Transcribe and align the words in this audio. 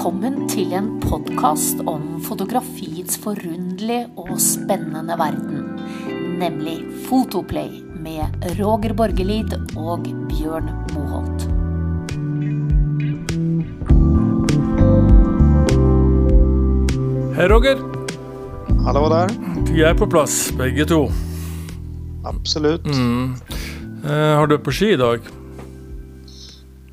Velkommen 0.00 0.46
til 0.48 0.70
en 0.72 0.86
podkast 1.02 1.82
om 1.84 2.22
fotografiets 2.24 3.18
forunderlige 3.20 4.06
og 4.16 4.38
spennende 4.40 5.12
verden. 5.20 5.66
Nemlig 6.40 6.78
Fotoplay 7.04 7.82
med 8.00 8.46
Roger 8.56 8.94
Borgelid 8.96 9.52
og 9.76 10.08
Bjørn 10.30 10.70
Moholt. 10.94 11.44
Hei, 17.36 17.50
Roger. 17.52 17.84
Hallå 18.86 19.04
där. 19.12 19.28
Vi 19.68 19.82
er 19.82 19.94
på 19.94 20.06
plass, 20.06 20.50
begge 20.56 20.88
to. 20.88 21.10
Absolut. 22.24 22.86
Mm. 22.86 23.36
Eh, 24.04 24.32
har 24.40 24.46
du 24.46 24.58
på 24.58 24.72
ski 24.72 24.94
i 24.94 24.96
dag? 24.96 25.20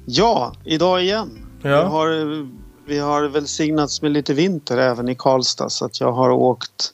Ja, 0.06 0.52
idag 0.66 1.04
igen. 1.04 1.38
Ja. 1.64 1.84
Vi, 1.84 1.90
har, 1.90 2.08
vi 2.88 3.00
har 3.00 3.24
välsignats 3.24 4.02
med 4.02 4.12
lite 4.12 4.34
vinter 4.34 4.78
även 4.78 5.10
i 5.10 5.16
Karlstad 5.16 5.70
så 5.70 5.86
att 5.86 6.00
jag 6.00 6.12
har 6.12 6.30
åkt 6.30 6.94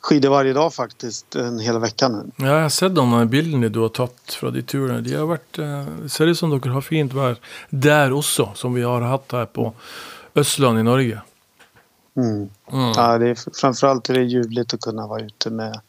skidor 0.00 0.30
varje 0.30 0.52
dag 0.52 0.74
faktiskt 0.74 1.34
en 1.34 1.58
hel 1.58 1.78
vecka 1.78 2.08
nu. 2.08 2.30
Ja, 2.36 2.46
jeg 2.46 2.62
har 2.62 2.68
sett 2.68 2.94
de 2.94 3.28
bildene 3.28 3.68
du 3.68 3.78
har 3.80 3.88
tatt 3.88 4.36
fra 4.40 4.50
de 4.50 4.62
turene. 4.62 5.00
De 5.00 5.14
har 5.14 5.26
vært, 5.26 5.58
eh, 5.58 6.06
ser 6.08 6.26
ut 6.26 6.38
som 6.38 6.50
dere 6.50 6.72
har 6.74 6.84
fint 6.84 7.12
vær 7.12 7.38
der 7.70 8.12
også, 8.12 8.50
som 8.54 8.74
vi 8.74 8.82
har 8.82 9.00
hatt 9.00 9.32
her 9.32 9.46
på 9.46 9.72
Østland 10.36 10.78
i 10.78 10.82
Norge. 10.82 11.22
Mm. 12.16 12.50
Mm. 12.72 12.92
Ja, 12.96 13.18
det 13.18 13.28
är, 13.28 13.38
framförallt 13.60 14.10
är 14.10 14.14
det 14.14 14.22
ljuvligt 14.22 14.74
att 14.74 14.80
kunna 14.80 15.06
vara 15.06 15.20
ute 15.22 15.50
med 15.50 15.80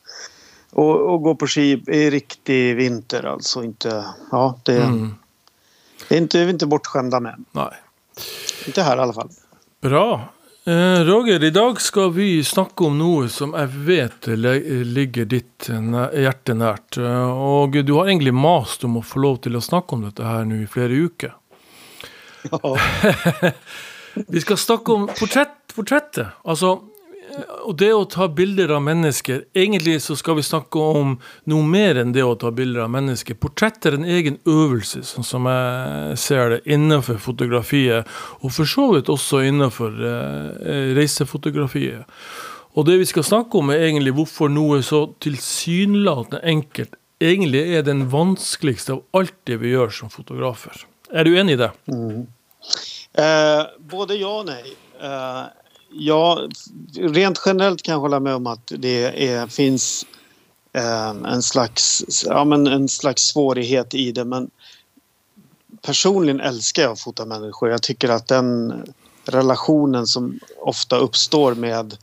och, 0.72 1.14
och 1.14 1.22
gå 1.22 1.36
på 1.36 1.48
ski 1.48 1.84
i 1.88 2.10
riktig 2.10 2.76
vinter 2.76 3.24
alltså. 3.24 3.64
Inte, 3.64 4.06
ja, 4.32 4.60
det, 4.64 4.78
Mm. 4.84 5.16
det 6.10 6.16
är 6.16 6.20
inte, 6.20 6.38
vi 6.38 6.44
är 6.46 6.50
inte 6.50 6.66
bortskämda 6.66 7.20
med. 7.20 7.44
Nei. 7.52 7.72
Inte 8.68 8.84
här 8.84 8.98
i 8.98 9.00
alla 9.00 9.14
fall. 9.14 9.30
Bra. 9.82 10.30
Eh, 10.68 11.00
Roger, 11.06 11.44
i 11.44 11.50
dag 11.54 11.82
skal 11.82 12.12
vi 12.16 12.44
snakke 12.44 12.84
om 12.88 12.98
noe 12.98 13.28
som 13.30 13.52
jeg 13.54 13.68
vet 13.86 14.28
ligger 14.34 15.26
ditt 15.30 15.68
hjerte 15.70 16.56
nært. 16.58 16.98
Eh, 16.98 17.30
Og 17.30 17.78
du 17.86 17.94
har 17.94 18.08
egentlig 18.10 18.34
mast 18.34 18.84
om 18.84 18.98
å 18.98 19.04
få 19.06 19.22
lov 19.22 19.38
til 19.46 19.56
å 19.60 19.62
snakke 19.62 19.94
om 19.94 20.08
dette 20.08 20.26
her 20.26 20.46
nå 20.50 20.64
i 20.64 20.68
flere 20.70 20.98
uker. 21.06 21.36
Ja. 22.52 23.52
Vi 24.32 24.42
skal 24.42 24.58
snakke 24.58 24.94
om 24.94 25.08
portrett, 25.08 25.74
portrettet. 25.76 26.28
Altså, 26.48 26.80
och 27.64 27.76
det 27.78 27.92
att 27.92 28.10
ta 28.10 28.28
bilder 28.28 28.70
av 28.70 28.82
människor... 28.82 29.44
Egentligen 29.54 30.02
så 30.02 30.16
ska 30.16 30.34
vi 30.34 30.44
snacka 30.44 30.80
om 30.80 31.18
noe 31.44 31.64
mer 31.64 31.98
enn 31.98 32.14
det 32.14 32.22
att 32.22 32.40
ta 32.40 32.52
bilder 32.52 32.82
av 32.82 32.90
människor. 32.90 33.34
Portrett 33.34 33.86
är 33.86 33.92
en 33.92 34.06
egen 34.06 34.38
övelse, 34.46 35.04
som 35.04 35.46
jag 35.46 36.20
ser 36.20 36.50
det, 36.50 36.60
innenfor 36.66 37.18
fotografiet. 37.18 38.06
och 38.46 38.54
for 38.54 38.66
så 38.66 38.94
vidt 38.94 39.10
også 39.10 39.42
innenfor 39.42 40.06
eh, 40.06 40.96
reisefotografiet. 40.96 42.06
Og 42.76 42.86
det 42.86 42.98
vi 43.00 43.06
ska 43.06 43.24
snakke 43.24 43.58
om, 43.58 43.70
er 43.72 43.88
egentlig 43.88 44.14
hvorfor 44.14 44.52
noe 44.52 44.82
så 44.84 45.06
tilsynelatende 45.24 46.42
enkelt 46.44 46.96
egentlig 47.24 47.62
er 47.78 47.86
den 47.88 48.10
vanskeligste 48.12 48.98
av 48.98 49.04
allt 49.16 49.38
det 49.48 49.58
vi 49.62 49.70
gör 49.70 49.90
som 49.90 50.10
fotografer. 50.10 50.86
Är 51.10 51.24
du 51.24 51.40
enig 51.40 51.54
i 51.54 51.56
det? 51.56 51.72
Mm. 51.88 52.28
Eh, 53.14 53.66
både 53.80 54.16
ja 54.16 54.40
och 54.40 54.46
nej. 54.46 54.76
Eh, 55.02 55.44
ja, 55.98 56.48
rent 56.94 57.42
generellt 57.46 57.82
kan 57.82 57.94
jag 57.94 58.00
hålla 58.00 58.20
med 58.20 58.36
om 58.36 58.48
att 58.48 58.72
det 58.78 59.28
är, 59.30 59.48
finns 59.48 60.06
eh, 60.74 61.10
en, 61.10 61.44
slags, 61.44 62.04
ja, 62.26 62.46
men 62.46 62.68
en 62.68 62.90
slags 62.90 63.22
svårighet 63.22 63.94
i 63.94 64.12
det. 64.12 64.26
Men 64.26 64.50
personligen 65.82 66.40
älskar 66.40 66.84
jag 66.84 66.92
att 66.92 67.00
fota 67.00 67.26
människor. 67.26 67.70
Jag 67.70 67.82
tycker 67.84 68.10
att 68.10 68.28
den 68.28 68.74
relationen 69.26 70.08
som 70.08 70.40
ofta 70.62 70.98
uppstår 70.98 71.56
med, 71.56 71.98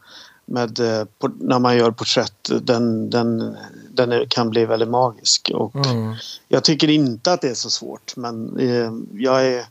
med 0.47 0.81
eh, 0.81 1.07
när 1.41 1.59
man 1.59 1.77
gör 1.77 1.91
porträtt, 1.91 2.51
den, 2.63 3.11
den, 3.11 3.57
den 3.91 4.29
kan 4.29 4.51
bli 4.51 4.65
väldigt 4.65 4.89
magisk. 4.89 5.51
Och 5.55 5.77
Mm. 5.77 6.15
jag 6.49 6.65
tycker 6.65 6.91
inte 6.91 7.33
att 7.33 7.41
det 7.41 7.49
är 7.49 7.55
så 7.55 7.71
svårt 7.71 8.17
men 8.17 8.59
eh, 8.59 8.93
jag 9.15 9.47
är... 9.47 9.67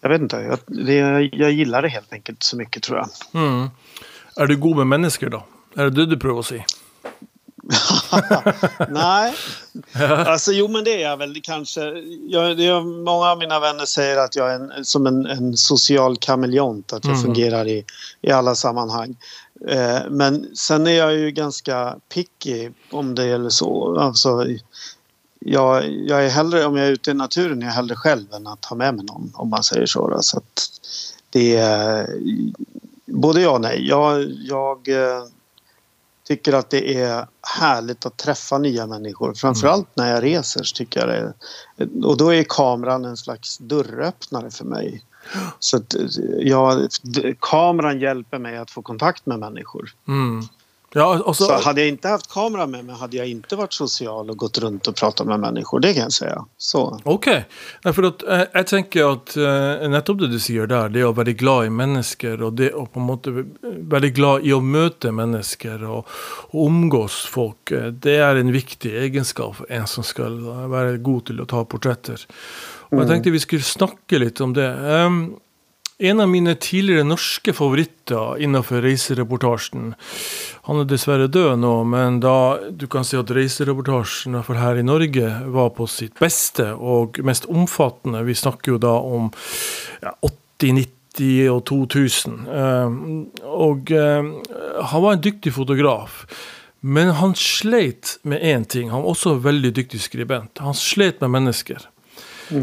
Jag 0.00 0.08
vet 0.08 0.20
inte, 0.20 0.36
jag, 0.36 0.58
det, 0.86 0.94
jag 1.32 1.52
gillar 1.52 1.82
det 1.82 1.88
helt 1.88 2.12
enkelt 2.12 2.42
så 2.42 2.56
mycket 2.56 2.82
tror 2.82 2.98
jag. 2.98 3.08
Mm. 3.42 3.70
Er 4.36 4.46
du 4.46 4.56
god 4.56 4.76
med 4.76 4.86
mennesker, 4.86 5.28
da? 5.30 5.42
Er 5.76 5.90
det 5.90 5.90
det 5.90 6.06
du 6.06 6.16
prøver 6.18 6.38
å 6.38 6.42
si? 6.46 6.62
Nej, 8.88 9.34
alltså 10.26 10.52
jo 10.52 10.68
men 10.68 10.84
det 10.84 11.02
är 11.02 11.08
jag 11.10 11.16
väl 11.16 11.40
kanske. 11.42 11.80
Jag, 12.28 12.50
är, 12.60 13.04
många 13.04 13.26
av 13.30 13.38
mina 13.38 13.60
vänner 13.60 13.84
säger 13.84 14.16
att 14.16 14.36
jag 14.36 14.50
är 14.52 14.54
en, 14.54 14.84
som 14.84 15.06
en, 15.06 15.26
en 15.26 15.56
social 15.56 16.16
kameleont, 16.16 16.92
att 16.92 17.04
jag 17.04 17.14
Mm. 17.14 17.22
fungerar 17.24 17.66
i, 17.68 17.84
i 18.22 18.30
alla 18.30 18.54
sammanhang. 18.54 19.16
Eh, 19.68 19.98
men 20.10 20.56
sen 20.56 20.86
är 20.86 20.90
jag 20.92 21.14
ju 21.14 21.30
ganska 21.30 21.96
picky 22.14 22.70
om 22.90 23.14
det 23.14 23.26
gäller 23.26 23.50
så. 23.50 23.98
Alltså, 24.00 24.46
jag, 25.40 25.88
jag 25.90 26.24
är 26.24 26.28
hellre, 26.28 26.64
om 26.66 26.76
jag 26.76 26.86
är 26.86 26.90
ute 26.92 27.10
i 27.10 27.14
naturen, 27.14 27.62
är 27.62 27.66
jag 27.66 27.72
hellre 27.72 27.96
själv 27.96 28.32
än 28.32 28.46
att 28.46 28.64
ha 28.64 28.76
med 28.76 28.94
mig 28.94 29.04
någon 29.04 29.30
om 29.34 29.50
man 29.50 29.62
säger 29.62 29.86
så. 29.86 30.08
Då. 30.08 30.22
så 30.22 30.40
det 31.30 31.56
är 31.56 32.06
både 33.06 33.40
ja 33.40 33.50
och 33.50 33.60
nej. 33.60 33.88
Jag, 33.88 34.30
jag 34.30 34.88
eh, 34.88 35.22
tycker 36.24 36.52
att 36.52 36.70
det 36.70 36.94
är 36.94 37.26
härligt 37.58 38.06
att 38.06 38.16
träffa 38.16 38.58
nya 38.58 38.86
människor. 38.86 39.34
Framförallt 39.34 39.88
när 39.94 40.12
jag 40.14 40.22
reser 40.22 40.62
så 40.62 40.74
tycker 40.74 41.00
jag 41.00 41.08
det. 41.08 42.06
Och 42.06 42.16
då 42.16 42.34
är 42.34 42.44
kameran 42.48 43.04
en 43.04 43.16
slags 43.16 43.58
dörröppnare 43.58 44.50
för 44.50 44.64
mig. 44.64 45.04
Så 45.58 45.76
att 45.76 45.94
d- 47.02 47.34
kameran 47.40 48.00
hjälper 48.00 48.38
mig 48.38 48.56
att 48.56 48.70
få 48.70 48.82
kontakt 48.82 49.26
med 49.26 49.38
människor. 49.38 49.94
Mm. 50.08 50.44
Ja, 50.94 51.22
altså, 51.26 51.44
Så 51.44 51.52
hade 51.52 51.80
jag 51.80 51.88
inte 51.88 52.08
haft 52.08 52.30
kamera 52.32 52.66
med 52.66 52.84
mig 52.84 52.96
hade 52.96 53.16
jag 53.16 53.28
inte 53.28 53.56
varit 53.56 53.72
social 53.72 54.30
och 54.30 54.36
gått 54.36 54.58
runt 54.58 54.86
och 54.86 54.96
pratat 54.96 55.26
med 55.26 55.40
människor. 55.40 55.80
Det 55.80 55.94
kan 55.94 56.02
jag 56.02 56.12
säga. 56.12 56.44
Så. 56.56 57.00
Ok. 57.04 57.26
Nei, 57.84 57.92
for 57.92 58.08
at, 58.08 58.24
jeg, 58.24 58.46
jeg 58.54 58.68
tenker 58.70 59.10
at 59.12 59.34
eh, 59.36 59.84
nettopp 59.92 60.22
det 60.22 60.30
du 60.32 60.38
sier 60.40 60.70
der, 60.70 60.88
det 60.94 61.04
å 61.04 61.12
være 61.16 61.34
glad 61.36 61.68
i 61.68 61.74
mennesker, 61.76 62.40
og 62.40 62.56
det 62.56 62.70
å 62.72 62.86
på 62.88 63.02
en 63.02 63.08
måte 63.08 63.34
være 63.92 64.10
glad 64.16 64.46
i 64.48 64.54
å 64.56 64.62
møte 64.64 65.12
mennesker 65.12 65.84
og, 65.84 66.08
og 66.54 66.62
omgås 66.64 67.20
folk, 67.28 67.74
eh, 67.76 67.90
det 67.92 68.16
er 68.24 68.40
en 68.40 68.54
viktig 68.54 68.94
egenskap 69.04 69.60
for 69.60 69.68
en 69.68 69.84
som 69.86 70.06
skal 70.06 70.40
være 70.72 71.02
god 71.04 71.28
til 71.28 71.44
å 71.44 71.48
ta 71.52 71.66
portretter. 71.68 72.24
Og 72.88 73.02
jeg 73.02 73.10
tenkte 73.10 73.34
vi 73.34 73.44
skulle 73.44 73.68
snakke 73.68 74.22
litt 74.24 74.40
om 74.40 74.56
det. 74.56 74.70
Em, 74.72 75.20
en 75.98 76.20
av 76.20 76.28
mine 76.28 76.54
tidligere 76.54 77.02
norske 77.06 77.52
favoritter 77.52 78.38
innenfor 78.42 78.84
reisereportasjen 78.84 79.94
Han 80.68 80.82
er 80.82 80.86
dessverre 80.86 81.26
død 81.26 81.58
nå, 81.58 81.72
men 81.90 82.20
da 82.22 82.58
du 82.70 82.86
kan 82.90 83.06
si 83.06 83.18
at 83.18 83.32
reisereportasjen 83.34 84.38
i 84.38 84.58
her 84.60 84.78
i 84.78 84.86
Norge 84.86 85.32
var 85.50 85.72
på 85.74 85.88
sitt 85.90 86.14
beste 86.22 86.70
og 86.74 87.18
mest 87.26 87.48
omfattende 87.50 88.22
Vi 88.28 88.38
snakker 88.38 88.76
jo 88.76 88.78
da 88.84 88.94
om 89.02 89.32
ja, 90.04 90.14
80, 90.22 90.86
90 91.18 91.50
og 91.50 91.64
2000. 91.66 92.38
Eh, 92.46 92.98
og 93.50 93.90
eh, 93.90 94.28
han 94.92 95.02
var 95.02 95.16
en 95.16 95.22
dyktig 95.24 95.50
fotograf. 95.56 96.22
Men 96.80 97.10
han 97.18 97.34
slet 97.34 98.18
med 98.22 98.42
én 98.42 98.64
ting. 98.64 98.92
Han 98.92 99.02
var 99.02 99.16
også 99.16 99.34
en 99.34 99.42
veldig 99.42 99.72
dyktig 99.74 99.98
skribent. 100.04 100.62
Han 100.62 100.76
slet 100.78 101.18
med 101.24 101.34
mennesker. 101.34 101.88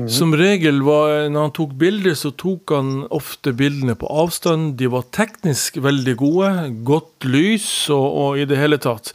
Som 0.09 0.34
regel 0.38 0.81
var, 0.85 1.28
når 1.29 1.47
han 1.47 1.53
tok 1.56 1.75
bilder, 1.79 2.16
så 2.18 2.31
tok 2.34 2.73
han 2.73 2.94
ofte 3.13 3.53
bildene 3.57 3.96
på 4.00 4.09
avstand. 4.09 4.75
De 4.79 4.90
var 4.91 5.06
teknisk 5.16 5.78
veldig 5.84 6.16
gode, 6.22 6.51
godt 6.88 7.28
lys 7.29 7.68
og, 7.94 8.06
og 8.06 8.41
i 8.41 8.47
det 8.50 8.59
hele 8.62 8.79
tatt. 8.81 9.13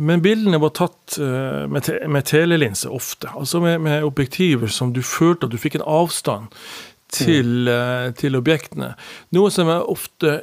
Men 0.00 0.22
bildene 0.24 0.60
var 0.62 0.72
tatt 0.76 1.18
eh, 1.20 1.66
med, 1.68 1.84
te 1.84 1.98
med 2.08 2.24
telelinse 2.28 2.88
ofte. 2.88 3.28
Altså 3.36 3.60
med, 3.60 3.82
med 3.84 4.06
objektiver 4.06 4.70
som 4.72 4.94
du 4.96 5.02
følte 5.04 5.46
at 5.46 5.52
du 5.52 5.60
fikk 5.60 5.76
en 5.78 5.84
avstand 5.86 6.48
til, 7.12 7.68
eh, 7.68 8.08
til 8.16 8.38
objektene. 8.38 8.94
Noe 9.36 9.50
som 9.52 9.68
jeg 9.68 9.90
ofte 9.92 10.38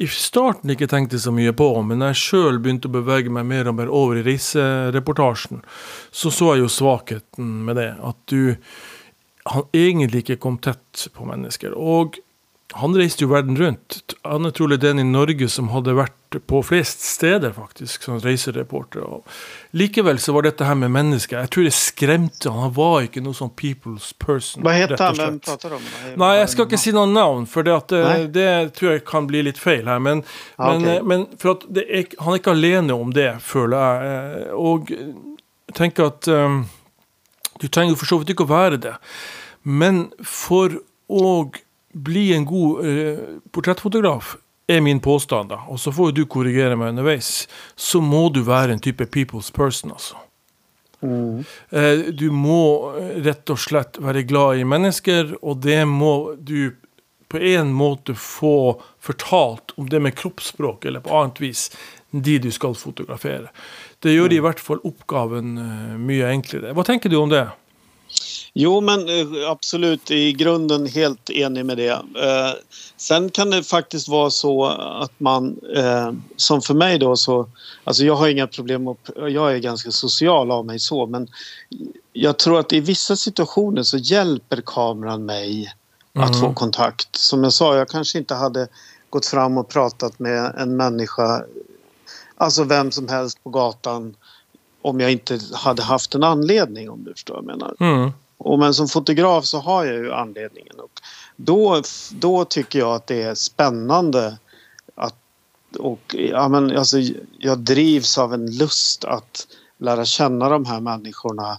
i 0.00 0.06
starten 0.08 0.72
ikke 0.72 0.88
tenkte 0.88 1.18
så 1.20 1.32
mye 1.34 1.52
på, 1.52 1.66
men 1.84 2.00
når 2.00 2.14
jeg 2.14 2.20
sjøl 2.22 2.60
begynte 2.62 2.88
å 2.88 2.94
bevege 2.94 3.32
meg 3.34 3.44
mer 3.50 3.68
og 3.68 3.76
mer 3.82 3.90
over 3.92 4.20
i 4.20 4.24
reisereportasjen, 4.24 5.60
så 6.08 6.32
så 6.32 6.54
jeg 6.54 6.62
jo 6.62 6.70
svakheten 6.72 7.50
med 7.66 7.76
det. 7.76 7.90
At 8.00 8.16
du 8.32 8.54
han 9.46 9.62
egentlig 9.72 10.24
ikke 10.24 10.40
kom 10.40 10.58
tett 10.58 11.08
på 11.16 11.24
mennesker. 11.24 11.72
Og 11.76 12.18
han 12.78 12.92
reiste 12.94 13.24
jo 13.24 13.32
verden 13.32 13.56
rundt. 13.58 14.14
Han 14.22 14.46
er 14.46 14.52
trolig 14.54 14.76
den 14.78 15.00
i 15.00 15.02
Norge 15.02 15.48
som 15.50 15.72
hadde 15.72 15.90
vært 15.96 16.36
på 16.46 16.60
flest 16.62 17.00
steder, 17.02 17.50
faktisk, 17.56 18.04
som 18.06 18.20
reisereporter. 18.22 19.02
Og 19.02 19.26
likevel 19.74 20.20
så 20.22 20.30
var 20.36 20.44
dette 20.46 20.62
her 20.68 20.76
med 20.78 20.92
mennesker 20.94 21.40
Jeg 21.40 21.50
tror 21.50 21.66
det 21.66 21.72
skremte 21.74 22.52
han. 22.52 22.60
Han 22.68 22.74
var 22.76 23.08
ikke 23.08 23.24
noe 23.24 23.34
sånn 23.34 23.50
people's 23.58 24.12
person. 24.22 24.62
Vad 24.62 24.76
heter 24.78 25.02
han? 25.02 25.16
Vem 25.18 25.40
slett. 25.40 25.48
pratar 25.48 25.74
om? 25.80 25.88
Nei, 26.22 26.30
jeg 26.38 26.48
skal 26.52 26.68
ikke 26.70 26.78
si 26.84 26.92
noe 26.94 27.10
navn, 27.10 27.48
for 27.50 27.66
det, 27.66 27.74
at, 27.74 27.92
eh, 27.98 28.26
det 28.30 28.48
tror 28.78 28.92
jeg 28.92 29.04
kan 29.08 29.26
bli 29.26 29.42
litt 29.48 29.58
feil 29.58 29.90
her. 29.90 29.98
Men, 29.98 30.22
Ah, 30.56 30.70
men, 30.78 30.84
ok. 30.86 30.94
eh, 30.94 31.02
men 31.02 31.26
for 31.42 31.56
at 31.56 31.66
er, 31.88 32.04
han 32.20 32.34
er 32.36 32.38
ikke 32.44 32.54
alene 32.54 32.94
om 32.94 33.10
det, 33.16 33.32
føler 33.42 33.78
jeg. 33.82 34.46
eh, 34.46 34.52
Og 34.54 34.90
jeg 34.94 35.74
tenker 35.74 36.06
at 36.12 36.28
eh, 36.28 36.62
du 37.60 37.68
trenger 37.68 37.94
jo 37.94 38.00
for 38.00 38.10
så 38.10 38.20
vidt 38.20 38.32
ikke 38.34 38.46
å 38.48 38.52
være 38.52 38.80
det. 38.80 38.94
Men 39.62 40.06
for 40.24 40.78
å 41.10 41.50
bli 41.92 42.30
en 42.36 42.46
god 42.48 42.86
eh, 42.86 43.22
portrettfotograf, 43.52 44.36
er 44.70 44.80
min 44.80 45.00
påstand, 45.02 45.50
da, 45.50 45.64
og 45.66 45.80
så 45.82 45.90
får 45.90 46.10
jo 46.10 46.16
du 46.20 46.26
korrigere 46.30 46.76
meg 46.78 46.92
underveis, 46.92 47.48
så 47.74 47.98
må 48.04 48.28
du 48.30 48.44
være 48.46 48.76
en 48.76 48.82
type 48.82 49.06
people's 49.10 49.50
person, 49.54 49.90
altså. 49.96 50.18
Eh, 51.02 52.12
Du 52.14 52.28
må 52.30 52.92
rett 53.24 53.50
og 53.50 53.58
slett 53.58 53.98
være 53.98 54.22
glad 54.28 54.60
i 54.60 54.68
mennesker, 54.68 55.34
og 55.42 55.62
det 55.64 55.82
må 55.88 56.36
du 56.38 56.76
på 57.30 57.38
en 57.38 57.70
måte 57.72 58.14
få 58.18 58.80
fortalt 59.00 59.72
om 59.78 59.88
det 59.88 60.00
med 60.02 60.16
kroppsspråk 60.18 60.84
eller 60.84 61.00
på 61.00 61.14
annet 61.14 61.40
vis, 61.40 61.70
de 62.10 62.38
du 62.42 62.50
skal 62.50 62.74
fotografere. 62.74 63.52
Det 64.00 64.12
gjør 64.14 64.32
i 64.32 64.40
hvert 64.40 64.60
fall 64.60 64.80
oppgaven 64.88 65.56
eh, 65.60 65.96
mye 66.00 66.30
enklere. 66.32 66.72
Hva 66.76 66.84
tenker 66.88 67.12
du 67.12 67.18
om 67.20 67.32
det? 67.32 67.46
Jo, 68.52 68.80
men 68.80 69.08
eh, 69.08 69.50
absolut 69.50 70.10
i 70.10 70.32
grunden 70.32 70.86
helt 70.86 71.30
enig 71.30 71.66
med 71.66 71.76
det. 71.76 71.92
Eh, 71.92 72.52
sen 72.96 73.30
kan 73.30 73.50
det 73.50 73.62
faktiskt 73.62 74.08
vara 74.08 74.30
så 74.30 74.66
att 75.02 75.20
man, 75.20 75.60
eh, 75.76 76.12
som 76.36 76.62
för 76.62 76.74
mig 76.74 76.98
då 76.98 77.16
så, 77.16 77.48
alltså 77.84 78.04
jag 78.04 78.16
har 78.16 78.28
inga 78.28 78.46
problem 78.46 78.88
att, 78.88 79.10
jag 79.16 79.54
är 79.54 79.58
ganska 79.58 79.90
social 79.90 80.50
av 80.50 80.66
mig 80.66 80.78
så, 80.78 81.06
men 81.06 81.28
jag 82.12 82.38
tror 82.38 82.60
att 82.60 82.72
i 82.72 82.80
vissa 82.80 83.16
situationer 83.16 83.82
så 83.82 83.96
hjälper 83.96 84.62
kameran 84.66 85.24
mig 85.24 85.74
att 86.14 86.40
få 86.40 86.54
kontakt. 86.54 87.16
Som 87.16 87.44
jag 87.44 87.52
sa, 87.52 87.76
jag 87.76 87.88
kanske 87.88 88.18
inte 88.18 88.34
hade 88.34 88.68
gått 89.10 89.26
fram 89.26 89.58
och 89.58 89.68
pratat 89.68 90.18
med 90.18 90.54
en 90.58 90.76
människa, 90.76 91.44
alltså 92.40 92.64
vem 92.64 92.92
som 92.92 93.08
helst 93.08 93.44
på 93.44 93.50
gatan 93.50 94.16
om 94.82 95.00
jag 95.00 95.12
inte 95.12 95.40
hade 95.54 95.82
haft 95.82 96.14
en 96.14 96.22
anledning 96.22 96.90
om 96.90 97.04
du 97.04 97.12
förstår 97.12 97.34
vad 97.34 97.44
jag 97.44 97.58
menar. 97.58 97.74
Mm. 97.80 98.10
Och 98.36 98.58
men 98.58 98.74
som 98.74 98.88
fotograf 98.88 99.44
så 99.44 99.58
har 99.58 99.84
jag 99.84 99.94
ju 99.94 100.12
anledningen. 100.12 100.80
Och 100.80 101.00
då, 101.36 101.82
då 102.10 102.44
tycker 102.44 102.78
jag 102.78 102.94
att 102.94 103.06
det 103.06 103.22
är 103.22 103.34
spännande 103.34 104.38
att 104.94 105.14
och, 105.78 106.16
ja, 106.18 106.48
men, 106.48 106.76
alltså, 106.76 106.98
jag 107.38 107.58
drivs 107.58 108.18
av 108.18 108.34
en 108.34 108.56
lust 108.56 109.04
att 109.04 109.46
lära 109.78 110.04
känna 110.04 110.48
de 110.48 110.64
här 110.64 110.80
människorna 110.80 111.58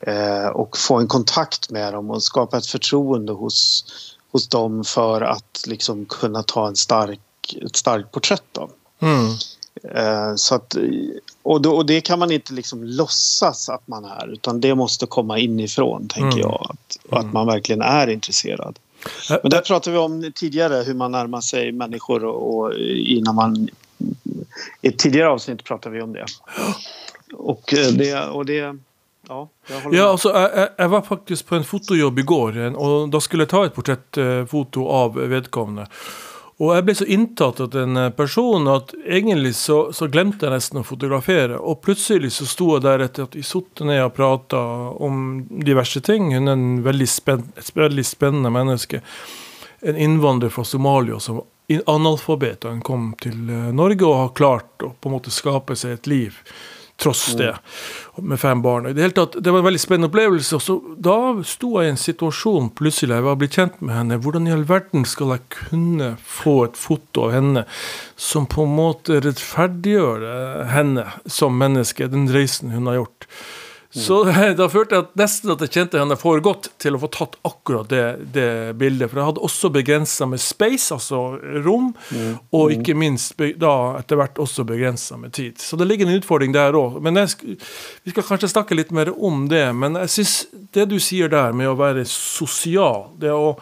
eh, 0.00 0.46
och 0.46 0.78
få 0.78 0.98
en 0.98 1.08
kontakt 1.08 1.70
med 1.70 1.92
dem 1.92 2.10
och 2.10 2.22
skapa 2.22 2.58
ett 2.58 2.66
förtroende 2.66 3.32
hos, 3.32 3.84
hos 4.32 4.48
dem 4.48 4.84
för 4.84 5.20
att 5.20 5.64
liksom 5.66 6.04
kunna 6.04 6.42
ta 6.42 6.68
en 6.68 6.76
stark, 6.76 7.56
ett 7.62 7.76
starkt 7.76 8.12
porträtt 8.12 8.58
av. 8.58 8.70
Mm. 9.00 9.28
Eh, 9.94 10.34
så 10.36 10.54
att, 10.54 10.76
och, 11.42 11.62
då, 11.62 11.76
och 11.76 11.86
det 11.86 12.00
kan 12.00 12.18
man 12.18 12.30
inte 12.30 12.52
liksom 12.52 12.84
låtsas 12.84 13.68
att 13.68 13.88
man 13.88 14.04
är 14.04 14.32
utan 14.32 14.60
det 14.60 14.74
måste 14.74 15.06
komma 15.06 15.38
inifrån 15.38 16.08
tänker 16.08 16.38
Mm. 16.38 16.40
jag. 16.40 16.66
Att, 16.70 16.96
att 17.18 17.32
man 17.32 17.46
verkligen 17.46 17.82
är 17.82 18.06
intresserad. 18.10 18.78
Eh, 19.30 19.36
Men 19.42 19.50
det 19.50 19.60
pratade 19.60 19.92
vi 19.96 19.98
om 19.98 20.32
tidigare 20.34 20.82
hur 20.82 20.94
man 20.94 21.12
närmar 21.12 21.40
sig 21.40 21.72
människor 21.72 22.24
och, 22.24 22.58
och 22.58 22.74
innan 22.88 23.34
man... 23.34 23.68
I 24.82 24.88
ett 24.88 24.98
tidigare 24.98 25.28
avsnitt 25.28 25.64
pratade 25.64 25.94
vi 25.96 26.02
om 26.02 26.12
det. 26.12 26.26
Och 27.34 27.74
eh, 27.74 27.86
det... 27.92 28.20
Och 28.28 28.46
det 28.46 28.54
ja, 29.28 29.48
jag 29.68 29.94
Ja, 29.94 30.18
jeg, 30.24 30.50
jeg- 30.54 30.68
jeg 30.78 30.88
var 30.90 31.00
faktisk 31.02 31.46
på 31.46 31.54
en 31.56 31.64
fotojobb 31.64 32.18
i 32.18 32.22
går, 32.22 32.56
en- 32.56 32.76
og 32.76 33.10
da 33.12 33.20
skulle 33.20 33.42
jeg 33.42 33.48
ta 33.48 33.64
et 33.64 33.74
portrettfoto 33.74 34.88
av 34.88 35.14
vedkommende. 35.16 35.86
Og 36.62 36.70
jeg 36.70 36.84
ble 36.86 36.94
så 36.94 37.06
inntatt 37.10 37.60
av 37.64 37.70
den 37.74 37.98
eh, 37.98 38.10
personen 38.14 38.68
at 38.70 38.92
egentlig 39.02 39.56
så, 39.58 39.88
så 39.92 40.06
glemte 40.10 40.46
jeg 40.46 40.54
nesten 40.54 40.80
å 40.80 40.86
fotografere. 40.86 41.58
Og 41.58 41.80
plutselig 41.82 42.30
så 42.36 42.46
sto 42.46 42.68
jeg 42.76 42.84
der 42.84 43.02
etter 43.08 43.26
at 43.26 43.34
vi 43.34 43.42
satt 43.46 43.82
ned 43.82 44.04
og 44.04 44.14
prata 44.14 44.60
om 45.02 45.24
diverse 45.50 46.02
ting. 46.06 46.30
Hun 46.34 46.46
er 46.46 46.54
en 46.54 46.84
veldig, 46.86 47.08
spenn, 47.10 47.48
et 47.58 47.72
veldig 47.74 48.06
spennende 48.06 48.54
menneske. 48.54 49.02
En 49.82 49.98
innvandrer 49.98 50.54
fra 50.54 50.64
Somalia 50.64 51.18
som 51.20 51.42
var 51.42 51.50
analfabet 51.86 52.64
och 52.64 52.84
kom 52.84 53.14
til 53.20 53.50
eh, 53.50 53.72
Norge, 53.72 54.06
og 54.06 54.14
har 54.14 54.32
klart 54.38 54.82
å 54.82 54.92
på 54.94 55.10
en 55.10 55.16
måte 55.18 55.34
skape 55.34 55.76
seg 55.76 55.98
et 55.98 56.06
liv 56.06 56.38
tross 57.00 57.34
det, 57.34 57.50
med 58.22 58.40
fem 58.40 58.62
barn. 58.62 58.86
Det, 58.94 59.02
hele 59.02 59.16
tatt, 59.16 59.36
det 59.42 59.50
var 59.50 59.60
en 59.60 59.66
veldig 59.66 59.80
spennende 59.82 60.10
opplevelse. 60.10 60.54
og 60.56 60.62
Så 60.62 60.76
da 61.02 61.16
sto 61.46 61.72
jeg 61.80 61.90
i 61.90 61.92
en 61.94 62.00
situasjon 62.00 62.70
plutselig, 62.78 63.16
jeg 63.16 63.26
var 63.26 63.40
blitt 63.40 63.58
kjent 63.58 63.80
med 63.82 63.96
henne. 63.96 64.20
Hvordan 64.22 64.48
i 64.48 64.54
all 64.54 64.66
verden 64.68 65.06
skal 65.08 65.34
jeg 65.34 65.44
kunne 65.56 66.14
få 66.22 66.56
et 66.68 66.78
foto 66.78 67.28
av 67.28 67.34
henne 67.34 67.66
som 68.16 68.46
på 68.50 68.66
en 68.66 68.76
måte 68.78 69.18
rettferdiggjør 69.24 70.26
eh, 70.30 70.64
henne 70.74 71.08
som 71.26 71.58
menneske, 71.58 72.10
den 72.12 72.28
reisen 72.32 72.74
hun 72.74 72.90
har 72.90 73.02
gjort? 73.02 73.28
Så 73.94 74.24
da 74.58 74.66
følte 74.70 74.96
jeg 74.96 75.06
at 75.06 75.12
nesten 75.18 75.52
at 75.54 75.60
jeg 75.62 75.72
kjente 75.76 76.00
henne 76.00 76.16
for 76.18 76.40
godt 76.42 76.70
til 76.82 76.96
å 76.96 77.00
få 77.04 77.10
tatt 77.14 77.36
akkurat 77.46 77.88
det, 77.90 78.04
det 78.34 78.48
bildet. 78.80 79.10
For 79.10 79.20
jeg 79.20 79.28
hadde 79.30 79.44
også 79.46 79.70
begrensa 79.74 80.26
med 80.30 80.42
space, 80.42 80.90
altså 80.96 81.20
rom, 81.64 81.92
og 82.54 82.74
ikke 82.74 82.96
minst 82.98 83.38
da 83.60 83.74
etter 84.00 84.18
hvert 84.18 84.40
også 84.42 84.66
begrensa 84.66 85.18
med 85.20 85.34
tid. 85.36 85.62
Så 85.62 85.78
det 85.78 85.86
ligger 85.88 86.10
en 86.10 86.18
utfordring 86.18 86.54
der 86.56 86.74
òg. 86.78 86.98
Vi 87.04 88.14
skal 88.14 88.26
kanskje 88.26 88.50
snakke 88.50 88.78
litt 88.78 88.90
mer 88.94 89.12
om 89.14 89.46
det. 89.52 89.66
Men 89.78 90.00
jeg 90.04 90.14
syns 90.18 90.34
det 90.74 90.88
du 90.90 90.98
sier 91.02 91.30
der 91.30 91.54
med 91.56 91.70
å 91.70 91.78
være 91.78 92.02
sosial, 92.08 93.12
det 93.22 93.30
å 93.30 93.54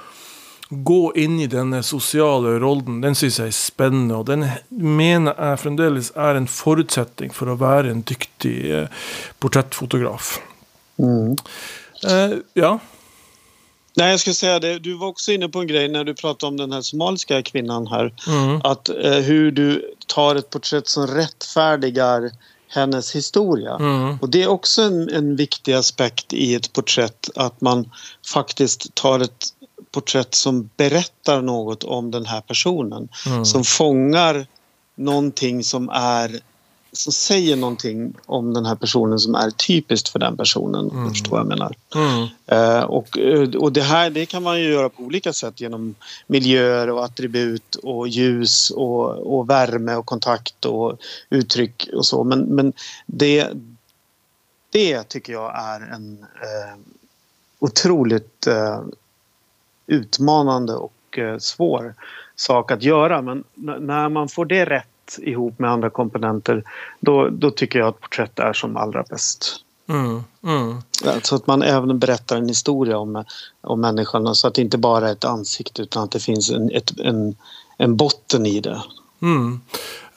gå 0.73 1.13
inn 1.17 1.41
i 1.41 1.47
denne 1.47 1.83
sosiale 1.83 2.57
rollen, 2.63 3.01
den 3.05 3.17
syns 3.19 3.39
jeg 3.41 3.53
er 3.53 3.57
spennende. 3.57 4.21
Og 4.23 4.27
den 4.31 4.47
mener 4.71 5.37
jeg 5.37 5.61
fremdeles 5.65 6.13
er 6.17 6.39
en 6.39 6.49
forutsetning 6.49 7.35
for 7.37 7.53
å 7.53 7.59
være 7.61 7.93
en 7.93 8.01
dyktig 8.09 8.57
eh, 8.73 9.05
portrettfotograf. 9.43 10.39
Mm. 10.97 11.37
Eh, 12.09 12.39
ja. 12.55 12.79
Nej, 13.97 14.11
jag 14.11 14.21
skulle 14.21 14.35
säga 14.35 14.59
det. 14.59 14.79
Du 14.79 14.95
var 14.95 15.07
också 15.07 15.33
inne 15.33 15.49
på 15.49 15.61
en 15.61 15.67
grej 15.67 15.89
när 15.89 16.05
du 16.05 16.15
pratade 16.15 16.49
om 16.49 16.57
den 16.57 16.73
här 16.73 16.81
somaliska 16.81 17.43
kvinnan 17.43 17.87
här. 17.87 18.15
Mm. 18.29 18.61
Att 18.65 18.89
eh, 18.89 19.13
hur 19.13 19.51
du 19.51 19.95
tar 20.07 20.37
ett 20.37 20.51
porträtt 20.51 20.89
som 20.89 21.07
rättfärdigar 21.07 22.31
hennes 22.69 23.17
historia. 23.17 23.75
Mm. 23.75 24.19
Och 24.21 24.29
det 24.29 24.43
är 24.43 24.49
också 24.49 24.83
en, 24.83 25.09
en 25.09 25.37
viktig 25.37 25.73
aspekt 25.73 26.33
i 26.33 26.55
ett 26.55 26.73
porträtt 26.73 27.31
att 27.35 27.61
man 27.61 27.91
faktiskt 28.33 28.95
tar 28.95 29.21
ett 29.21 29.49
porträtt 29.93 30.35
som 30.35 30.71
berättar 30.77 31.43
något 31.43 31.85
om 31.85 32.11
den 32.11 32.27
här 32.27 32.41
personen. 32.41 33.09
Mm. 33.27 33.45
Som 33.45 33.65
fångar 33.65 34.47
någonting 34.95 35.65
som 35.65 35.89
är 35.89 36.41
som 36.93 37.13
säger 37.13 37.57
någonting 37.57 38.15
om 38.27 38.55
den 38.55 38.67
här 38.67 38.75
personen 38.75 39.19
som 39.19 39.35
är 39.35 39.51
typiskt 39.51 40.09
för 40.09 40.19
den 40.19 40.37
personen. 40.37 40.89
Du 40.89 41.11
förstår 41.11 41.31
vad 41.31 41.41
jag 41.41 41.49
menar. 41.49 41.75
Mm. 41.95 42.29
Eh, 42.47 42.83
och 42.83 43.19
eh, 43.19 43.55
och 43.55 43.73
det 43.73 43.83
här 43.83 44.11
det 44.11 44.27
kan 44.27 44.43
man 44.43 44.61
ju 44.61 44.73
göra 44.73 44.89
på 44.89 45.03
olika 45.03 45.33
sätt 45.33 45.61
genom 45.61 45.95
miljöer 46.27 46.91
och 46.91 47.05
attribut 47.05 47.75
och 47.75 48.09
ljus 48.09 48.71
och, 48.71 49.37
och 49.37 49.51
värme 49.51 49.95
och 49.95 50.07
kontakt 50.07 50.65
och 50.65 50.99
uttryck 51.31 51.89
och 51.95 52.07
så. 52.07 52.25
Men, 52.25 52.41
men 52.41 52.73
det, 53.07 53.49
det 54.71 55.03
tycker 55.03 55.33
jag 55.33 55.59
är 55.59 55.81
en 55.81 56.27
eh, 56.43 56.79
otroligt 57.59 58.47
eh, 58.47 58.81
utmanande 59.93 60.75
och 60.75 61.19
eh, 61.19 61.39
svår 61.39 61.95
sak 62.37 62.71
att 62.71 62.83
göra. 62.83 63.23
Men 63.23 63.45
när 63.81 64.09
man 64.09 64.29
får 64.29 64.45
det 64.45 64.65
rätt 64.65 65.19
ihop 65.19 65.59
med 65.59 65.71
andra 65.71 65.91
komponenter 65.91 66.65
då, 67.01 67.29
då 67.29 67.51
tycker 67.51 67.79
jag 67.79 67.89
att 67.89 68.01
porträtt 68.01 68.39
är 68.39 68.53
som 68.53 68.77
allra 68.77 69.03
bäst. 69.03 69.65
Mm. 69.89 70.25
Mm. 70.45 70.83
Så 71.23 71.37
att 71.37 71.47
man 71.47 71.63
även 71.63 71.99
berättar 71.99 72.37
en 72.37 72.49
historia 72.49 72.99
om, 72.99 73.25
om 73.61 73.81
människan 73.81 74.35
så 74.35 74.49
att 74.49 74.55
det 74.55 74.63
inte 74.63 74.79
bara 74.79 75.09
är 75.09 75.13
ett 75.13 75.25
ansikte 75.25 75.83
utan 75.83 76.05
att 76.05 76.11
det 76.11 76.21
finns 76.21 76.51
en, 76.51 76.71
ett, 76.71 77.01
en, 77.01 77.37
en 77.79 77.97
botten 77.97 78.47
i 78.47 78.61
det. 78.61 78.83
Mm. 79.23 79.61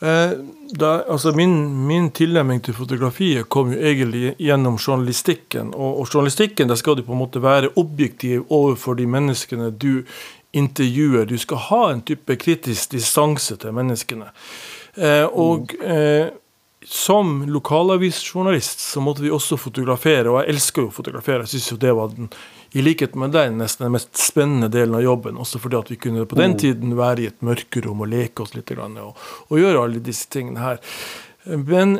Eh, 0.06 0.32
da, 0.80 0.92
altså 1.10 1.32
min, 1.32 1.88
min 1.88 2.12
tilnærming 2.12 2.62
til 2.64 2.76
fotografiet 2.78 3.50
kom 3.50 3.72
jo 3.74 3.80
egentlig 3.80 4.36
gjennom 4.38 4.78
journalistikken. 4.78 5.74
Og, 5.74 6.00
og 6.00 6.08
journalistikken 6.14 6.70
der 6.70 6.80
skal 6.80 6.98
du 6.98 7.06
på 7.08 7.16
en 7.16 7.24
måte 7.24 7.42
være 7.42 7.74
objektiv 7.76 8.46
overfor 8.50 9.00
de 9.00 9.08
menneskene 9.10 9.72
du 9.72 10.04
intervjuer. 10.54 11.26
Du 11.26 11.38
skal 11.42 11.64
ha 11.70 11.82
en 11.92 12.04
type 12.06 12.38
kritisk 12.42 12.92
distanse 12.92 13.58
til 13.62 13.74
menneskene. 13.76 14.30
Eh, 14.98 15.26
og 15.26 15.74
eh, 15.82 16.28
som 16.88 17.50
lokalavisjournalist 17.50 18.80
så 18.80 19.02
måtte 19.02 19.24
vi 19.26 19.32
også 19.34 19.58
fotografere, 19.58 20.30
og 20.30 20.42
jeg 20.42 20.54
elsker 20.54 20.86
jo 20.86 20.92
å 20.92 20.96
fotografere. 20.96 21.46
Jeg 21.46 21.56
syns 21.56 21.72
jo 21.72 21.78
det 21.82 21.94
var 21.98 22.12
den, 22.14 22.30
i 22.78 22.84
likhet 22.84 23.16
med 23.18 23.34
deg, 23.34 23.56
nesten 23.58 23.88
den 23.88 23.96
mest 23.96 24.12
spennende 24.20 24.70
delen 24.70 24.98
av 24.98 25.06
jobben. 25.06 25.40
Også 25.42 25.62
fordi 25.64 25.80
at 25.80 25.90
vi 25.94 25.98
kunne 26.02 26.28
på 26.30 26.38
den 26.40 26.58
tiden 26.62 26.94
være 27.00 27.24
i 27.24 27.30
et 27.32 27.46
mørkerom 27.46 28.04
og 28.06 28.12
leke 28.12 28.46
oss 28.46 28.54
litt 28.58 28.70
grann, 28.70 29.00
og, 29.02 29.18
og 29.50 29.62
gjøre 29.62 29.88
alle 29.88 30.04
disse 30.04 30.30
tingene 30.34 30.62
her. 30.62 30.82
Men 31.46 32.00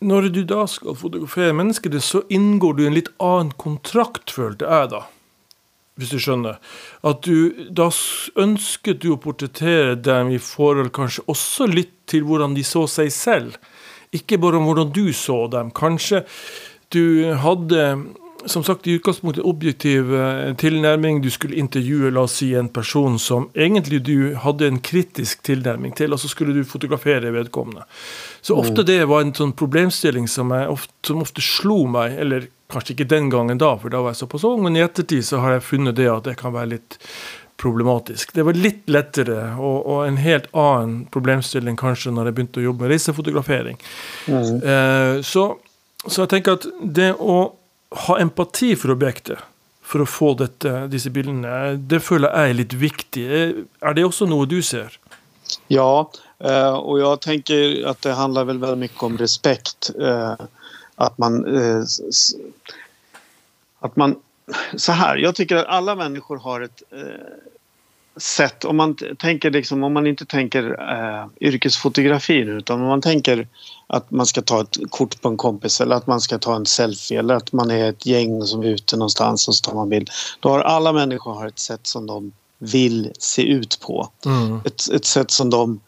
når 0.00 0.30
du 0.32 0.42
da 0.48 0.64
skal 0.70 0.96
fotografere 0.96 1.56
mennesker, 1.56 1.98
så 2.00 2.22
inngår 2.32 2.76
du 2.78 2.86
en 2.86 2.96
litt 2.96 3.10
annen 3.20 3.52
kontrakt, 3.60 4.32
følte 4.32 4.68
jeg 4.68 4.92
da. 4.94 5.04
Hvis 6.00 6.14
du 6.14 6.20
skjønner. 6.22 6.56
At 7.04 7.26
du, 7.26 7.66
da 7.68 7.90
ønsket 8.40 9.02
du 9.02 9.10
å 9.12 9.20
portrettere 9.20 9.98
dem 10.00 10.30
i 10.32 10.40
forhold 10.40 10.94
kanskje 10.96 11.26
også 11.28 11.68
litt 11.68 11.92
til 12.08 12.24
hvordan 12.24 12.56
de 12.56 12.64
så 12.64 12.86
seg 12.88 13.12
selv. 13.12 13.58
Ikke 14.16 14.38
bare 14.42 14.58
om 14.58 14.66
hvordan 14.66 14.90
du 14.94 15.12
så 15.12 15.44
dem. 15.52 15.70
Kanskje 15.70 16.24
du 16.90 17.32
hadde 17.38 17.84
som 18.46 18.64
sagt 18.64 18.86
i 18.86 18.94
utgangspunktet 18.96 19.44
objektiv 19.44 20.14
eh, 20.16 20.54
tilnærming. 20.56 21.22
Du 21.22 21.30
skulle 21.30 21.58
intervjue 21.60 22.10
la 22.10 22.24
oss 22.24 22.38
si, 22.40 22.54
en 22.56 22.70
person 22.72 23.18
som 23.20 23.50
egentlig 23.54 24.02
du 24.06 24.34
hadde 24.40 24.68
en 24.68 24.80
kritisk 24.80 25.42
tilnærming 25.46 25.92
til, 25.96 26.12
og 26.12 26.20
så 26.22 26.30
skulle 26.30 26.54
du 26.56 26.64
fotografere 26.64 27.32
vedkommende. 27.34 27.84
Så 28.40 28.54
Mm. 28.56 28.60
ofte 28.60 28.86
det 28.86 29.08
var 29.08 29.20
en 29.20 29.34
sånn 29.34 29.52
problemstilling 29.52 30.28
som, 30.28 30.52
ofte, 30.52 30.92
som 31.06 31.20
ofte 31.20 31.40
slo 31.40 31.86
meg, 31.86 32.18
eller 32.18 32.48
kanskje 32.70 32.94
ikke 32.94 33.08
den 33.08 33.30
gangen 33.30 33.58
da, 33.58 33.76
for 33.76 33.90
da 33.90 34.00
var 34.00 34.14
jeg 34.14 34.22
såpass 34.24 34.44
ung, 34.44 34.62
men 34.62 34.76
i 34.76 34.80
ettertid 34.80 35.24
så 35.24 35.40
har 35.40 35.52
jeg 35.52 35.62
funnet 35.62 35.96
det 35.96 36.08
at 36.08 36.24
det 36.24 36.36
kan 36.36 36.52
være 36.52 36.78
litt 36.78 36.98
problematisk. 37.60 38.32
Det 38.34 38.42
var 38.48 38.56
litt 38.56 38.88
lettere 38.88 39.50
og, 39.60 39.78
og 39.86 40.06
en 40.08 40.16
helt 40.22 40.46
annen 40.56 41.02
problemstilling 41.12 41.76
kanskje 41.80 42.12
når 42.16 42.30
jeg 42.30 42.36
begynte 42.38 42.62
å 42.62 42.66
jobbe 42.70 42.86
med 42.86 42.94
reisefotografering. 42.94 43.76
Eh, 44.28 45.20
så, 45.26 45.44
så 46.06 46.24
jeg 46.24 46.32
tenker 46.34 46.56
at 46.58 46.64
det 46.80 47.10
å 47.20 47.38
ha 48.06 48.16
empati 48.22 48.72
for 48.80 48.94
objektet 48.96 49.38
for 49.90 50.04
å 50.04 50.06
få 50.06 50.32
dette, 50.38 50.70
disse 50.92 51.10
bildene, 51.10 51.74
det 51.90 51.98
føler 52.06 52.30
jeg 52.30 52.50
er 52.52 52.58
litt 52.60 52.74
viktig. 52.78 53.24
Eh, 53.26 53.54
Er 53.82 53.96
det 53.98 54.04
også 54.06 54.28
noe 54.30 54.46
du 54.46 54.60
ser? 54.62 54.94
Ja, 55.66 56.06
eh, 56.38 56.74
och 56.78 57.00
jag 57.00 57.20
tänker 57.20 57.86
att 57.90 58.02
det 58.02 58.12
handlar 58.14 58.44
väl 58.44 58.58
väldigt 58.58 58.78
mycket 58.78 59.02
om 59.02 59.18
respekt. 59.18 59.90
Eh, 60.00 60.34
att 60.94 61.18
man... 61.18 61.42
Eh, 61.56 61.80
s- 61.82 62.34
att 63.80 63.96
man... 63.96 64.14
Så 64.76 64.92
här, 64.92 65.16
jag 65.16 65.34
tycker 65.34 65.56
att 65.56 65.66
alla 65.66 65.94
människor 65.94 66.38
har 66.38 66.60
ett 66.60 66.82
eh, 66.90 66.98
sätt, 68.16 68.64
om 68.64 68.76
man 68.76 68.96
tänker 69.18 69.50
liksom, 69.50 69.84
om 69.84 69.92
man 69.92 70.06
inte 70.06 70.24
tänker 70.24 70.64
eh, 70.92 71.26
yrkesfotografi 71.40 72.44
nu, 72.44 72.52
utan 72.58 72.80
om 72.80 72.86
man 72.86 73.00
tänker 73.00 73.48
att 73.86 74.10
man 74.10 74.26
ska 74.26 74.42
ta 74.42 74.60
ett 74.60 74.76
kort 74.90 75.20
på 75.20 75.28
en 75.28 75.36
kompis 75.36 75.80
eller 75.80 75.96
att 75.96 76.06
man 76.06 76.20
ska 76.20 76.38
ta 76.38 76.56
en 76.56 76.66
selfie 76.66 77.18
eller 77.18 77.34
att 77.34 77.52
man 77.52 77.70
är 77.70 77.88
ett 77.90 78.06
gäng 78.06 78.42
som 78.42 78.60
är 78.62 78.66
ute 78.66 78.96
någonstans 78.96 79.48
och 79.48 79.54
så 79.54 79.62
tar 79.70 79.74
man 79.74 79.88
bild. 79.88 80.10
Då 80.40 80.48
har 80.48 80.60
alla 80.60 80.92
människor 80.92 81.34
har 81.34 81.46
ett 81.46 81.58
sätt 81.58 81.86
som 81.86 82.06
de 82.06 82.32
vill 82.58 83.12
se 83.18 83.42
ut 83.42 83.80
på 83.80 84.08
Mm. 84.26 84.60
ett, 84.64 84.90
ett 84.94 85.04
sätt 85.04 85.30
som 85.30 85.50
de 85.50 85.80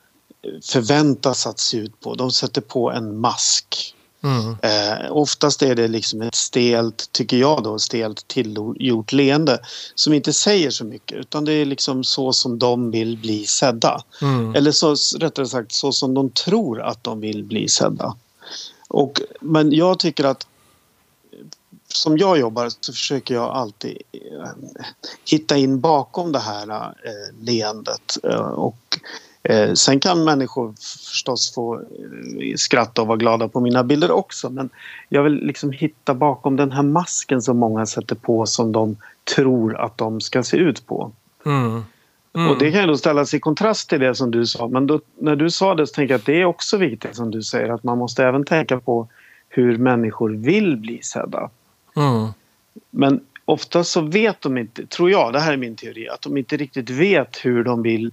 förväntas 0.63 1.47
att 1.47 1.59
se 1.59 1.77
ut 1.77 2.01
på. 2.01 2.15
De 2.15 2.31
sätter 2.31 2.61
på 2.61 2.91
en 2.91 3.21
mask. 3.21 3.95
Mm. 4.23 4.57
Eh, 4.63 5.13
oftast 5.13 5.63
är 5.63 5.75
det 5.75 5.89
liksom 5.89 6.23
ett 6.23 6.35
stelt, 6.35 7.13
tycker 7.13 7.37
jag 7.37 7.63
då, 7.63 7.79
stelt 7.79 8.29
tillgjort 8.29 9.13
leende 9.13 9.59
som 9.95 10.13
inte 10.13 10.33
säger 10.33 10.71
så 10.71 10.85
mycket 10.85 11.19
utan 11.19 11.45
det 11.45 11.53
är 11.53 11.65
liksom 11.65 12.05
så 12.05 12.33
som 12.33 12.59
de 12.59 12.91
vill 12.91 13.19
bli 13.19 13.47
sedda. 13.47 14.03
Mm. 14.23 14.55
Eller 14.55 14.73
så, 14.73 14.97
rättare 15.19 15.47
sagt 15.47 15.73
så 15.73 15.93
som 15.93 16.15
de 16.15 16.31
tror 16.31 16.81
att 16.81 17.05
de 17.05 17.21
vill 17.21 17.45
bli 17.45 17.69
sedda. 17.69 18.17
Och, 18.89 19.21
men 19.41 19.73
jag 19.73 19.99
tycker 19.99 20.25
att 20.25 20.47
som 21.89 22.19
jag 22.19 22.39
jobbar 22.39 22.71
så 22.81 22.93
försöker 22.93 23.35
jag 23.35 23.51
alltid 23.51 24.03
eh, 24.13 24.51
hitta 25.25 25.57
in 25.57 25.81
bakom 25.81 26.33
det 26.33 26.39
här 26.39 26.71
eh, 27.05 27.35
leendet. 27.41 28.17
Eh, 28.23 28.41
och, 28.41 28.99
eh, 29.43 29.73
sen 29.73 30.01
kan 30.01 30.25
människor 30.25 30.75
förstås 31.09 31.55
få 31.55 31.75
eh, 31.75 32.55
skratta 32.57 33.03
och 33.03 33.09
vara 33.09 33.19
glada 33.19 33.49
på 33.49 33.61
mina 33.61 33.85
bilder 33.85 34.11
också 34.11 34.51
men 34.51 34.71
jag 35.09 35.23
vill 35.23 35.35
liksom 35.35 35.73
hitta 35.73 36.15
bakom 36.15 36.57
den 36.57 36.73
här 36.73 36.83
masken 36.83 37.43
som 37.43 37.59
många 37.59 37.87
sätter 37.87 38.15
på 38.15 38.47
som 38.47 38.73
de 38.73 38.97
tror 39.37 39.77
att 39.81 39.99
de 39.99 40.21
ska 40.21 40.43
se 40.43 40.57
ut 40.57 40.87
på. 40.87 41.13
Mm. 41.47 41.83
Mm. 42.35 42.51
Och 42.51 42.59
det 42.59 42.73
kan 42.73 42.81
ju 42.81 42.87
då 42.87 42.97
ställas 42.97 43.35
i 43.35 43.41
kontrast 43.41 43.89
till 43.89 44.01
det 44.01 44.15
som 44.15 44.31
du 44.31 44.47
sa. 44.47 44.69
Men 44.69 44.87
då, 44.87 45.01
när 45.19 45.37
du 45.37 45.51
sa 45.51 45.75
det 45.75 45.87
så 45.87 45.95
tänker 45.95 46.15
jag 46.15 46.19
att 46.19 46.27
det 46.27 46.41
är 46.41 46.45
också 46.45 46.77
viktigt 46.77 47.17
som 47.17 47.31
du 47.31 47.43
säger 47.43 47.69
att 47.69 47.83
man 47.83 47.99
måste 47.99 48.25
även 48.25 48.45
tänka 48.45 48.81
på 48.81 49.09
hur 49.49 49.79
människor 49.79 50.31
vill 50.31 50.77
bli 50.77 51.03
sedda. 51.03 51.51
Mm. 51.97 52.29
Men 52.91 53.21
ofta 53.45 53.85
så 53.85 54.01
vet 54.01 54.41
de 54.41 54.59
inte, 54.59 54.87
tror 54.87 55.11
jag, 55.11 55.33
det 55.33 55.41
här 55.41 55.53
är 55.53 55.57
min 55.57 55.77
teori, 55.77 56.09
att 56.09 56.23
de 56.23 56.37
inte 56.37 56.57
riktigt 56.57 56.91
vet 56.91 57.37
hur 57.45 57.65
de 57.65 57.83
vill 57.83 58.11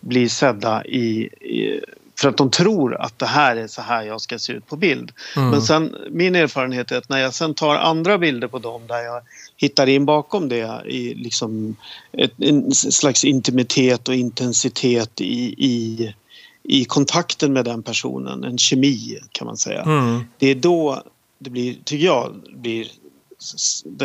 bli 0.00 0.28
sedda 0.28 0.84
i, 0.84 1.22
i 1.24 1.80
för 2.20 2.28
att 2.28 2.36
de 2.36 2.50
tror 2.50 2.96
att 2.96 3.18
det 3.18 3.26
här 3.26 3.56
är 3.56 3.66
så 3.66 3.82
här 3.82 4.02
jag 4.02 4.20
ska 4.20 4.38
se 4.38 4.52
ut 4.52 4.66
på 4.66 4.76
bild. 4.76 5.12
Mm. 5.36 5.50
Men 5.50 5.62
sen, 5.62 5.96
min 6.10 6.34
erfarenhet 6.34 6.92
är 6.92 6.96
att 6.96 7.08
när 7.08 7.18
jag 7.18 7.34
sen 7.34 7.54
tar 7.54 7.76
andra 7.76 8.18
bilder 8.18 8.48
på 8.48 8.58
dem 8.58 8.86
där 8.86 8.98
jag 8.98 9.22
hittar 9.56 9.86
in 9.86 10.04
bakom 10.04 10.48
det 10.48 10.82
i 10.86 11.14
liksom 11.14 11.76
ett, 12.12 12.32
en 12.38 12.72
slags 12.72 13.24
intimitet 13.24 14.08
och 14.08 14.14
intensitet 14.14 15.20
i, 15.20 15.54
i, 15.58 16.14
i 16.62 16.84
kontakten 16.84 17.52
med 17.52 17.64
den 17.64 17.82
personen, 17.82 18.44
en 18.44 18.58
kemi 18.58 19.18
kan 19.32 19.46
man 19.46 19.56
säga. 19.56 19.82
Mm. 19.82 20.24
Det 20.38 20.46
är 20.46 20.54
då 20.54 21.02
det 21.40 21.50
blir, 21.50 21.76
tycker 21.84 22.06
jag, 22.06 22.34
blir, 22.52 22.88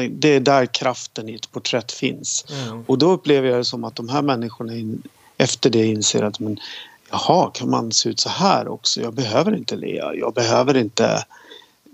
det, 0.10 0.30
är 0.30 0.40
där 0.40 0.66
kraften 0.66 1.30
i 1.30 1.36
ett 1.36 1.52
porträtt 1.52 1.92
finns. 1.92 2.46
Mm. 2.52 2.84
Och 2.88 2.98
då 2.98 3.12
upplever 3.12 3.50
jag 3.50 3.60
det 3.60 3.66
som 3.66 3.84
att 3.84 3.96
de 3.96 4.10
här 4.10 4.22
människorna 4.22 4.76
in, 4.76 5.04
efter 5.38 5.70
det 5.70 5.86
inser 5.86 6.24
att 6.24 6.40
men, 6.40 6.60
jaha, 7.12 7.52
kan 7.54 7.70
man 7.70 7.92
se 7.92 8.10
ut 8.10 8.20
så 8.20 8.30
här 8.30 8.68
också? 8.68 9.02
Jag 9.02 9.14
behöver 9.14 9.56
inte 9.56 9.76
le, 9.76 9.96
jag 9.96 10.34
behöver 10.34 10.78
inte 10.78 11.26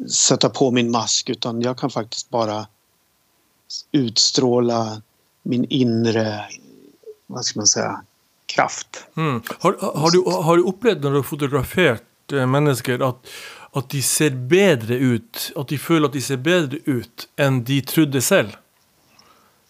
sätta 0.10 0.50
på 0.50 0.72
min 0.72 0.92
mask 0.92 1.30
utan 1.30 1.62
jag 1.62 1.78
kan 1.78 1.90
faktiskt 1.90 2.30
bara 2.30 2.68
utstråla 3.92 5.02
min 5.44 5.66
inre, 5.66 6.46
vad 7.28 7.46
ska 7.46 7.60
man 7.60 7.68
säga, 7.68 8.02
kraft. 8.46 9.06
Mm. 9.18 9.42
Har, 9.60 9.78
har, 10.00 10.12
du, 10.12 10.44
har 10.44 10.58
du 10.58 10.64
opplevd 10.64 11.04
når 11.04 11.12
du 11.12 11.18
har 11.18 11.24
fotografert 11.24 12.32
eh, 12.32 12.46
mennesker, 12.46 13.10
at, 13.10 13.28
at 13.72 13.90
de 13.90 14.02
ser 14.02 14.30
bedre 14.30 14.96
ut? 14.96 15.52
At 15.56 15.68
de 15.68 15.78
føler 15.78 16.08
at 16.08 16.14
de 16.14 16.22
ser 16.22 16.38
bedre 16.38 16.82
ut 16.86 17.28
enn 17.40 17.64
de 17.64 17.82
trodde 17.82 18.22
selv? 18.22 18.58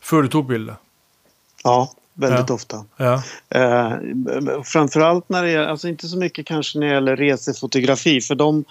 Før 0.02 0.26
du 0.26 0.32
tok 0.34 0.48
bildet? 0.50 0.82
Ja, 1.64 1.92
väldigt 2.14 2.50
Ja. 2.50 2.56
ofta. 2.56 2.86
Ja. 2.98 3.24
Eh, 3.50 3.94
framförallt 4.64 5.30
när 5.30 5.44
det 5.44 5.52
gäller, 5.52 5.68
alltså 5.68 5.88
inte 5.88 6.08
så 6.08 6.18
mycket 6.18 6.46
kanske 6.46 6.80
när 6.80 6.88
det 6.88 6.94
gäller 6.94 7.16
resefotografi 7.16 8.22
för 8.22 8.36
de 8.36 8.64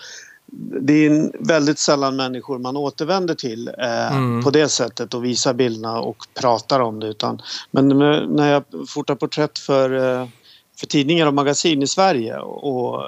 det 0.82 1.06
är 1.06 1.30
väldigt 1.46 1.78
sällan 1.78 2.16
människor 2.16 2.58
man 2.58 2.76
återvänder 2.76 3.34
till 3.34 3.68
eh, 3.78 4.16
Mm. 4.16 4.42
på 4.44 4.50
det 4.50 4.68
sättet 4.68 5.14
och 5.14 5.24
visar 5.24 5.54
bilderna 5.54 6.00
och 6.00 6.16
pratar 6.40 6.80
om 6.80 7.00
det. 7.00 7.06
Utan, 7.06 7.42
men 7.70 7.88
när 8.36 8.52
jag 8.52 8.64
fotar 8.88 9.14
porträtt 9.14 9.58
för, 9.58 9.90
eh, 10.20 10.28
för 10.76 10.86
tidningar 10.86 11.26
och 11.26 11.34
magasin 11.34 11.82
i 11.82 11.86
Sverige 11.86 12.38
och 12.38 13.04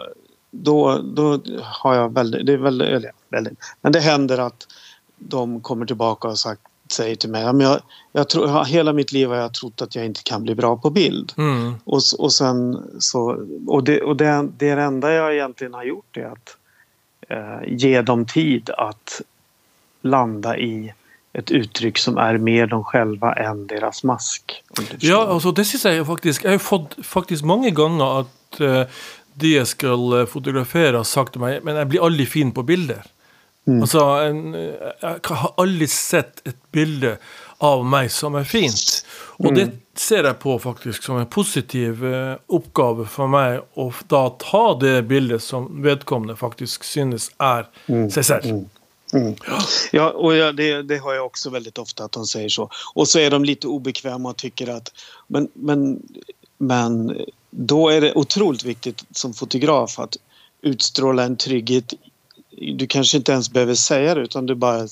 då, 0.50 0.98
då 0.98 1.40
har 1.62 1.94
jag 1.94 2.14
väldigt, 2.14 2.46
det 2.46 2.52
är 2.52 2.56
väldigt, 2.56 3.04
väldigt, 3.30 3.58
men 3.80 3.92
det 3.92 4.00
händer 4.00 4.38
att 4.38 4.66
de 5.18 5.60
kommer 5.60 5.86
tillbaka 5.86 6.28
och 6.28 6.38
sagt, 6.38 6.62
säger 6.92 7.16
till 7.16 7.30
mig, 7.30 7.42
jag, 7.42 7.80
jag 8.12 8.28
tror, 8.28 8.64
hela 8.64 8.92
mitt 8.92 9.12
liv 9.12 9.28
har 9.28 9.36
jag 9.36 9.54
trott 9.54 9.82
att 9.82 9.94
jag 9.94 10.04
inte 10.04 10.22
kan 10.22 10.42
bli 10.42 10.54
bra 10.54 10.76
på 10.76 10.90
bild. 10.90 11.32
Mm. 11.36 11.74
Och, 11.84 12.00
och 12.18 12.32
sen 12.32 12.82
så... 12.98 13.46
Och, 13.66 13.84
det, 13.84 14.00
och 14.00 14.16
det, 14.16 14.48
det 14.58 14.70
enda 14.70 15.12
jag 15.12 15.34
egentligen 15.34 15.74
har 15.74 15.84
gjort 15.84 16.16
är 16.16 16.26
att 16.26 16.56
eh, 17.28 17.74
ge 17.74 18.02
dem 18.02 18.26
tid 18.26 18.70
att 18.70 19.20
landa 20.02 20.58
i 20.58 20.92
ett 21.32 21.50
uttryck 21.50 21.98
som 21.98 22.18
är 22.18 22.38
mer 22.38 22.66
de 22.66 22.84
själva 22.84 23.32
än 23.32 23.66
deras 23.66 24.04
mask. 24.04 24.62
Ja, 24.98 25.26
altså 25.26 25.50
det 25.50 25.64
synes 25.64 25.84
jeg 25.84 26.06
faktisk 26.06 26.44
Jeg 26.44 26.52
har 26.52 26.58
fått 26.58 26.96
faktisk 27.04 27.44
mange 27.44 27.70
ganger 27.70 28.20
at 28.20 28.60
eh, 28.60 28.84
de 29.34 29.56
eh, 29.56 30.26
fotografere, 30.26 30.96
har 30.96 31.04
sagt 31.04 31.32
til 31.32 31.40
meg 31.40 31.64
Men 31.64 31.76
jeg 31.76 31.88
blir 31.88 32.04
aldri 32.04 32.26
fin 32.26 32.52
på 32.52 32.62
bilder. 32.62 33.02
Altså, 33.66 34.00
en, 34.00 34.54
eh, 34.54 34.92
Jeg 35.02 35.20
har 35.24 35.54
aldri 35.56 35.86
sett 35.86 36.42
et 36.44 36.58
bilde 36.72 37.16
av 37.62 37.84
meg 37.86 38.10
som 38.10 38.34
er 38.34 38.44
fint. 38.44 39.04
Og 39.38 39.54
det 39.54 39.68
ser 39.94 40.26
jeg 40.26 40.38
på 40.42 40.56
faktisk 40.58 41.02
som 41.06 41.20
en 41.20 41.28
positiv 41.30 42.04
eh, 42.04 42.34
oppgave 42.48 43.06
for 43.06 43.30
meg 43.30 43.60
å 43.78 43.92
da 44.10 44.24
ta 44.42 44.64
det 44.80 45.02
bildet 45.06 45.42
som 45.42 45.68
vedkommende 45.82 46.36
faktisk 46.36 46.84
synes 46.84 47.30
er 47.38 47.68
seg 47.86 48.24
selv. 48.24 48.64
Ja, 49.92 50.10
och 50.10 50.36
ja, 50.36 50.52
det, 50.52 50.82
det 50.82 50.98
har 50.98 51.14
jag 51.14 51.26
också 51.26 51.50
väldigt 51.50 51.78
ofta 51.78 52.04
att 52.04 52.12
de 52.12 52.26
säger 52.26 52.48
så. 52.48 52.70
Och 52.94 53.08
så 53.08 53.18
är 53.18 53.30
de 53.30 53.44
lite 53.44 53.66
obekväma 53.66 54.28
och 54.28 54.36
tycker 54.36 54.70
att... 54.70 54.92
Men, 55.26 55.48
men, 55.54 56.02
men 56.58 57.16
då 57.50 57.88
är 57.88 58.00
det 58.00 58.14
otroligt 58.14 58.64
viktigt 58.64 59.04
som 59.10 59.34
fotograf 59.34 59.98
att 59.98 60.16
utstråla 60.62 61.22
en 61.22 61.36
trygghet. 61.36 61.92
Du 62.76 62.86
kanske 62.86 63.16
inte 63.16 63.32
ens 63.32 63.50
behöver 63.50 63.74
säga 63.74 64.14
det 64.14 64.20
utan 64.20 64.46
du 64.46 64.54
bara 64.54 64.88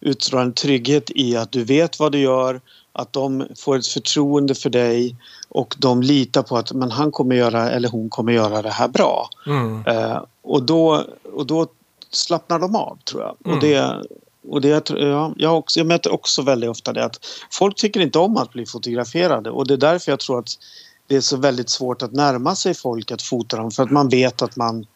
utstrålar 0.00 0.44
en 0.44 0.52
trygghet 0.52 1.10
i 1.14 1.36
att 1.36 1.52
du 1.52 1.64
vet 1.64 1.98
vad 1.98 2.12
du 2.12 2.18
gör, 2.18 2.60
att 2.92 3.12
de 3.12 3.46
får 3.56 3.76
ett 3.76 3.86
förtroende 3.86 4.54
för 4.54 4.70
dig 4.70 5.16
och 5.48 5.74
de 5.78 6.02
litar 6.02 6.42
på 6.42 6.56
att 6.56 6.72
men 6.72 6.90
han 6.90 7.12
kommer 7.12 7.36
göra 7.36 7.70
eller 7.70 7.88
hon 7.88 8.10
kommer 8.10 8.32
göra 8.32 8.62
det 8.62 8.70
här 8.70 8.88
bra. 8.88 9.28
Mm. 9.46 9.86
Eh, 9.86 10.22
och, 10.42 10.62
då, 10.62 11.04
och 11.32 11.46
då 11.46 11.66
slappnar 12.10 12.58
de 12.58 12.76
av, 12.76 12.98
tror 13.04 13.22
jag. 13.22 13.36
Mm. 13.44 13.56
Och 13.56 13.62
det, 13.62 14.04
och 14.48 14.60
det, 14.60 14.90
ja, 14.90 15.32
jag, 15.36 15.58
också, 15.58 15.80
jag 15.80 15.86
möter 15.86 16.12
också 16.12 16.42
väldigt 16.42 16.70
ofta 16.70 16.92
det 16.92 17.04
att 17.04 17.18
folk 17.50 17.76
tycker 17.76 18.00
inte 18.00 18.18
om 18.18 18.36
att 18.36 18.52
bli 18.52 18.66
fotograferade 18.66 19.50
och 19.50 19.66
det 19.66 19.74
är 19.74 19.78
därför 19.78 20.12
jag 20.12 20.20
tror 20.20 20.38
att 20.38 20.58
det 21.06 21.16
är 21.16 21.20
så 21.20 21.36
väldigt 21.36 21.70
svårt 21.70 22.02
att 22.02 22.12
närma 22.12 22.56
sig 22.56 22.74
folk 22.74 23.10
att 23.10 23.22
fota 23.22 23.56
dem 23.56 23.70
för 23.70 23.82
att 23.82 23.90
man 23.90 24.08
vet 24.08 24.42
att 24.42 24.56
man 24.56 24.86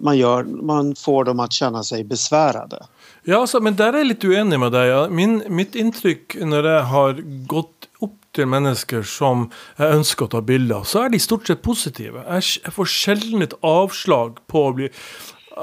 man, 0.00 0.18
gör, 0.18 0.44
man 0.44 0.94
får 0.94 1.24
dem 1.24 1.40
att 1.40 1.52
känna 1.52 1.82
sig 1.82 2.04
besvärade. 2.04 2.86
Ja, 3.24 3.40
altså, 3.40 3.60
men 3.60 3.76
der 3.76 3.92
er 3.94 4.04
jeg 4.04 4.14
litt 4.14 4.24
uenig 4.24 4.60
med. 4.60 4.74
Ja. 4.74 5.02
Min, 5.12 5.42
mitt 5.48 5.76
inntrykk 5.76 6.38
når 6.40 6.68
jeg 6.72 6.84
har 6.92 7.20
gått 7.50 7.90
opp 8.00 8.16
til 8.36 8.48
mennesker 8.48 9.02
som 9.06 9.48
jeg 9.76 9.98
ønsker 9.98 10.28
å 10.28 10.32
ta 10.36 10.40
bilder 10.46 10.86
så 10.88 11.04
er 11.04 11.12
de 11.12 11.20
stort 11.20 11.50
sett 11.50 11.62
positive. 11.66 12.22
Jeg, 12.24 12.62
jeg 12.64 12.76
får 12.76 12.88
sjelden 12.94 13.44
et 13.44 13.56
avslag 13.66 14.40
på 14.50 14.64
å 14.68 14.72
bli 14.78 14.88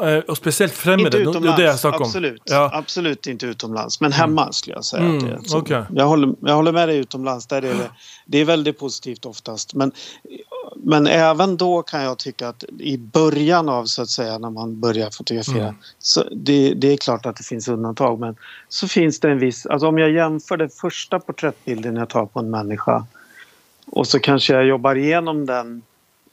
eh, 0.03 0.19
och 0.19 0.37
speciellt 0.37 0.73
främmande. 0.73 1.17
Inte 1.17 1.17
utomlands, 1.17 1.57
det 1.57 1.63
är 1.63 1.65
det 1.65 1.71
jag 1.71 1.79
snackar 1.79 1.97
om. 1.97 2.03
absolut. 2.03 2.41
Ja. 2.45 2.69
Absolut 2.73 3.27
inte 3.27 3.45
utomlands. 3.45 4.01
Men 4.01 4.11
hemma 4.11 4.51
skulle 4.51 4.75
jag 4.75 4.85
säga. 4.85 5.03
Mm, 5.03 5.17
att 5.17 5.23
det 5.23 5.35
är 5.35 5.39
så. 5.43 5.57
okej. 5.57 5.83
jag, 5.95 6.05
håller, 6.05 6.35
jag 6.41 6.55
håller 6.55 6.71
med 6.71 6.89
dig 6.89 6.97
utomlands. 6.97 7.47
Där 7.47 7.57
är 7.57 7.73
det, 7.73 7.91
det 8.25 8.37
är 8.37 8.45
väldigt 8.45 8.79
positivt 8.79 9.25
oftast. 9.25 9.73
Men, 9.73 9.91
men 10.89 11.07
även 11.07 11.57
då 11.57 11.83
kan 11.83 12.03
jag 12.03 12.17
tycka 12.17 12.47
att 12.47 12.63
i 12.79 12.97
början 12.97 13.69
av 13.69 13.85
så 13.85 14.01
att 14.01 14.09
säga 14.09 14.37
när 14.37 14.49
man 14.49 14.79
börjar 14.79 15.09
fotografera. 15.09 15.63
Mm. 15.63 15.75
Så 15.99 16.23
det, 16.31 16.73
det 16.73 16.93
är 16.93 16.97
klart 16.97 17.25
att 17.25 17.35
det 17.35 17.43
finns 17.43 17.67
undantag. 17.67 18.19
Men 18.19 18.35
så 18.69 18.87
finns 18.87 19.19
det 19.19 19.31
en 19.31 19.39
viss... 19.39 19.65
Alltså 19.65 19.87
om 19.87 19.97
jag 19.97 20.11
jämför 20.11 20.57
den 20.57 20.69
första 20.69 21.19
porträttbilden 21.19 21.95
jag 21.95 22.09
tar 22.09 22.25
på 22.25 22.39
en 22.39 22.49
människa. 22.49 23.05
Och 23.85 24.07
så 24.07 24.19
kanske 24.19 24.53
jag 24.53 24.65
jobbar 24.65 24.95
igenom 24.95 25.45
den 25.45 25.81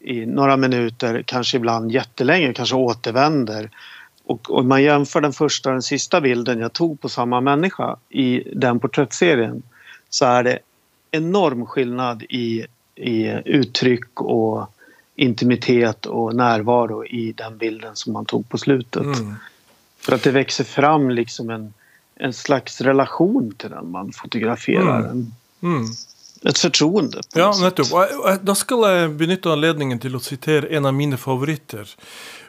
i 0.01 0.27
några 0.27 0.57
minuter, 0.57 1.23
kanske 1.27 1.57
ibland 1.57 1.93
jättelänge, 1.93 2.53
kanske 2.53 2.77
återvänder. 2.77 3.71
Och 4.25 4.59
om 4.59 4.69
man 4.69 4.83
jämför 4.83 5.21
den 5.21 5.33
första 5.33 5.69
och 5.69 5.75
den 5.75 5.83
sista 5.83 6.21
bilden 6.21 6.59
jag 6.59 6.73
tog 6.73 7.01
på 7.01 7.09
samma 7.09 7.41
människa 7.41 7.97
i 8.09 8.43
den 8.55 8.81
porträttserien 8.81 9.63
så 10.11 10.25
är 10.25 10.43
det 10.43 10.59
enorm 11.11 11.67
skillnad 11.67 12.23
i, 12.23 12.67
i 12.97 13.41
uttryck 13.45 14.21
och 14.21 14.67
intimitet 15.17 16.07
och 16.07 16.35
närvaro 16.35 17.05
i 17.05 17.33
den 17.33 17.59
bilden 17.59 17.97
som 17.97 18.13
man 18.13 18.25
tog 18.25 18.49
på 18.49 18.59
slutet. 18.59 19.03
Mm. 19.03 19.35
För 19.99 20.15
att 20.15 20.23
det 20.23 20.31
växer 20.31 20.65
fram 20.65 21.11
liksom 21.11 21.51
en, 21.51 21.75
en 22.15 22.33
slags 22.33 22.81
relation 22.81 23.55
till 23.59 23.71
den 23.71 23.91
man 23.91 24.13
fotograferar. 24.13 24.99
Mm. 24.99 25.33
Mm. 25.63 25.87
ett 26.45 26.59
förtroende. 26.59 27.21
Ja, 27.35 27.55
nettopp. 27.61 27.89
Da 28.43 28.55
skal 28.55 28.85
jeg 28.85 29.13
benytte 29.19 29.53
anledningen 29.53 30.01
til 30.01 30.17
å 30.17 30.21
sitere 30.23 30.69
en 30.77 30.87
av 30.87 30.95
mine 30.95 31.17
favoritter. 31.21 31.89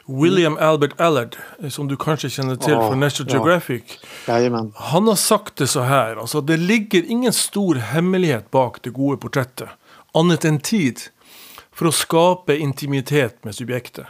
William 0.06 0.58
Albert 0.62 1.00
Allard, 1.00 1.36
eh, 1.62 1.70
som 1.72 1.88
du 1.88 1.96
kanskje 1.96 2.30
kjenner 2.30 2.60
til 2.60 2.76
Åh, 2.76 2.88
fra 2.88 2.98
National 2.98 3.32
ja. 3.32 3.38
Geographic. 3.38 3.96
Jajamän. 4.28 4.72
Han 4.92 5.08
har 5.08 5.16
sagt 5.16 5.56
det 5.56 5.66
så 5.66 5.82
her. 5.88 6.16
Altså, 6.16 6.40
det 6.40 6.56
ligger 6.56 7.10
ingen 7.10 7.32
stor 7.32 7.74
hemmelighet 7.74 8.50
bak 8.50 8.82
det 8.82 8.90
gode 8.94 9.18
portrettet, 9.18 9.68
annet 10.16 10.44
enn 10.48 10.58
tid. 10.64 11.04
For 11.76 11.90
å 11.90 11.92
skape 11.92 12.54
intimitet 12.56 13.42
med 13.44 13.52
subjektet. 13.52 14.06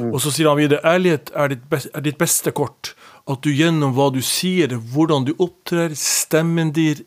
Og 0.00 0.16
så 0.24 0.30
sier 0.32 0.48
han 0.48 0.56
videre 0.56 0.80
ærlighet 0.88 1.28
er 1.36 1.50
ditt, 1.52 1.66
bes- 1.68 1.90
er 1.92 2.00
ditt 2.06 2.16
beste 2.16 2.54
kort. 2.56 2.94
At 3.28 3.42
du 3.44 3.50
gjennom 3.52 3.92
hva 3.94 4.06
du 4.14 4.22
sier, 4.24 4.72
hvordan 4.94 5.26
du 5.28 5.34
opptrer, 5.36 5.92
stemmen 5.94 6.72
din, 6.72 7.04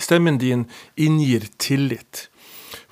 stemmen 0.00 0.40
din 0.40 0.64
inngir 0.96 1.44
tillit. 1.60 2.30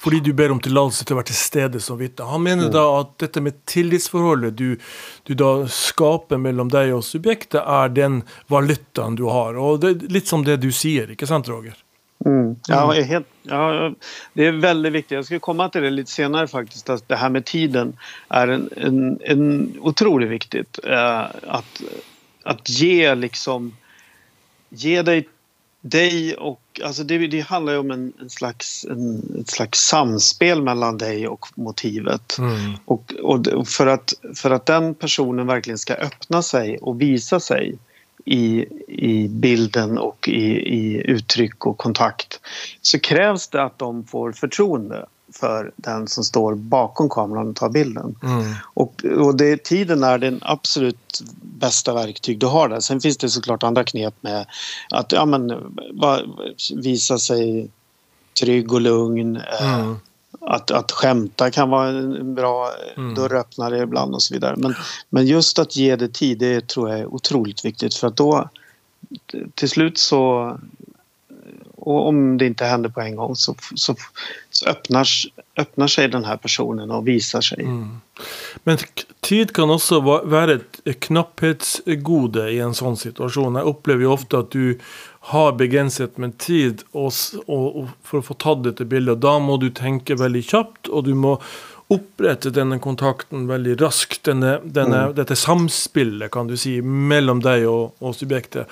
Fordi 0.00 0.20
du 0.24 0.30
ber 0.36 0.52
om 0.52 0.60
tillatelse 0.60 1.04
til 1.08 1.16
å 1.16 1.18
være 1.22 1.30
til 1.32 1.36
stede 1.40 1.80
som 1.80 1.96
vitne. 2.00 2.28
Han 2.28 2.44
mener 2.44 2.68
da 2.72 2.84
at 3.00 3.16
dette 3.24 3.40
med 3.44 3.56
tillitsforholdet 3.68 4.54
du, 4.56 4.76
du 5.28 5.34
da 5.36 5.64
skaper 5.68 6.40
mellom 6.40 6.68
deg 6.72 6.92
og 6.96 7.02
subjektet, 7.08 7.60
er 7.64 7.88
den 7.96 8.20
valutaen 8.52 9.16
du 9.16 9.26
har. 9.32 9.56
Og 9.60 9.80
det 9.80 9.96
litt 10.12 10.28
som 10.28 10.44
det 10.44 10.60
du 10.60 10.68
sier, 10.72 11.08
ikke 11.16 11.28
sant, 11.28 11.48
Roger? 11.48 11.76
Mm. 12.30 12.56
Ja, 12.66 12.94
är 12.94 13.02
helt, 13.02 13.26
ja, 13.42 13.92
det 14.32 14.46
är 14.46 14.52
väldigt 14.52 14.92
viktigt. 14.92 15.16
Jag 15.16 15.24
ska 15.24 15.38
komma 15.38 15.68
till 15.68 15.82
det 15.82 15.90
lite 15.90 16.10
senare 16.10 16.48
faktiskt. 16.48 16.90
Att 16.90 17.08
det 17.08 17.16
här 17.16 17.28
med 17.28 17.44
tiden 17.44 17.96
är 18.28 18.48
en, 18.48 18.70
en, 18.76 19.18
en 19.24 19.74
otroligt 19.80 20.30
viktigt. 20.30 20.78
Eh, 20.84 21.20
att, 21.46 21.82
att 22.42 22.68
ge 22.68 23.14
liksom... 23.14 23.76
Ge 24.68 25.02
dig, 25.02 25.28
dig 25.80 26.34
och... 26.34 26.80
Alltså 26.84 27.04
det, 27.04 27.26
det 27.26 27.40
handlar 27.40 27.72
ju 27.72 27.78
om 27.78 27.90
en, 27.90 28.12
en 28.20 28.30
slags, 28.30 28.84
en, 28.84 29.36
ett 29.40 29.50
slags 29.50 29.78
samspel 29.78 30.62
mellan 30.62 30.98
dig 30.98 31.28
och 31.28 31.46
motivet. 31.54 32.38
Mm. 32.38 32.72
Och, 32.84 33.14
och 33.22 33.68
för, 33.68 33.86
att, 33.86 34.14
för 34.34 34.50
att 34.50 34.66
den 34.66 34.94
personen 34.94 35.46
verkligen 35.46 35.78
ska 35.78 35.94
öppna 35.94 36.42
sig 36.42 36.78
och 36.78 37.00
visa 37.00 37.40
sig 37.40 37.78
i, 38.24 38.66
i 38.88 39.28
bilden 39.28 39.98
och 39.98 40.28
i, 40.28 40.46
i 40.76 41.02
uttryck 41.10 41.66
och 41.66 41.78
kontakt 41.78 42.40
så 42.82 42.98
krävs 42.98 43.48
det 43.48 43.62
att 43.62 43.78
de 43.78 44.04
får 44.04 44.32
förtroende 44.32 45.06
för 45.32 45.72
den 45.76 46.08
som 46.08 46.24
står 46.24 46.54
bakom 46.54 47.08
kameran 47.08 47.48
och 47.48 47.56
tar 47.56 47.68
bilden. 47.68 48.14
Mm. 48.22 48.52
Och, 48.74 49.04
och 49.04 49.36
det, 49.36 49.64
tiden 49.64 50.02
är 50.02 50.18
den 50.18 50.38
absolut 50.42 51.22
bästa 51.42 51.94
verktyg 51.94 52.38
du 52.38 52.46
har 52.46 52.68
där. 52.68 52.80
Sen 52.80 53.00
finns 53.00 53.16
det 53.16 53.28
såklart 53.28 53.62
andra 53.62 53.84
knep 53.84 54.14
med 54.20 54.46
att 54.90 55.12
ja, 55.12 55.24
men, 55.26 55.52
va, 55.92 56.20
visa 56.76 57.18
sig 57.18 57.70
trygg 58.40 58.72
och 58.72 58.80
lugn. 58.80 59.36
eh, 59.36 59.80
Mm. 59.80 59.96
Att, 60.40 60.70
att 60.70 60.92
skämta 60.92 61.50
kan 61.50 61.70
vara 61.70 61.88
en 61.88 62.34
bra 62.34 62.70
Mm. 62.96 63.14
dörröppnare 63.14 63.78
ibland 63.78 64.14
och 64.14 64.22
så 64.22 64.34
vidare. 64.34 64.54
Men, 64.56 64.74
men 65.08 65.26
just 65.26 65.58
att 65.58 65.76
ge 65.76 65.96
det 65.96 66.08
tid, 66.14 66.38
det 66.38 66.68
tror 66.68 66.90
jag 66.90 66.98
är 66.98 67.06
otroligt 67.06 67.64
viktigt 67.64 67.94
för 67.94 68.06
att 68.06 68.16
då 68.16 68.48
till 69.54 69.68
slut 69.68 69.98
så 69.98 70.58
och 71.76 72.08
om 72.08 72.38
det 72.38 72.46
inte 72.46 72.64
händer 72.64 72.90
på 72.90 73.00
en 73.00 73.16
gång 73.16 73.36
så, 73.36 73.54
så, 73.74 73.94
så 74.50 74.68
öppnar, 74.68 75.08
öppnar 75.56 75.86
sig 75.86 76.08
den 76.08 76.24
här 76.24 76.36
personen 76.36 76.90
och 76.90 77.08
visar 77.08 77.40
sig. 77.40 77.62
Mm. 77.62 78.00
Men 78.64 78.78
tid 79.20 79.52
kan 79.56 79.70
også 79.70 80.00
va- 80.00 80.22
være 80.24 80.60
et 80.84 81.00
knapphetsgode 81.00 82.50
i 82.52 82.58
en 82.60 82.74
sånn 82.76 82.96
situasjon. 83.00 83.56
Jeg 83.56 83.64
opplever 83.70 84.02
jo 84.04 84.12
ofte 84.12 84.38
at 84.44 84.50
du 84.52 84.78
har 85.20 85.52
begrenset 85.52 86.16
med 86.18 86.38
tid 86.38 86.84
og, 86.92 87.12
og, 87.46 87.66
og 87.76 87.90
for 88.06 88.20
å 88.20 88.24
få 88.24 88.36
tatt 88.40 88.62
dette 88.64 88.86
bildet. 88.88 89.18
og 89.18 89.24
Da 89.24 89.34
må 89.42 89.58
du 89.60 89.68
tenke 89.74 90.16
veldig 90.16 90.42
kjapt, 90.48 90.88
og 90.88 91.04
du 91.08 91.12
må 91.14 91.36
opprette 91.90 92.52
denne 92.54 92.78
kontakten 92.78 93.48
veldig 93.50 93.74
raskt. 93.82 94.22
Denne, 94.28 94.58
denne, 94.64 95.08
Dette 95.16 95.36
samspillet, 95.36 96.30
kan 96.32 96.48
du 96.48 96.56
si, 96.58 96.78
mellom 96.80 97.42
deg 97.44 97.66
og, 97.68 97.98
og 97.98 98.14
subjektet. 98.16 98.70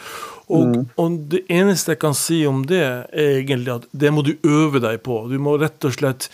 Og, 0.49 0.79
og 0.97 1.19
det 1.33 1.43
eneste 1.53 1.93
jeg 1.93 2.03
kan 2.07 2.17
si 2.17 2.45
om 2.49 2.63
det, 2.69 2.85
er 3.13 3.41
egentlig 3.43 3.75
at 3.75 3.89
det 3.91 4.15
må 4.15 4.25
du 4.25 4.37
øve 4.47 4.81
deg 4.85 5.03
på. 5.05 5.27
Du 5.29 5.37
må 5.43 5.59
rett 5.61 5.85
og 5.85 5.99
slett 5.99 6.31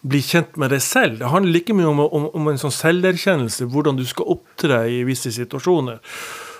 bli 0.00 0.22
kjent 0.24 0.54
med 0.56 0.72
deg 0.72 0.80
selv. 0.80 1.18
Det 1.20 1.28
handler 1.28 1.58
like 1.58 1.74
mye 1.76 1.90
om, 1.90 2.04
om, 2.06 2.30
om 2.38 2.48
en 2.48 2.62
sånn 2.62 2.72
selverkjennelse, 2.72 3.68
hvordan 3.68 3.98
du 3.98 4.06
skal 4.08 4.30
opptre 4.38 4.86
i 4.88 5.02
visse 5.08 5.34
situasjoner. 5.34 6.00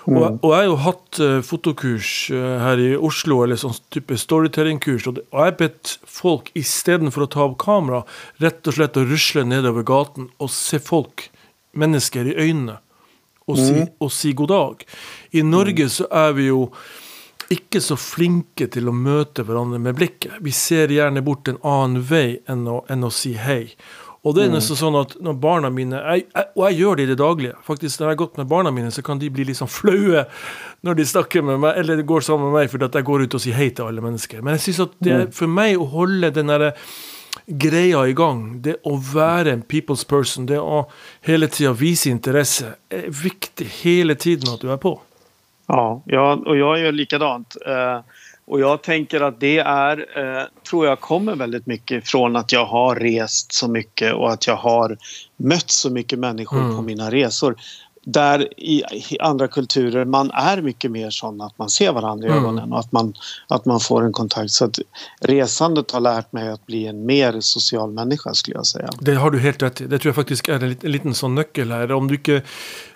Og, 0.07 0.39
og 0.41 0.49
jeg 0.49 0.57
har 0.57 0.65
jo 0.65 0.77
hatt 0.81 1.19
eh, 1.21 1.41
fotokurs 1.45 2.11
eh, 2.33 2.55
her 2.63 2.79
i 2.81 2.87
Oslo, 2.97 3.43
eller 3.45 3.59
sånn 3.61 3.75
type 3.93 4.15
storytelling-kurs, 4.17 5.05
og, 5.11 5.19
det- 5.19 5.25
og 5.31 5.43
jeg 5.45 5.57
bedt 5.59 5.91
folk 6.09 6.49
istedenfor 6.57 7.27
å 7.27 7.29
ta 7.35 7.43
opp 7.45 7.59
kamera, 7.61 8.01
rett 8.41 8.65
og 8.67 8.73
slett 8.79 8.97
å 8.97 9.05
rusle 9.05 9.43
nedover 9.45 9.85
gaten 9.85 10.29
og 10.41 10.49
se 10.49 10.79
folk, 10.81 11.27
mennesker, 11.77 12.31
i 12.33 12.37
øynene. 12.47 12.79
Og 13.47 13.57
si, 13.57 13.85
og 14.01 14.11
si 14.11 14.33
god 14.37 14.47
dag. 14.51 14.83
I 15.37 15.41
Norge 15.43 15.85
så 15.91 16.05
er 16.11 16.33
vi 16.37 16.45
jo 16.47 16.65
ikke 17.51 17.81
så 17.83 17.97
flinke 17.99 18.67
til 18.71 18.87
å 18.87 18.93
møte 18.95 19.43
hverandre 19.43 19.79
med 19.81 19.97
blikket. 19.97 20.37
Vi 20.41 20.51
ser 20.55 20.87
gjerne 20.93 21.21
bort 21.25 21.49
en 21.51 21.57
annen 21.67 22.01
vei 22.07 22.39
enn 22.49 22.63
å, 22.71 22.81
enn 22.89 23.03
å 23.03 23.09
si 23.11 23.33
hei. 23.35 23.73
Og 24.21 24.35
det 24.37 24.43
er 24.45 24.51
nesten 24.53 24.77
sånn 24.77 24.95
at 24.99 25.15
når 25.23 25.37
barna 25.41 25.71
mine 25.73 25.97
jeg, 25.97 26.27
jeg, 26.29 26.49
Og 26.53 26.65
jeg 26.67 26.77
gjør 26.77 26.99
det 26.99 27.05
i 27.05 27.09
det 27.09 27.17
daglige. 27.17 27.55
Faktisk 27.65 27.99
Når 27.99 28.05
jeg 28.05 28.11
har 28.11 28.19
gått 28.19 28.37
med 28.37 28.49
barna 28.51 28.73
mine, 28.73 28.91
så 28.93 29.01
kan 29.05 29.21
de 29.21 29.31
bli 29.33 29.47
litt 29.49 29.57
sånn 29.57 29.71
flaue 29.71 30.25
når 30.85 30.97
de 30.97 31.05
snakker 31.05 31.45
med 31.45 31.59
meg, 31.61 31.77
eller 31.77 32.01
går 32.05 32.23
sammen 32.25 32.49
med 32.49 32.55
meg 32.57 32.69
fordi 32.73 32.87
at 32.87 32.95
jeg 32.97 33.05
går 33.05 33.25
ut 33.25 33.35
og 33.37 33.41
sier 33.43 33.57
hei 33.57 33.67
til 33.69 33.85
alle 33.85 34.01
mennesker. 34.01 34.41
Men 34.41 34.57
jeg 34.57 34.63
synes 34.67 34.79
at 34.87 34.95
det 35.05 35.17
for 35.37 35.51
meg 35.51 35.77
å 35.77 35.89
holde 35.91 36.31
den 36.33 36.49
derre 36.49 36.71
greia 37.45 38.01
i 38.09 38.15
gang, 38.17 38.61
det 38.65 38.79
å 38.87 38.95
være 38.97 39.53
en 39.53 39.61
people's 39.61 40.03
person, 40.07 40.47
det 40.49 40.57
å 40.57 40.83
hele 41.27 41.49
tida 41.53 41.75
vise 41.77 42.09
interesse, 42.09 42.75
er 42.89 43.07
viktig 43.13 43.67
hele 43.81 44.17
tiden 44.17 44.53
at 44.53 44.63
du 44.63 44.71
er 44.73 44.81
på. 44.81 44.95
Ja, 45.71 46.01
ja, 46.05 46.33
och 46.45 46.57
jag 46.57 46.79
gör 46.79 46.91
likadant. 46.91 47.55
Eh, 47.67 47.99
och 48.51 48.59
jag 48.59 48.81
tänker 48.81 49.21
att 49.21 49.39
det 49.39 49.57
är, 49.59 49.97
eh, 50.19 50.43
tror 50.69 50.85
jag 50.85 50.99
kommer 50.99 51.35
väldigt 51.35 51.65
mycket 51.65 52.09
från 52.09 52.35
att 52.35 52.51
jag 52.51 52.65
har 52.65 52.95
rest 52.95 53.53
så 53.53 53.67
mycket 53.67 54.13
och 54.13 54.31
att 54.31 54.47
jag 54.47 54.55
har 54.55 54.97
mött 55.37 55.69
så 55.71 55.89
mycket 55.89 56.19
människor 56.19 56.59
Mm. 56.59 56.75
på 56.75 56.81
mina 56.81 57.11
resor. 57.11 57.55
Där 58.05 58.47
i, 58.57 58.83
i 58.93 59.17
andra 59.19 59.47
kulturer 59.47 60.05
man 60.05 60.31
är 60.31 60.61
mycket 60.61 60.91
mer 60.91 61.09
sån 61.09 61.41
att 61.41 61.57
man 61.57 61.69
ser 61.69 61.91
varandra 61.91 62.27
i 62.27 62.31
Mm. 62.31 62.43
ögonen 62.43 62.73
och 62.73 62.79
att 62.79 62.91
man, 62.91 63.13
att 63.47 63.65
man 63.65 63.79
får 63.79 64.03
en 64.05 64.11
kontakt. 64.11 64.51
Så 64.51 64.65
att 64.65 64.79
resandet 65.21 65.91
har 65.91 65.99
lärt 65.99 66.31
mig 66.33 66.49
att 66.49 66.65
bli 66.65 66.87
en 66.87 67.05
mer 67.05 67.37
social 67.41 67.91
människa 67.91 68.33
skulle 68.33 68.57
jag 68.57 68.65
säga. 68.67 68.89
Det 68.99 69.15
har 69.15 69.31
du 69.31 69.39
helt 69.39 69.61
rett 69.63 69.81
i. 69.81 69.85
Det 69.87 69.99
tror 69.99 70.09
jeg 70.09 70.15
faktisk 70.15 70.49
er 70.49 70.63
en, 70.63 70.75
en 70.83 70.91
liten 70.91 71.13
sånn 71.13 71.35
nøkkel 71.35 71.71
her. 71.71 71.91
Om 71.91 72.07
du 72.07 72.15
ikke, 72.17 72.41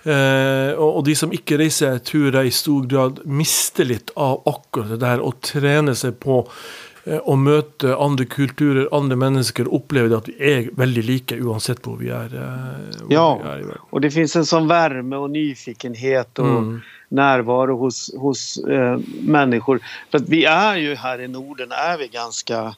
eh, 0.06 0.74
og 0.80 1.06
de 1.06 1.16
som 1.16 1.34
ikke 1.34 1.58
reiser, 1.62 2.00
tror 2.06 2.34
jeg 2.40 2.48
i 2.48 2.56
stor 2.56 2.86
grad 2.90 3.22
mister 3.26 3.86
litt 3.86 4.10
av 4.16 4.42
akkurat 4.50 4.90
det 4.96 5.02
der 5.06 5.22
å 5.22 5.32
trene 5.42 5.96
seg 5.96 6.18
på 6.20 6.42
å 7.06 7.36
møte 7.38 7.96
andre 7.98 8.26
kulturer, 8.26 8.88
andre 8.92 9.16
mennesker, 9.16 9.68
oppleve 9.74 10.18
at 10.18 10.28
vi 10.28 10.34
er 10.40 10.70
veldig 10.74 11.04
like 11.06 11.36
uansett 11.38 11.82
hvor 11.86 11.98
vi 12.02 12.10
er. 12.10 12.34
eh, 12.34 12.98
Hvor 13.02 13.14
Ja. 13.14 13.38
vi 13.38 13.44
verden. 13.44 13.78
Och 13.90 14.02
det 14.02 14.12
finns 14.12 14.36
en 14.36 14.46
sån 14.46 14.68
värme 14.68 15.16
och 15.16 15.30
nyfikenhet 15.30 16.40
och 16.40 16.46
Mm. 16.46 16.82
närvaro 17.10 17.78
hos, 17.78 18.12
hos 18.18 18.58
eh, 18.58 18.98
människor. 19.22 19.80
För 20.12 20.18
att 20.18 20.30
vi 20.30 20.46
är 20.46 20.76
ju 20.78 20.96
här 20.96 21.22
i 21.22 21.28
Norden 21.28 21.72
är 21.72 21.98
vi 21.98 22.08
ganska... 22.08 22.76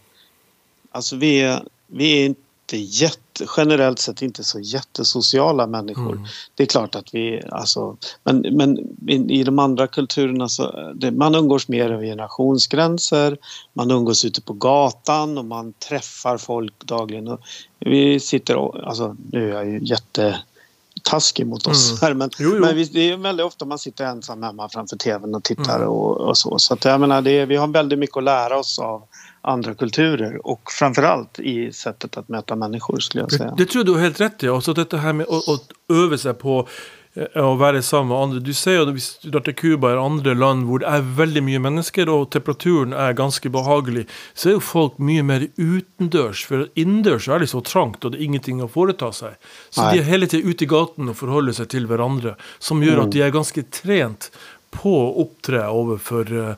Alltså 0.91 1.15
vi 1.15 1.39
är, 1.41 1.61
vi 1.87 2.21
är 2.21 2.25
inte 2.25 2.77
jätte, 2.77 3.26
generellt 3.57 3.99
sett 3.99 4.21
inte 4.21 4.43
så 4.43 4.59
jättesociala 4.59 5.67
människor. 5.67 6.11
Mm. 6.11 6.25
Det 6.55 6.63
är 6.63 6.67
klart 6.67 6.95
att 6.95 7.13
vi... 7.13 7.41
Alltså, 7.51 7.97
men, 8.23 8.45
men 8.51 8.77
i, 9.09 9.39
i 9.39 9.43
de 9.43 9.59
andra 9.59 9.87
kulturerna 9.87 10.49
så... 10.49 10.91
Det, 10.95 11.11
man 11.11 11.35
umgås 11.35 11.67
mer 11.67 11.91
över 11.91 12.03
generationsgränser. 12.03 13.37
Man 13.73 13.91
umgås 13.91 14.25
ute 14.25 14.41
på 14.41 14.53
gatan 14.53 15.37
och 15.37 15.45
man 15.45 15.73
träffar 15.73 16.37
folk 16.37 16.73
dagligen. 16.85 17.27
Och 17.27 17.39
vi 17.79 18.19
sitter 18.19 18.55
och... 18.55 18.87
Alltså, 18.87 19.15
nu 19.31 19.49
är 19.49 19.53
jag 19.53 19.65
ju 19.67 19.79
jättetaskig 19.83 21.47
mot 21.47 21.67
oss 21.67 21.89
Mm. 21.89 21.97
här 22.01 22.13
men, 22.13 22.29
Jo, 22.39 22.49
jo. 22.53 22.59
men 22.61 22.75
vi, 22.75 22.83
det 22.83 23.11
är 23.11 23.17
väldigt 23.17 23.45
ofta 23.45 23.65
man 23.65 23.79
sitter 23.79 24.05
ensam 24.05 24.43
hemma 24.43 24.69
framför 24.69 24.97
tvn 24.97 25.35
och 25.35 25.43
tittar 25.43 25.75
Mm. 25.75 25.89
och, 25.89 26.17
och 26.17 26.37
så. 26.37 26.59
Så 26.59 26.73
att 26.73 26.85
jag 26.85 26.99
menar, 26.99 27.21
det 27.21 27.45
vi 27.45 27.55
har 27.55 27.67
väldigt 27.67 27.99
mycket 27.99 28.17
att 28.17 28.23
lära 28.23 28.57
oss 28.59 28.79
av 28.79 29.03
andra 29.41 29.75
kulturer 29.75 30.47
och 30.47 30.71
framförallt 30.71 31.39
i 31.39 31.71
sättet 31.71 32.17
att 32.17 32.29
möta 32.29 32.55
människor 32.55 32.99
skulle 32.99 33.21
jag 33.21 33.29
Det, 33.29 33.37
säga. 33.37 33.53
det 33.57 33.65
tror 33.65 33.79
jeg 33.79 33.85
du 33.85 33.93
har 33.93 34.01
helt 34.01 34.21
rett 34.21 34.43
i. 34.43 34.47
Altså 34.49 34.73
dette 34.73 34.97
her 34.97 35.13
med 35.13 35.25
å, 35.29 35.41
å 35.47 35.59
øve 35.93 36.17
seg 36.17 36.37
på 36.41 36.67
eh, 37.15 37.43
å 37.43 37.55
være 37.57 37.81
sammen 37.81 38.11
med 38.11 38.17
andre. 38.17 38.39
Du 38.43 38.53
ser 38.53 38.75
jo 38.81 38.91
hvis 38.91 39.07
du 39.23 39.29
drar 39.31 39.45
til 39.47 39.55
Cuba 39.57 39.91
eller 39.93 40.03
andre 40.03 40.33
land 40.35 40.65
hvor 40.67 40.83
det 40.83 40.89
er 40.91 41.05
veldig 41.17 41.43
mye 41.47 41.61
mennesker, 41.63 42.09
og 42.11 42.27
temperaturen 42.35 42.93
er 42.93 43.15
ganske 43.17 43.49
behagelig, 43.53 44.03
så 44.33 44.49
er 44.51 44.57
jo 44.57 44.65
folk 44.73 44.99
mye 44.99 45.23
mer 45.23 45.47
utendørs. 45.57 46.43
For 46.49 46.67
innendørs 46.75 47.29
er 47.31 47.39
det 47.45 47.49
så 47.53 47.61
trangt, 47.65 48.03
og 48.05 48.11
det 48.13 48.19
er 48.21 48.27
ingenting 48.27 48.61
å 48.61 48.69
foreta 48.69 49.13
seg. 49.15 49.39
Så 49.69 49.87
de 49.93 50.01
er 50.03 50.09
hele 50.11 50.27
tiden 50.27 50.49
ute 50.51 50.67
i 50.67 50.71
gaten 50.75 51.09
og 51.09 51.17
forholder 51.23 51.55
seg 51.61 51.71
til 51.73 51.87
hverandre, 51.89 52.35
som 52.59 52.83
gjør 52.83 53.05
at 53.07 53.15
de 53.15 53.21
er 53.25 53.33
ganske 53.35 53.63
trent 53.71 54.31
på 54.77 54.91
å 54.91 55.13
opptre 55.23 55.61
overfor 55.71 56.27
eh, 56.35 56.55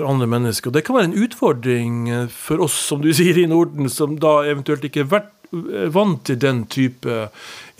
for 0.00 0.08
andre 0.08 0.26
mennesker. 0.26 0.72
Det 0.72 0.84
kan 0.86 0.96
være 0.96 1.10
en 1.10 1.20
utfordring 1.26 2.08
eh, 2.08 2.26
for 2.32 2.64
oss, 2.64 2.78
som 2.88 3.02
du 3.04 3.12
sier, 3.16 3.38
i 3.38 3.48
Norden, 3.50 3.90
som 3.92 4.18
da 4.20 4.40
eventuelt 4.48 4.84
ikke 4.88 5.04
har 5.04 5.12
vært 5.18 5.32
eh, 5.52 5.88
vant 5.92 6.24
til 6.26 6.40
den 6.40 6.64
type 6.70 7.26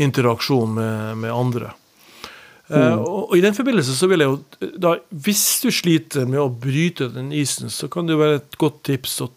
interaksjon 0.00 0.76
med, 0.76 1.20
med 1.24 1.34
andre. 1.34 1.74
Eh, 2.68 2.94
og, 2.94 3.30
og 3.30 3.36
I 3.38 3.44
den 3.44 3.56
forbindelse 3.56 3.96
så 3.96 4.08
vil 4.10 4.22
jeg 4.22 4.30
jo 4.30 4.70
da, 4.78 4.94
Hvis 5.10 5.44
du 5.64 5.70
sliter 5.74 6.28
med 6.28 6.42
å 6.42 6.50
bryte 6.52 7.10
den 7.10 7.32
isen, 7.34 7.72
så 7.72 7.90
kan 7.90 8.06
det 8.06 8.14
jo 8.14 8.22
være 8.22 8.42
et 8.42 8.58
godt 8.60 8.84
tips 8.90 9.20
å 9.24 9.32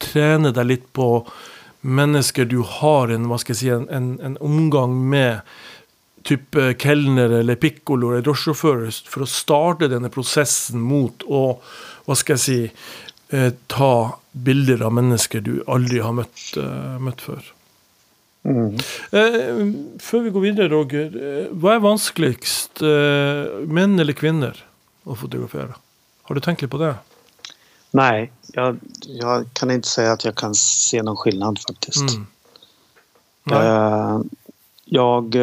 trene 0.00 0.54
deg 0.56 0.68
litt 0.68 0.86
på 0.96 1.10
mennesker 1.80 2.44
du 2.48 2.60
har 2.64 3.12
en, 3.12 3.26
hva 3.28 3.38
skal 3.40 3.54
jeg 3.54 3.60
si, 3.60 3.68
en, 3.72 3.86
en, 3.92 4.08
en 4.24 4.36
omgang 4.44 4.96
med 5.12 5.40
type 6.30 6.66
kelner 6.80 7.40
eller 7.40 7.58
pikkolo 7.60 8.12
eller 8.12 8.24
drosjesjåfører 8.26 9.02
for 9.10 9.26
å 9.26 9.30
starte 9.30 9.90
denne 9.90 10.10
prosessen 10.12 10.80
mot 10.82 11.26
å 11.26 11.44
hva 12.06 12.16
skal 12.18 12.38
jeg 12.38 12.42
si 12.42 12.60
eh, 13.36 13.52
ta 13.70 13.94
bilder 14.32 14.82
av 14.86 14.94
mennesker 14.96 15.42
du 15.46 15.58
aldri 15.70 16.00
har 16.02 16.14
møtt, 16.16 16.44
eh, 16.58 16.96
møtt 17.02 17.22
før. 17.22 17.42
Mm. 18.48 18.78
Eh, 19.12 19.60
før 20.00 20.24
vi 20.24 20.32
går 20.34 20.44
videre, 20.46 20.70
Roger. 20.72 21.12
Eh, 21.12 21.52
hva 21.52 21.76
er 21.76 21.84
vanskeligst, 21.84 22.82
eh, 22.82 23.66
menn 23.68 23.98
eller 24.00 24.16
kvinner, 24.16 24.56
å 25.04 25.16
fotografere? 25.18 25.76
Har 26.24 26.34
du 26.34 26.40
litt 26.40 26.70
på 26.70 26.78
det? 26.78 26.94
Nej, 27.92 28.30
jag, 28.54 28.78
jag 29.06 29.46
kan 29.52 29.70
inte 29.70 29.88
säga 29.88 30.12
att 30.12 30.24
jag 30.24 30.34
kan 30.34 30.54
se 30.54 31.02
någon 31.02 31.16
skillnad 31.16 31.58
faktiskt. 31.58 32.10
Mm. 32.10 32.26
Eh, 33.50 34.20
jag... 34.84 35.36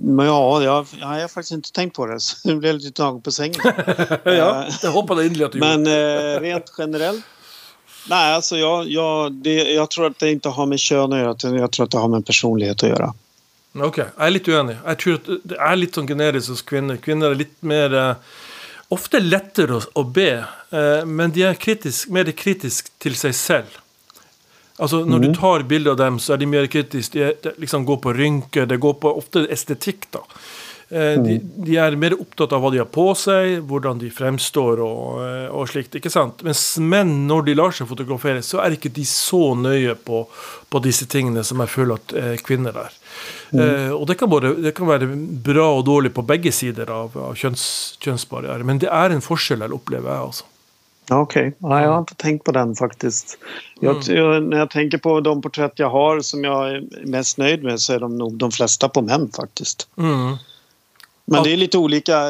Men 0.00 0.26
ja, 0.26 0.62
jag, 0.62 0.86
jag 1.00 1.06
har 1.06 1.28
faktiskt 1.28 1.52
inte 1.52 1.72
tänkt 1.72 1.96
på 1.96 2.06
det 2.06 2.20
så 2.20 2.48
nu 2.48 2.56
blev 2.56 2.72
jag 2.72 2.80
lite 2.82 2.96
tagen 2.96 3.20
på 3.20 3.32
sängen. 3.32 3.60
ja, 4.24 4.66
Eh, 4.82 5.26
inderlig 5.26 5.44
at 5.44 5.52
du 5.52 5.58
gjorde. 5.58 5.78
Men 5.78 5.86
eh, 5.86 6.40
rent 6.40 6.72
generellt? 6.78 7.24
Nej, 8.08 8.34
alltså 8.34 8.56
jag, 8.56 8.88
jag, 8.88 9.32
det, 9.32 9.54
jag 9.54 9.90
tror 9.90 10.06
att 10.06 10.18
det 10.18 10.30
inte 10.30 10.48
har 10.48 10.66
med 10.66 10.78
kön 10.78 11.12
att 11.12 11.18
göra. 11.18 11.30
utan 11.30 11.54
Jag 11.54 11.70
tror 11.70 11.84
att 11.84 11.90
det 11.90 11.98
har 11.98 12.08
med 12.08 12.26
personlighet 12.26 12.82
att 12.82 12.88
göra. 12.88 13.14
Ok, 13.72 13.98
jeg 13.98 14.26
er 14.26 14.32
litt 14.34 14.48
uenig. 14.48 14.74
Jeg 14.84 14.98
tror 15.00 15.14
at 15.16 15.28
det 15.48 15.56
er 15.56 15.76
litt 15.78 15.96
sånn 15.96 16.08
generisk 16.08 16.52
hos 16.52 16.60
kvinner. 16.68 16.98
Kvinner 17.00 17.32
er 17.32 17.38
litt 17.40 17.54
mer 17.64 17.94
eh, 17.96 18.32
Ofte 18.92 19.22
lettere 19.24 19.78
å, 19.78 19.80
å 19.96 20.02
be, 20.04 20.42
eh, 20.68 21.04
men 21.08 21.32
de 21.32 21.46
er 21.48 21.54
kritisk, 21.56 22.10
mer 22.12 22.28
kritisk 22.36 22.90
til 23.00 23.16
seg 23.16 23.32
selv. 24.72 24.82
Altså 24.84 25.04
Når 25.04 25.18
du 25.24 25.30
tar 25.36 25.62
bilder 25.68 25.92
av 25.92 26.02
dem, 26.02 26.18
så 26.18 26.34
er 26.34 26.42
de 26.42 26.46
mer 26.46 26.66
kritiske. 26.66 27.14
De, 27.14 27.24
er, 27.28 27.38
de 27.42 27.54
liksom 27.62 27.86
går 27.88 28.02
på 28.02 28.12
rynker, 28.16 28.66
det 28.66 28.80
går 28.80 28.98
på 29.02 29.16
ofte 29.22 29.46
estetikk. 29.50 30.10
da. 30.12 30.24
Eh, 30.92 31.16
de, 31.24 31.38
de 31.40 31.76
er 31.80 31.94
mer 31.96 32.12
opptatt 32.20 32.52
av 32.52 32.60
hva 32.60 32.70
de 32.72 32.80
har 32.82 32.88
på 32.92 33.06
seg, 33.16 33.62
hvordan 33.64 34.00
de 34.02 34.10
fremstår 34.12 34.82
og, 34.84 35.22
eh, 35.24 35.46
og 35.48 35.70
slikt. 35.70 35.96
sant? 36.12 36.42
Mens 36.44 36.76
menn, 36.78 37.26
når 37.30 37.46
de 37.46 37.54
lar 37.56 37.72
seg 37.72 37.88
fotografere, 37.88 38.42
så 38.44 38.60
er 38.60 38.76
ikke 38.76 38.92
de 38.92 39.06
så 39.08 39.54
nøye 39.56 39.94
på, 39.96 40.26
på 40.68 40.82
disse 40.84 41.08
tingene 41.08 41.44
som 41.48 41.64
jeg 41.64 41.72
føler 41.72 41.96
at 41.96 42.12
eh, 42.12 42.34
kvinner 42.44 42.76
er. 42.76 42.98
Eh, 43.56 43.90
og 43.92 44.04
det 44.08 44.18
kan, 44.20 44.28
både, 44.28 44.52
det 44.64 44.74
kan 44.76 44.88
være 44.88 45.08
bra 45.44 45.70
og 45.78 45.86
dårlig 45.88 46.12
på 46.12 46.24
begge 46.28 46.52
sider 46.52 46.92
av, 46.92 47.16
av 47.16 47.40
kjønns, 47.40 47.64
kjønnsbarriere, 48.02 48.64
men 48.64 48.80
det 48.84 48.92
er 48.92 49.16
en 49.16 49.24
forskjell 49.24 49.64
her, 49.64 49.72
opplever 49.72 50.12
jeg. 51.12 51.46
altså. 51.46 51.58
Ja, 51.60 51.68
Okej, 51.68 51.82
jag 51.82 51.92
har 51.92 51.98
inte 51.98 52.14
tänkt 52.14 52.44
på 52.44 52.52
den 52.52 52.74
faktiskt. 52.76 53.38
Jag, 53.80 54.02
jag, 54.06 54.42
när 54.42 54.58
jag 54.58 54.70
tänker 54.70 54.98
på 54.98 55.20
de 55.20 55.42
porträtt 55.42 55.78
jag 55.78 55.90
har 55.90 56.20
som 56.20 56.44
jag 56.44 56.70
är 56.70 57.06
mest 57.06 57.38
nöjd 57.38 57.64
med 57.64 57.80
så 57.80 57.92
är 57.92 58.00
de 58.00 58.18
nog 58.18 58.36
de 58.38 58.50
flesta 58.50 58.88
på 58.88 59.02
män 59.02 59.30
faktiskt. 59.36 59.88
Mm. 59.98 60.36
Men 61.24 61.38
Ja. 61.38 61.42
det 61.42 61.52
är 61.52 61.56
lite 61.56 61.78
olika. 61.78 62.20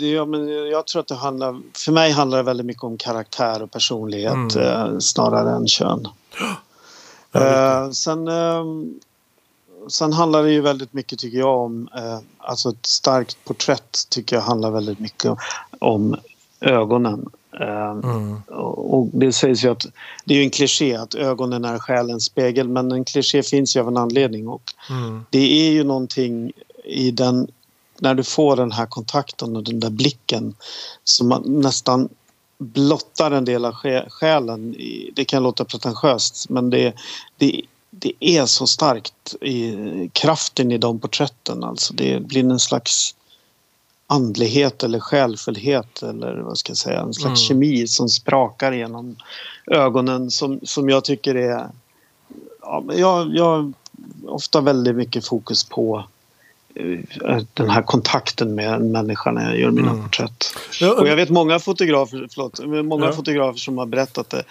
Det, 0.00 0.10
ja, 0.10 0.24
men 0.24 0.48
jag 0.48 0.86
tror 0.86 1.00
att 1.00 1.08
det 1.08 1.14
handlar... 1.14 1.60
För 1.84 1.92
mig 1.92 2.10
handlar 2.10 2.38
det 2.38 2.44
väldigt 2.44 2.66
mycket 2.66 2.84
om 2.84 2.98
karaktär 2.98 3.62
och 3.62 3.70
personlighet 3.70 4.56
eh, 4.56 4.98
snarare 4.98 5.56
än 5.56 5.66
kön. 5.66 6.08
Eh, 7.32 7.90
sen, 7.90 8.28
eh, 8.28 8.64
sen 9.88 10.12
handlar 10.12 10.42
det 10.42 10.50
ju 10.52 10.60
väldigt 10.60 10.92
mycket 10.92 11.18
tycker 11.18 11.38
jag 11.38 11.58
om... 11.58 11.88
Eh, 11.96 12.18
alltså 12.38 12.68
ett 12.68 12.86
starkt 12.86 13.36
porträtt 13.44 13.98
tycker 14.10 14.36
jag 14.36 14.42
handlar 14.42 14.70
väldigt 14.70 14.98
mycket 14.98 15.32
om 15.78 16.16
ögonen. 16.60 17.30
Eh, 17.60 17.90
Mm. 17.90 18.36
och 18.48 19.08
det 19.12 19.32
sägs 19.32 19.64
ju 19.64 19.68
att 19.70 19.86
det 20.24 20.34
är 20.34 20.42
en 20.42 20.50
kliché 20.50 20.94
att 20.96 21.14
ögonen 21.14 21.64
är 21.64 21.78
själens 21.78 22.24
spegel 22.24 22.68
men 22.68 22.92
en 22.92 23.04
kliché 23.04 23.42
finns 23.42 23.76
ju 23.76 23.80
av 23.80 23.88
en 23.88 23.96
anledning 23.96 24.48
och 24.48 24.62
Mm. 24.90 25.24
det 25.30 25.66
är 25.68 25.70
ju 25.72 25.84
någonting 25.84 26.52
i 26.84 27.10
den 27.10 27.48
när 28.00 28.14
du 28.14 28.24
får 28.24 28.56
den 28.56 28.72
här 28.72 28.86
kontakten 28.86 29.56
och 29.56 29.64
den 29.64 29.80
där 29.80 29.90
blicken 29.90 30.54
som 31.04 31.42
nästan 31.46 32.08
blottar 32.58 33.30
en 33.30 33.44
del 33.44 33.64
av 33.64 33.72
sjä- 33.74 34.08
själen. 34.10 34.74
Det 35.14 35.24
kan 35.24 35.42
låta 35.42 35.64
pretentiöst 35.64 36.48
men 36.50 36.70
det, 36.70 36.92
det, 37.38 37.60
det 37.90 38.12
är 38.20 38.46
så 38.46 38.66
starkt 38.66 39.34
i 39.40 39.76
kraften 40.12 40.72
i 40.72 40.78
de 40.78 40.98
porträtten. 40.98 41.64
Alltså 41.64 41.94
det 41.94 42.20
blir 42.20 42.44
en 42.44 42.58
slags 42.58 43.14
andlighet 44.06 44.82
eller 44.82 45.00
själfullhet 45.00 46.02
eller 46.02 46.36
vad 46.36 46.58
ska 46.58 46.70
jag 46.70 46.76
säga, 46.76 47.00
en 47.00 47.14
slags 47.14 47.50
Mm. 47.50 47.60
kemi 47.60 47.86
som 47.86 48.08
sprakar 48.08 48.72
genom 48.72 49.16
ögonen 49.66 50.30
som, 50.30 50.60
som 50.62 50.88
jag 50.88 51.04
tycker 51.04 51.34
är... 51.34 51.66
Ja, 52.60 52.84
jag, 52.94 53.34
jag 53.34 53.72
ofta 54.26 54.60
väldigt 54.60 54.96
mycket 54.96 55.26
fokus 55.26 55.64
på 55.64 56.04
eh, 56.74 57.42
den 57.54 57.70
här 57.70 57.82
kontakten 57.82 58.54
med 58.54 58.74
en 58.74 58.92
människa 58.92 59.30
när 59.32 59.44
jag 59.50 59.60
gör 59.60 59.70
mina 59.70 59.90
Mm. 59.90 60.02
porträtt. 60.02 60.44
Och 60.98 61.08
jag 61.08 61.16
vet 61.16 61.30
många 61.30 61.58
fotografer, 61.58 62.28
förlåt, 62.30 62.84
många 62.84 63.06
Ja. 63.06 63.12
fotografer 63.12 63.58
som 63.58 63.78
har 63.78 63.86
berättat 63.86 64.30
det 64.30 64.42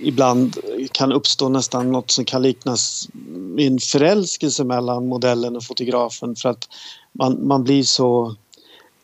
ibland 0.00 0.56
kan 0.92 1.12
uppstå 1.12 1.48
nästan 1.48 1.92
något 1.92 2.10
som 2.10 2.24
kan 2.24 2.42
liknas 2.42 3.08
vid 3.54 3.72
en 3.72 3.78
förälskelse 3.78 4.64
mellan 4.64 5.08
modellen 5.08 5.56
och 5.56 5.64
fotografen 5.64 6.36
för 6.36 6.48
att 6.48 6.68
man, 7.12 7.46
man 7.46 7.64
blir 7.64 7.82
så... 7.82 8.36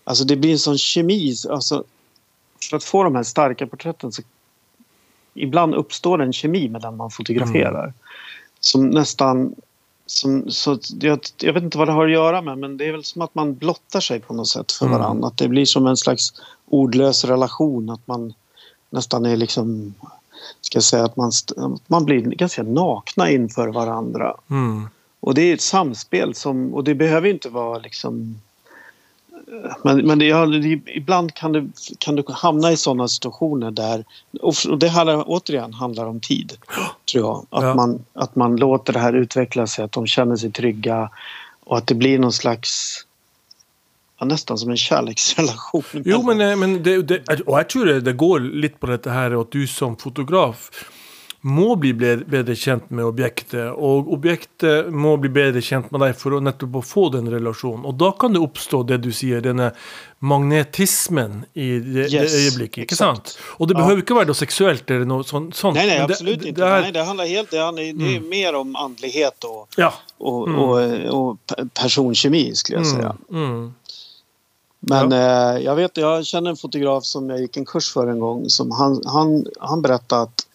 Alltså 0.08 0.24
det 0.24 0.36
blir 0.36 0.52
en 0.52 0.58
sån 0.58 0.78
kemi. 0.78 1.34
Alltså, 1.50 1.84
för 2.70 2.76
att 2.76 2.84
få 2.84 3.02
de 3.02 3.14
här 3.14 3.22
starka 3.22 3.66
porträtten 3.66 4.12
så 4.12 4.22
ibland 5.34 5.74
uppstår 5.74 6.22
en 6.22 6.32
kemi 6.32 6.68
med 6.68 6.82
den 6.82 6.96
man 6.96 7.10
fotograferar. 7.10 7.92
Som 8.60 8.90
nästan... 8.90 9.54
Som, 10.06 10.50
så 10.50 10.78
jag, 11.00 11.20
jag 11.36 11.52
vet 11.52 11.62
inte 11.62 11.78
vad 11.78 11.88
det 11.88 11.92
har 11.92 12.04
att 12.06 12.12
göra 12.12 12.42
med 12.42 12.58
men 12.58 12.76
det 12.76 12.86
är 12.88 12.92
väl 12.92 13.04
som 13.04 13.22
att 13.22 13.34
man 13.34 13.54
blottar 13.54 14.00
sig 14.00 14.20
på 14.20 14.34
något 14.34 14.48
sätt 14.48 14.72
för 14.72 14.86
Mm. 14.86 14.98
varandra. 14.98 15.28
Att 15.28 15.36
det 15.36 15.48
blir 15.48 15.64
som 15.64 15.86
en 15.86 15.96
slags 15.96 16.32
ordlös 16.66 17.24
relation. 17.24 17.90
Att 17.90 18.06
man 18.06 18.34
nästan 18.90 19.26
är 19.26 19.36
liksom... 19.36 19.94
Ska 20.60 20.76
jag 20.76 20.84
säga 20.84 21.04
att 21.04 21.16
man, 21.16 21.32
man 21.86 22.04
blir 22.04 22.20
ganska 22.20 22.62
nakna 22.62 23.30
inför 23.30 23.68
varandra. 23.68 24.34
Mm. 24.50 24.88
Och 25.20 25.34
det 25.34 25.42
är 25.42 25.54
ett 25.54 25.60
samspel 25.60 26.34
som... 26.34 26.74
Och 26.74 26.84
det 26.84 26.94
behöver 26.94 27.28
inte 27.28 27.48
vara 27.48 27.78
liksom... 27.78 28.40
men, 29.84 30.06
men 30.06 30.18
det, 30.18 30.46
det, 30.46 30.80
ibland 30.87 31.34
kan 31.34 31.52
du, 31.52 31.70
kan 31.98 32.16
du 32.16 32.24
hamna 32.28 32.72
i 32.72 32.76
sådana 32.76 33.08
situationer 33.08 33.70
där... 33.70 34.04
Och 34.40 34.54
det 34.78 34.88
handlar, 34.88 35.24
återigen 35.26 35.72
handlar 35.74 36.06
om 36.06 36.20
tid, 36.20 36.52
tror 37.12 37.24
jag. 37.24 37.46
Att, 37.50 37.64
Ja. 37.64 37.74
man, 37.74 38.04
att 38.12 38.37
man 38.37 38.56
låter 38.56 38.92
det 38.92 38.98
här 38.98 39.12
utveckla 39.12 39.66
sig, 39.66 39.84
att 39.84 39.92
de 39.92 40.06
känner 40.06 40.37
sig 40.37 40.52
trygga 40.52 41.11
och 41.64 41.78
att 41.78 41.87
det 41.87 41.94
blir 41.94 42.18
någon 42.18 42.32
slags... 42.32 43.04
Ja, 44.20 44.26
nästan 44.26 44.58
som 44.58 44.70
en 44.70 44.76
kärleksrelation. 44.76 45.82
Jo, 45.92 46.22
men, 46.22 46.40
eh, 46.40 46.56
men 46.56 46.82
det, 46.82 47.02
det, 47.02 47.40
og 47.46 47.58
jeg 47.58 47.68
tror 47.68 47.84
det, 47.87 48.00
det 48.00 48.12
går 48.18 48.40
litt 48.40 48.80
på 48.80 48.87
dette 48.90 49.11
her 49.14 49.37
at 49.40 49.52
du 49.54 49.66
som 49.66 49.94
fotograf 49.96 50.70
må 51.48 51.74
bli 51.80 51.92
bedre 51.96 52.54
kjent 52.58 52.90
med 52.92 53.04
objektet, 53.08 53.70
og 53.72 54.11
objektet 54.12 54.90
må 54.92 55.14
bli 55.22 55.30
bedre 55.32 55.62
kjent 55.64 55.88
med 55.94 56.02
deg 56.04 56.16
for 56.20 56.37
å 56.37 56.40
nettopp 56.44 56.76
å 56.80 56.82
få 56.84 57.06
den 57.14 57.30
relasjonen. 57.32 57.87
Og 57.88 57.96
da 58.00 58.11
kan 58.20 58.34
det 58.37 58.42
oppstå 58.44 58.82
det 58.90 59.00
du 59.06 59.11
sier, 59.16 59.40
denne 59.44 59.70
magnetismen 60.20 61.44
i 61.54 61.78
det, 61.78 62.08
Yes, 62.12 62.32
det 62.32 62.40
øyeblikket. 62.44 62.82
ikke 62.84 62.92
exakt. 62.92 63.28
sant? 63.28 63.38
Og 63.61 63.68
det 63.68 63.76
Ja. 63.76 63.82
behöver 63.84 64.02
ikke 64.02 64.14
være 64.18 64.26
noe 64.26 64.34
seksuelt 64.34 64.90
eller 64.90 65.04
noe 65.06 65.22
sånt. 65.24 65.54
Nej, 65.74 65.87
nej, 65.87 65.98
det- 65.98 66.04
absolut 66.11 66.40
det, 66.42 66.48
inte. 66.48 66.61
Det 66.61 66.66
er, 66.68 66.80
nej, 66.82 66.92
det 66.92 67.04
handlar 67.04 67.26
helt... 67.26 67.50
Det, 67.50 67.58
handlar, 67.58 67.82
det 67.82 68.16
är 68.16 68.20
mer 68.20 68.54
om 68.54 68.76
andlighet 68.76 69.44
och, 69.44 69.68
ja. 69.76 69.92
och, 70.18 70.48
och, 70.48 70.78
och 71.18 71.37
pe- 71.46 71.68
personkemi, 71.74 72.54
skulle 72.54 72.78
jag 72.78 72.87
säga. 72.87 73.16
Mm, 73.30 73.44
mm. 73.44 73.74
Men 74.80 75.12
eh, 75.12 75.64
jag 75.64 75.74
vet, 75.76 75.96
jag 75.96 76.26
känner 76.26 76.50
en 76.50 76.56
fotograf 76.56 77.04
som 77.04 77.30
jag 77.30 77.40
gick 77.40 77.56
en 77.56 77.64
kurs 77.64 77.92
för 77.92 78.06
en 78.06 78.18
gång. 78.18 78.48
Som 78.48 78.70
han, 78.70 79.02
han, 79.06 79.46
han 79.61 79.82
berättade 79.82 80.22
att 80.22 80.46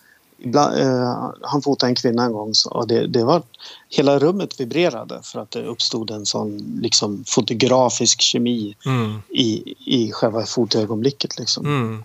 ibland, 0.44 0.78
eh, 0.80 1.32
han 1.42 1.62
fotade 1.62 1.90
en 1.90 1.96
kvinna 1.96 2.24
en 2.26 2.34
gång 2.34 2.54
och 2.72 2.88
det, 2.88 3.08
det 3.08 3.24
var 3.24 3.42
hela 3.90 4.20
rummet 4.20 4.60
vibrerade 4.60 5.20
för 5.24 5.40
att 5.40 5.52
det 5.52 5.66
uppstod 5.66 6.12
en 6.12 6.26
sån 6.26 6.80
liksom, 6.82 7.24
fotografisk 7.28 8.22
kemi 8.22 8.76
Mm, 8.86 9.22
i, 9.30 9.76
i 9.86 10.12
själva 10.12 10.46
fotoögonblicket. 10.46 11.40
Liksom. 11.40 11.66
mm. 11.66 12.04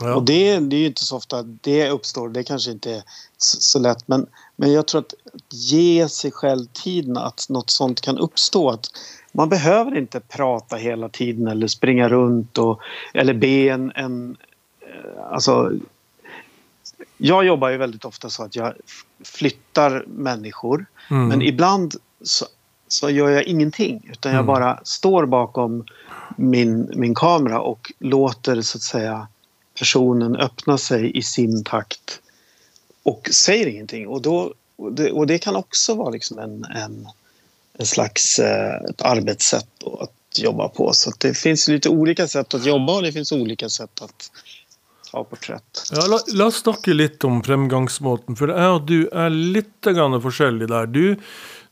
Ja. 0.00 0.14
Och 0.14 0.22
det, 0.22 0.58
det 0.58 0.76
är 0.76 0.80
ju 0.80 0.86
inte 0.86 1.04
så 1.04 1.16
ofta 1.16 1.42
det 1.42 1.90
uppstår. 1.90 2.28
Det 2.28 2.44
kanske 2.44 2.70
inte 2.70 2.92
är 2.92 3.02
så, 3.38 3.56
så 3.60 3.78
lätt. 3.78 4.08
Men, 4.08 4.26
men 4.56 4.72
jag 4.72 4.86
tror 4.86 5.00
att 5.00 5.14
ge 5.52 6.08
sig 6.08 6.30
själv 6.30 6.66
tiden 6.72 7.16
att 7.16 7.46
något 7.48 7.70
sånt 7.70 8.00
kan 8.00 8.18
uppstå. 8.18 8.70
Att 8.70 8.86
man 9.32 9.48
behöver 9.48 9.98
inte 9.98 10.20
prata 10.20 10.76
hela 10.76 11.08
tiden 11.08 11.48
eller 11.48 11.66
springa 11.66 12.08
runt 12.08 12.58
och, 12.58 12.80
eller 13.14 13.34
be 13.34 13.68
en, 13.68 13.92
en... 13.94 14.36
eh, 14.80 15.32
Alltså, 15.32 15.72
jag 17.18 17.44
jobbar 17.46 17.68
ju 17.68 17.76
väldigt 17.76 18.04
ofta 18.04 18.30
så 18.30 18.42
att 18.42 18.56
jag 18.56 18.74
flyttar 19.24 20.04
människor. 20.06 20.86
Mm. 21.10 21.28
Men 21.28 21.42
ibland 21.42 21.94
så, 22.22 22.46
så 22.88 23.10
gör 23.10 23.30
jag 23.30 23.44
ingenting. 23.44 24.08
Utan 24.12 24.32
jag 24.32 24.38
Mm. 24.38 24.46
bara 24.46 24.80
står 24.84 25.26
bakom 25.26 25.84
min, 26.36 26.92
min 26.94 27.14
kamera 27.14 27.60
och 27.60 27.92
låter 27.98 28.62
så 28.62 28.78
att 28.78 28.82
säga 28.82 29.28
personen 29.78 30.36
öppna 30.36 30.78
sig 30.78 31.18
i 31.18 31.22
sin 31.22 31.64
takt. 31.64 32.20
Och 33.02 33.28
säger 33.32 33.66
ingenting. 33.66 34.08
Och, 34.08 34.22
då, 34.22 34.54
och, 34.76 34.92
det, 34.92 35.10
och 35.12 35.26
det 35.26 35.38
kan 35.38 35.56
också 35.56 35.94
vara 35.94 36.10
liksom 36.10 36.38
en, 36.38 36.64
en, 36.64 37.08
en 37.78 37.86
slags 37.86 38.38
eh, 38.38 38.74
ett 38.90 39.02
arbetssätt 39.02 39.84
att 40.00 40.38
jobba 40.38 40.68
på. 40.68 40.92
Så 40.92 41.12
det 41.18 41.34
finns 41.34 41.68
lite 41.68 41.88
olika 41.88 42.28
sätt 42.28 42.54
att 42.54 42.66
jobba 42.66 42.96
och 42.96 43.02
det 43.02 43.12
finns 43.12 43.32
olika 43.32 43.68
sätt 43.68 44.02
att 44.02 44.30
ta 45.10 45.24
porträtt. 45.24 45.84
Ja, 45.92 46.06
la, 46.06 46.18
la 46.34 46.48
oss 46.50 46.62
snakke 46.62 46.94
litt 46.96 47.24
om 47.24 47.40
fremgangsmåten, 47.44 48.36
for 48.38 48.52
jeg 48.52 48.74
og 48.74 48.88
du 48.88 48.98
er 49.08 49.30
litt 49.32 49.86
grann 49.86 50.16
forskjellige 50.22 50.70
der. 50.72 50.90
Du, 50.92 51.16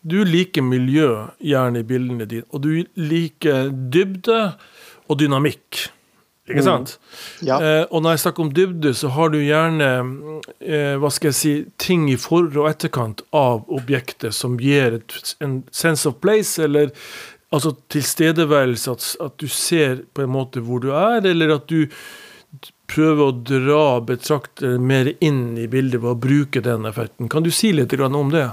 du 0.06 0.22
liker 0.24 0.64
miljø 0.64 1.10
gjerne 1.42 1.82
i 1.82 1.86
bildene 1.86 2.28
dine, 2.30 2.48
og 2.50 2.64
du 2.64 2.72
liker 2.96 3.70
dybde 3.92 4.40
og 5.06 5.20
dynamikk. 5.20 5.86
Ikke 6.46 6.62
sant? 6.62 6.92
Ja. 7.42 7.56
Eh, 7.58 7.84
og 7.90 8.04
når 8.04 8.14
jeg 8.14 8.22
snakker 8.22 8.44
om 8.44 8.50
dybde, 8.54 8.92
så 8.94 9.10
har 9.10 9.32
du 9.34 9.40
gjerne 9.42 9.88
eh, 10.62 10.94
hva 11.02 11.10
skal 11.10 11.32
jeg 11.32 11.38
si, 11.40 11.54
ting 11.82 12.04
i 12.12 12.14
for- 12.22 12.46
og 12.54 12.68
etterkant 12.70 13.24
av 13.34 13.64
objektet 13.74 14.34
som 14.36 14.54
gir 14.62 15.00
et, 15.00 15.16
en 15.42 15.64
sense 15.74 16.06
of 16.06 16.20
place, 16.22 16.54
eller 16.62 16.92
altså 17.50 17.74
tilstedeværelse, 17.90 18.94
at, 18.94 19.08
at 19.26 19.34
du 19.42 19.50
ser 19.50 20.04
på 20.14 20.22
en 20.22 20.32
måte 20.36 20.62
hvor 20.62 20.86
du 20.86 20.92
er, 20.94 21.26
eller 21.26 21.56
at 21.56 21.66
du 21.66 21.90
prøve 22.86 23.28
å 23.28 23.34
dra 23.34 24.00
betrakteren 24.00 24.86
mer 24.86 25.12
inn 25.20 25.58
i 25.58 25.66
bildet 25.70 26.00
ved 26.02 26.12
å 26.12 26.20
bruke 26.26 26.62
den 26.64 26.86
effekten. 26.88 27.28
Kan 27.32 27.46
du 27.46 27.50
si 27.50 27.72
litt 27.72 27.94
grann 27.94 28.14
om 28.14 28.30
det? 28.34 28.48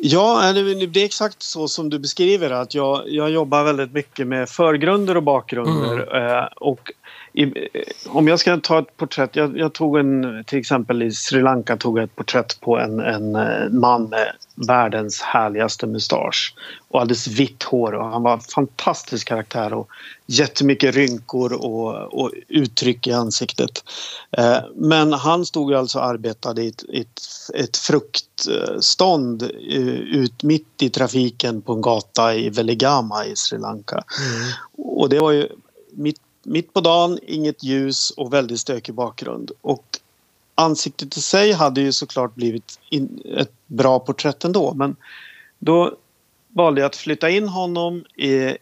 Ja, 0.00 0.52
det 0.52 0.60
är 1.00 1.04
exakt 1.04 1.42
så 1.42 1.68
som 1.68 1.90
du 1.90 1.98
beskriver 1.98 2.50
att 2.50 2.74
jag, 2.74 3.02
jag 3.06 3.30
jobbar 3.30 3.64
väldigt 3.64 3.92
mycket 3.92 4.26
med 4.26 4.48
förgrunder 4.48 5.16
och 5.16 5.22
bakgrunder. 5.22 6.16
Eh, 6.16 6.44
och 6.44 6.92
i, 7.38 7.68
om 8.06 8.28
jag 8.28 8.40
ska 8.40 8.56
ta 8.56 8.78
ett 8.78 8.96
porträtt, 8.96 9.36
jag, 9.36 9.58
jag 9.58 9.72
tog 9.72 9.98
en, 9.98 10.44
till 10.46 10.58
exempel 10.58 11.02
i 11.02 11.12
Sri 11.12 11.42
Lanka 11.42 11.76
tog 11.76 11.98
jag 11.98 12.04
ett 12.04 12.16
porträtt 12.16 12.60
på 12.60 12.78
en, 12.78 13.00
en 13.00 13.36
eh, 13.36 13.68
man 13.70 14.04
med 14.04 14.32
världens 14.54 15.20
härligaste 15.20 15.86
mustasch 15.86 16.54
och 16.88 17.00
alldeles 17.00 17.26
vitt 17.26 17.62
hår 17.62 17.94
och 17.94 18.06
han 18.06 18.22
var 18.22 18.32
en 18.32 18.40
fantastisk 18.40 19.28
karaktär 19.28 19.72
och 19.72 19.88
jättemycket 20.26 20.94
rynkor 20.94 21.52
och, 21.52 22.22
och 22.22 22.32
uttryck 22.48 23.06
i 23.06 23.12
ansiktet. 23.12 23.84
Eh, 24.30 24.58
men 24.74 25.12
han 25.12 25.46
stod 25.46 25.74
alltså 25.74 25.98
och 25.98 26.04
arbetade 26.04 26.62
i 26.62 26.68
ett, 26.68 26.84
ett, 26.92 27.20
ett 27.54 27.76
fruktstånd 27.76 29.42
eh, 29.42 29.98
ut 29.98 30.42
mitt 30.42 30.82
i 30.82 30.90
trafiken 30.90 31.62
på 31.62 31.72
en 31.72 31.80
gata 31.80 32.34
i 32.34 32.50
Veligama 32.50 33.24
i 33.24 33.36
Sri 33.36 33.58
Lanka. 33.58 34.04
Och 34.76 35.08
det 35.08 35.18
var 35.18 35.32
ju 35.32 35.48
mitt, 35.92 36.20
mitt 36.42 36.72
på 36.72 36.80
dagen, 36.80 37.18
inget 37.22 37.62
ljus 37.62 38.10
och 38.10 38.32
väldigt 38.32 38.60
stökig 38.60 38.94
bakgrund. 38.94 39.50
Och 39.60 39.98
ansiktet 40.54 41.16
i 41.16 41.20
sig 41.20 41.52
hade 41.52 41.80
ju 41.80 41.92
såklart 41.92 42.34
blivit 42.34 42.78
in, 42.88 43.22
ett 43.36 43.52
bra 43.66 43.98
porträtt 43.98 44.44
ändå. 44.44 44.74
Men 44.74 44.96
då 45.58 45.96
valde 46.48 46.80
jag 46.80 46.88
att 46.88 46.96
flytta 46.96 47.30
in 47.30 47.48
honom 47.48 48.04
i, 48.16 48.56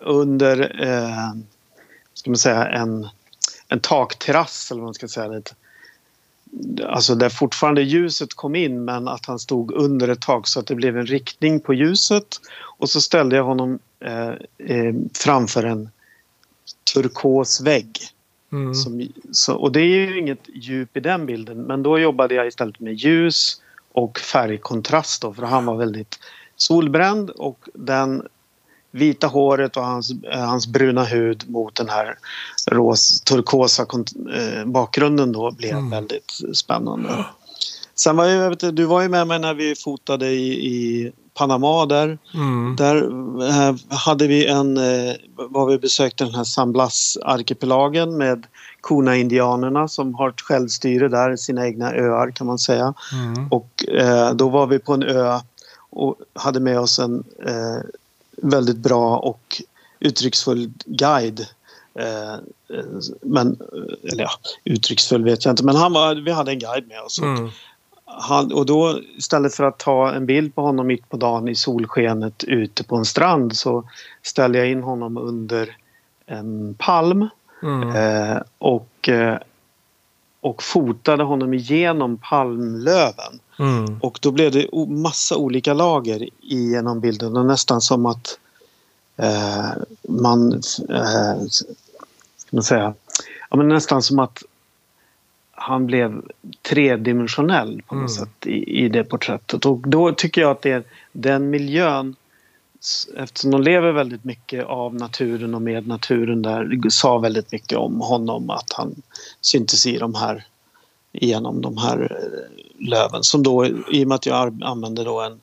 under 0.00 0.82
eh, 0.82 1.32
ska 2.14 2.30
man 2.30 2.38
säga, 2.38 2.66
en, 2.66 3.08
en 3.68 3.80
takterrass 3.80 4.70
eller 4.70 4.80
vad 4.80 4.86
man 4.86 4.94
ska 4.94 5.08
säga. 5.08 5.36
Ett, 5.36 5.54
alltså 6.86 7.14
där 7.14 7.28
fortfarande 7.28 7.82
ljuset 7.82 8.34
kom 8.34 8.54
in 8.54 8.84
men 8.84 9.08
att 9.08 9.26
han 9.26 9.38
stod 9.38 9.72
under 9.72 10.08
ett 10.08 10.20
tak 10.20 10.48
så 10.48 10.60
att 10.60 10.66
det 10.66 10.74
blev 10.74 10.98
en 10.98 11.06
riktning 11.06 11.60
på 11.60 11.74
ljuset. 11.74 12.40
Och 12.78 12.90
så 12.90 13.00
ställde 13.00 13.36
jag 13.36 13.44
honom 13.44 13.78
eh, 14.00 14.28
eh, 14.58 14.94
framför 15.14 15.64
en 15.64 15.90
turkos 16.94 17.60
vägg. 17.60 17.98
Mm. 18.52 18.74
Som, 18.74 19.08
så, 19.32 19.54
och 19.54 19.72
det 19.72 19.80
är 19.80 19.84
ju 19.84 20.18
inget 20.18 20.48
djup 20.54 20.96
i 20.96 21.00
den 21.00 21.26
bilden 21.26 21.62
men 21.62 21.82
då 21.82 21.98
jobbade 21.98 22.34
jag 22.34 22.46
istället 22.46 22.80
med 22.80 22.94
ljus 22.94 23.60
och 23.92 24.18
färgkontrast 24.18 25.22
då, 25.22 25.34
för 25.34 25.42
han 25.42 25.66
var 25.66 25.76
väldigt 25.76 26.18
solbränd 26.56 27.30
och 27.30 27.68
den 27.74 28.22
vita 28.90 29.26
håret 29.26 29.76
och 29.76 29.84
hans, 29.84 30.10
eh, 30.10 30.40
hans 30.40 30.66
bruna 30.66 31.04
hud 31.04 31.50
mot 31.50 31.74
den 31.74 31.88
här 31.88 32.18
ros, 32.70 33.20
turkosa 33.20 33.86
eh, 34.34 34.64
bakgrunden 34.64 35.32
då 35.32 35.50
blev 35.50 35.70
Mm. 35.70 35.90
väldigt 35.90 36.32
spännande. 36.54 37.26
Sen 37.94 38.16
var 38.16 38.26
jag, 38.26 38.50
vet, 38.50 38.76
du 38.76 38.84
var 38.84 39.02
ju 39.02 39.08
med 39.08 39.26
mig 39.26 39.38
när 39.38 39.54
vi 39.54 39.74
fotade 39.74 40.30
i, 40.30 40.66
i 40.66 41.12
Panama 41.34 41.86
där. 41.86 42.18
Mm. 42.34 42.76
Där 42.76 42.96
eh, 43.48 43.74
hade 43.88 44.26
vi 44.26 44.46
en, 44.46 44.76
eh, 44.76 45.14
var 45.36 45.66
vi 45.66 45.78
besökte 45.78 46.24
den 46.24 46.34
här 46.34 46.44
San 46.44 46.72
Blas-arkipelagen 46.72 48.16
med 48.16 48.46
Kuna-indianerna 48.82 49.88
som 49.88 50.14
har 50.14 50.28
ett 50.28 50.40
självstyre 50.40 51.08
där, 51.08 51.36
sina 51.36 51.66
egna 51.66 51.92
öar 51.92 52.30
kan 52.30 52.46
man 52.46 52.58
säga. 52.58 52.94
Mm. 53.12 53.48
Och 53.48 53.88
eh, 53.88 54.34
då 54.34 54.48
var 54.48 54.66
vi 54.66 54.78
på 54.78 54.92
en 54.92 55.02
ö 55.02 55.40
och 55.90 56.16
hade 56.34 56.60
med 56.60 56.80
oss 56.80 56.98
en 56.98 57.24
väldigt 58.36 58.76
bra 58.76 59.18
och 59.18 59.62
uttrycksfull 60.00 60.70
guide. 60.84 61.46
Men, 63.20 63.56
eller 64.12 64.22
ja, 64.22 64.30
uttrycksfull 64.64 65.24
vet 65.24 65.44
jag 65.44 65.52
inte, 65.52 65.64
men 65.64 65.76
han 65.76 65.92
var, 65.92 66.14
vi 66.14 66.30
hade 66.32 66.50
en 66.50 66.58
guide 66.58 66.88
med 66.88 67.00
oss. 67.00 67.18
Mm. 67.18 67.50
Han, 68.06 68.52
och 68.52 68.66
då 68.66 69.00
istället 69.16 69.54
för 69.54 69.64
att 69.64 69.78
ta 69.78 70.12
en 70.12 70.26
bild 70.26 70.54
på 70.54 70.62
honom 70.62 70.86
mitt 70.86 71.08
på 71.08 71.16
dagen 71.16 71.48
i 71.48 71.54
solskenet 71.54 72.44
ute 72.44 72.84
på 72.84 72.96
en 72.96 73.04
strand 73.04 73.56
så 73.56 73.88
ställde 74.22 74.58
jag 74.58 74.70
in 74.70 74.82
honom 74.82 75.16
under 75.16 75.76
en 76.26 76.74
palm 76.78 77.28
Mm. 77.64 77.96
eh, 77.96 78.42
och, 78.58 79.08
eh, 79.08 79.38
och 80.40 80.62
fotade 80.62 81.24
honom 81.24 81.54
igenom 81.54 82.18
palmlöven. 82.18 83.40
Mm. 83.58 83.98
Och 84.00 84.18
då 84.22 84.30
blev 84.30 84.52
det 84.52 84.68
massa 84.88 85.36
olika 85.36 85.74
lager 85.74 86.28
genom 86.40 87.00
bilden 87.00 87.36
och 87.36 87.46
nästan 87.46 87.80
som 87.80 88.06
att 88.06 88.38
eh, 89.16 89.70
man... 90.08 90.52
Eh, 90.88 91.42
ska 92.36 92.56
man 92.56 92.62
säga? 92.62 92.94
Ja, 93.50 93.56
men 93.56 93.68
nästan 93.68 94.02
som 94.02 94.18
att 94.18 94.42
han 95.64 95.86
blev 95.86 96.22
tredimensionell 96.62 97.82
på 97.86 97.94
något 97.94 98.00
Mm. 98.00 98.08
sätt 98.08 98.46
i, 98.46 98.84
i 98.84 98.88
det 98.88 99.04
porträttet. 99.04 99.66
Och 99.66 99.88
då 99.88 100.12
tycker 100.12 100.40
jag 100.40 100.50
att 100.50 100.62
det 100.62 100.70
är 100.70 100.84
den 101.12 101.50
miljön 101.50 102.16
eftersom 103.16 103.50
de 103.50 103.62
lever 103.62 103.92
väldigt 103.92 104.24
mycket 104.24 104.66
av 104.66 104.94
naturen 104.94 105.54
och 105.54 105.62
med 105.62 105.86
naturen 105.86 106.42
där 106.42 106.90
sa 106.90 107.18
väldigt 107.18 107.52
mycket 107.52 107.78
om 107.78 108.00
honom 108.00 108.50
att 108.50 108.72
han 108.76 108.94
syntes 109.40 109.86
i 109.86 109.98
de 109.98 110.14
här 110.14 110.44
genom 111.12 111.62
de 111.62 111.76
här 111.76 111.98
eh, 112.10 112.86
löven 112.88 113.22
som 113.22 113.42
då 113.42 113.66
i 113.66 114.04
och 114.04 114.08
med 114.08 114.14
att 114.14 114.26
jag 114.26 114.62
använder 114.62 115.04
då 115.04 115.20
en 115.20 115.40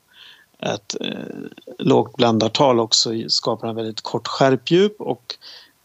ett 0.62 0.96
eh, 1.00 1.76
lågt 1.78 2.16
bländartal 2.16 2.80
också 2.80 3.10
skapar 3.28 3.68
en 3.68 3.76
väldigt 3.76 4.00
kort 4.00 4.28
skärpdjup 4.28 5.00
och 5.00 5.34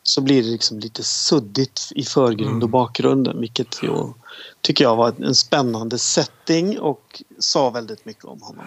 så 0.07 0.21
blir 0.21 0.43
det 0.43 0.49
liksom 0.49 0.79
lite 0.79 1.03
suddigt 1.03 1.91
i 1.95 2.03
förgrund 2.03 2.63
och 2.63 2.69
mm. 2.69 2.71
bakgrunden 2.71 3.39
vilket 3.39 3.83
jag 3.83 4.13
tycker 4.61 4.83
jag 4.83 4.95
var 4.95 5.13
en 5.23 5.35
spännande 5.35 5.97
setting 5.97 6.79
och 6.79 7.23
sa 7.39 7.69
väldigt 7.69 8.05
mycket 8.05 8.25
om 8.25 8.41
honom. 8.41 8.65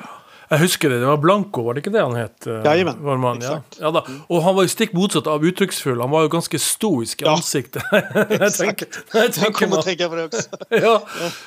Jag 0.48 0.58
husker 0.58 0.90
det. 0.90 1.00
Det 1.00 1.06
var 1.06 1.16
Blanco, 1.16 1.62
var 1.62 1.74
det 1.74 1.78
inte 1.78 1.90
det 1.90 2.02
han 2.02 2.14
hette? 2.14 2.50
Jajamän. 2.64 3.04
Var 3.04 3.16
man, 3.16 3.36
exakt. 3.36 3.78
Ja. 3.80 3.92
Ja, 3.94 4.04
mm. 4.08 4.20
Och 4.26 4.42
han 4.42 4.54
var 4.54 4.62
ju 4.62 4.68
stick 4.68 4.92
motsatt 4.92 5.26
av 5.26 5.46
uttrycksfull. 5.46 6.00
Han 6.00 6.10
var 6.10 6.22
ju 6.22 6.28
ganska 6.28 6.58
stoisk 6.58 7.22
i 7.22 7.24
ja. 7.24 7.30
ansiktet. 7.30 7.82
jag, 8.40 8.54
tänker, 8.54 8.88
jag, 9.12 9.30
jag 9.42 9.54
kommer 9.54 9.78
att 9.78 9.84
tänka 9.84 10.08
på 10.08 10.14
det 10.14 10.24
också. 10.24 10.42
ja. 10.68 11.02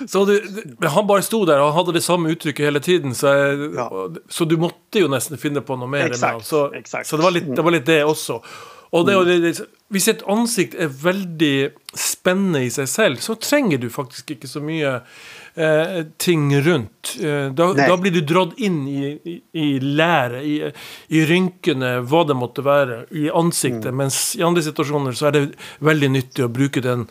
Så 0.08 0.26
det, 0.26 0.42
han 0.88 1.08
bara 1.08 1.22
stod 1.22 1.48
där 1.48 1.62
och 1.62 1.74
hade 1.74 1.92
det 1.92 2.02
samma 2.02 2.30
uttryck 2.30 2.60
hela 2.60 2.80
tiden. 2.80 3.16
Så, 3.16 3.28
ja. 3.76 4.10
så 4.30 4.46
du 4.46 4.58
måste 4.58 5.00
ju 5.00 5.08
nästan 5.08 5.38
finna 5.38 5.62
på 5.62 5.76
något 5.76 5.90
mer. 5.90 6.06
Exakt. 6.06 6.46
Så, 6.46 6.74
exakt. 6.74 7.08
så 7.08 7.18
det, 7.18 7.24
var 7.24 7.32
lite, 7.32 7.52
det 7.52 7.62
var 7.62 7.72
lite 7.72 7.92
det 7.92 8.04
också. 8.04 8.42
Och 8.94 9.06
det, 9.06 9.14
mm. 9.14 9.42
det, 9.42 9.62
hvis 9.90 10.08
et 10.08 10.22
ansikt 10.30 10.76
är 10.78 10.88
väldigt 10.88 11.74
spännande 11.98 12.64
i 12.64 12.70
sig 12.70 12.88
själv 12.88 13.16
så 13.16 13.36
tränger 13.36 13.78
du 13.78 13.90
faktiskt 13.90 14.30
inte 14.30 14.48
så 14.48 14.62
mycket 14.62 15.04
eh, 15.54 16.06
ting 16.18 16.62
runt. 16.62 17.18
Eh, 17.22 17.50
da, 17.54 17.74
da, 17.74 17.98
blir 17.98 18.12
du 18.12 18.22
dratt 18.22 18.54
in 18.58 18.88
i, 18.88 19.06
i, 19.24 19.42
i 19.52 19.80
læret, 19.80 20.44
i, 20.46 20.72
i, 21.08 21.26
rynkene, 21.26 21.96
hva 22.06 22.22
det 22.30 22.38
måtte 22.38 22.66
være, 22.66 23.04
i 23.10 23.32
ansiktet. 23.34 23.90
Mm. 23.90 24.04
Mens 24.04 24.36
i 24.36 24.44
andra 24.44 24.62
situationer 24.62 25.18
så 25.18 25.26
är 25.26 25.32
det 25.32 25.48
väldigt 25.80 26.12
nyttigt 26.12 26.46
att 26.46 26.52
bruka 26.52 26.82
den, 26.82 27.08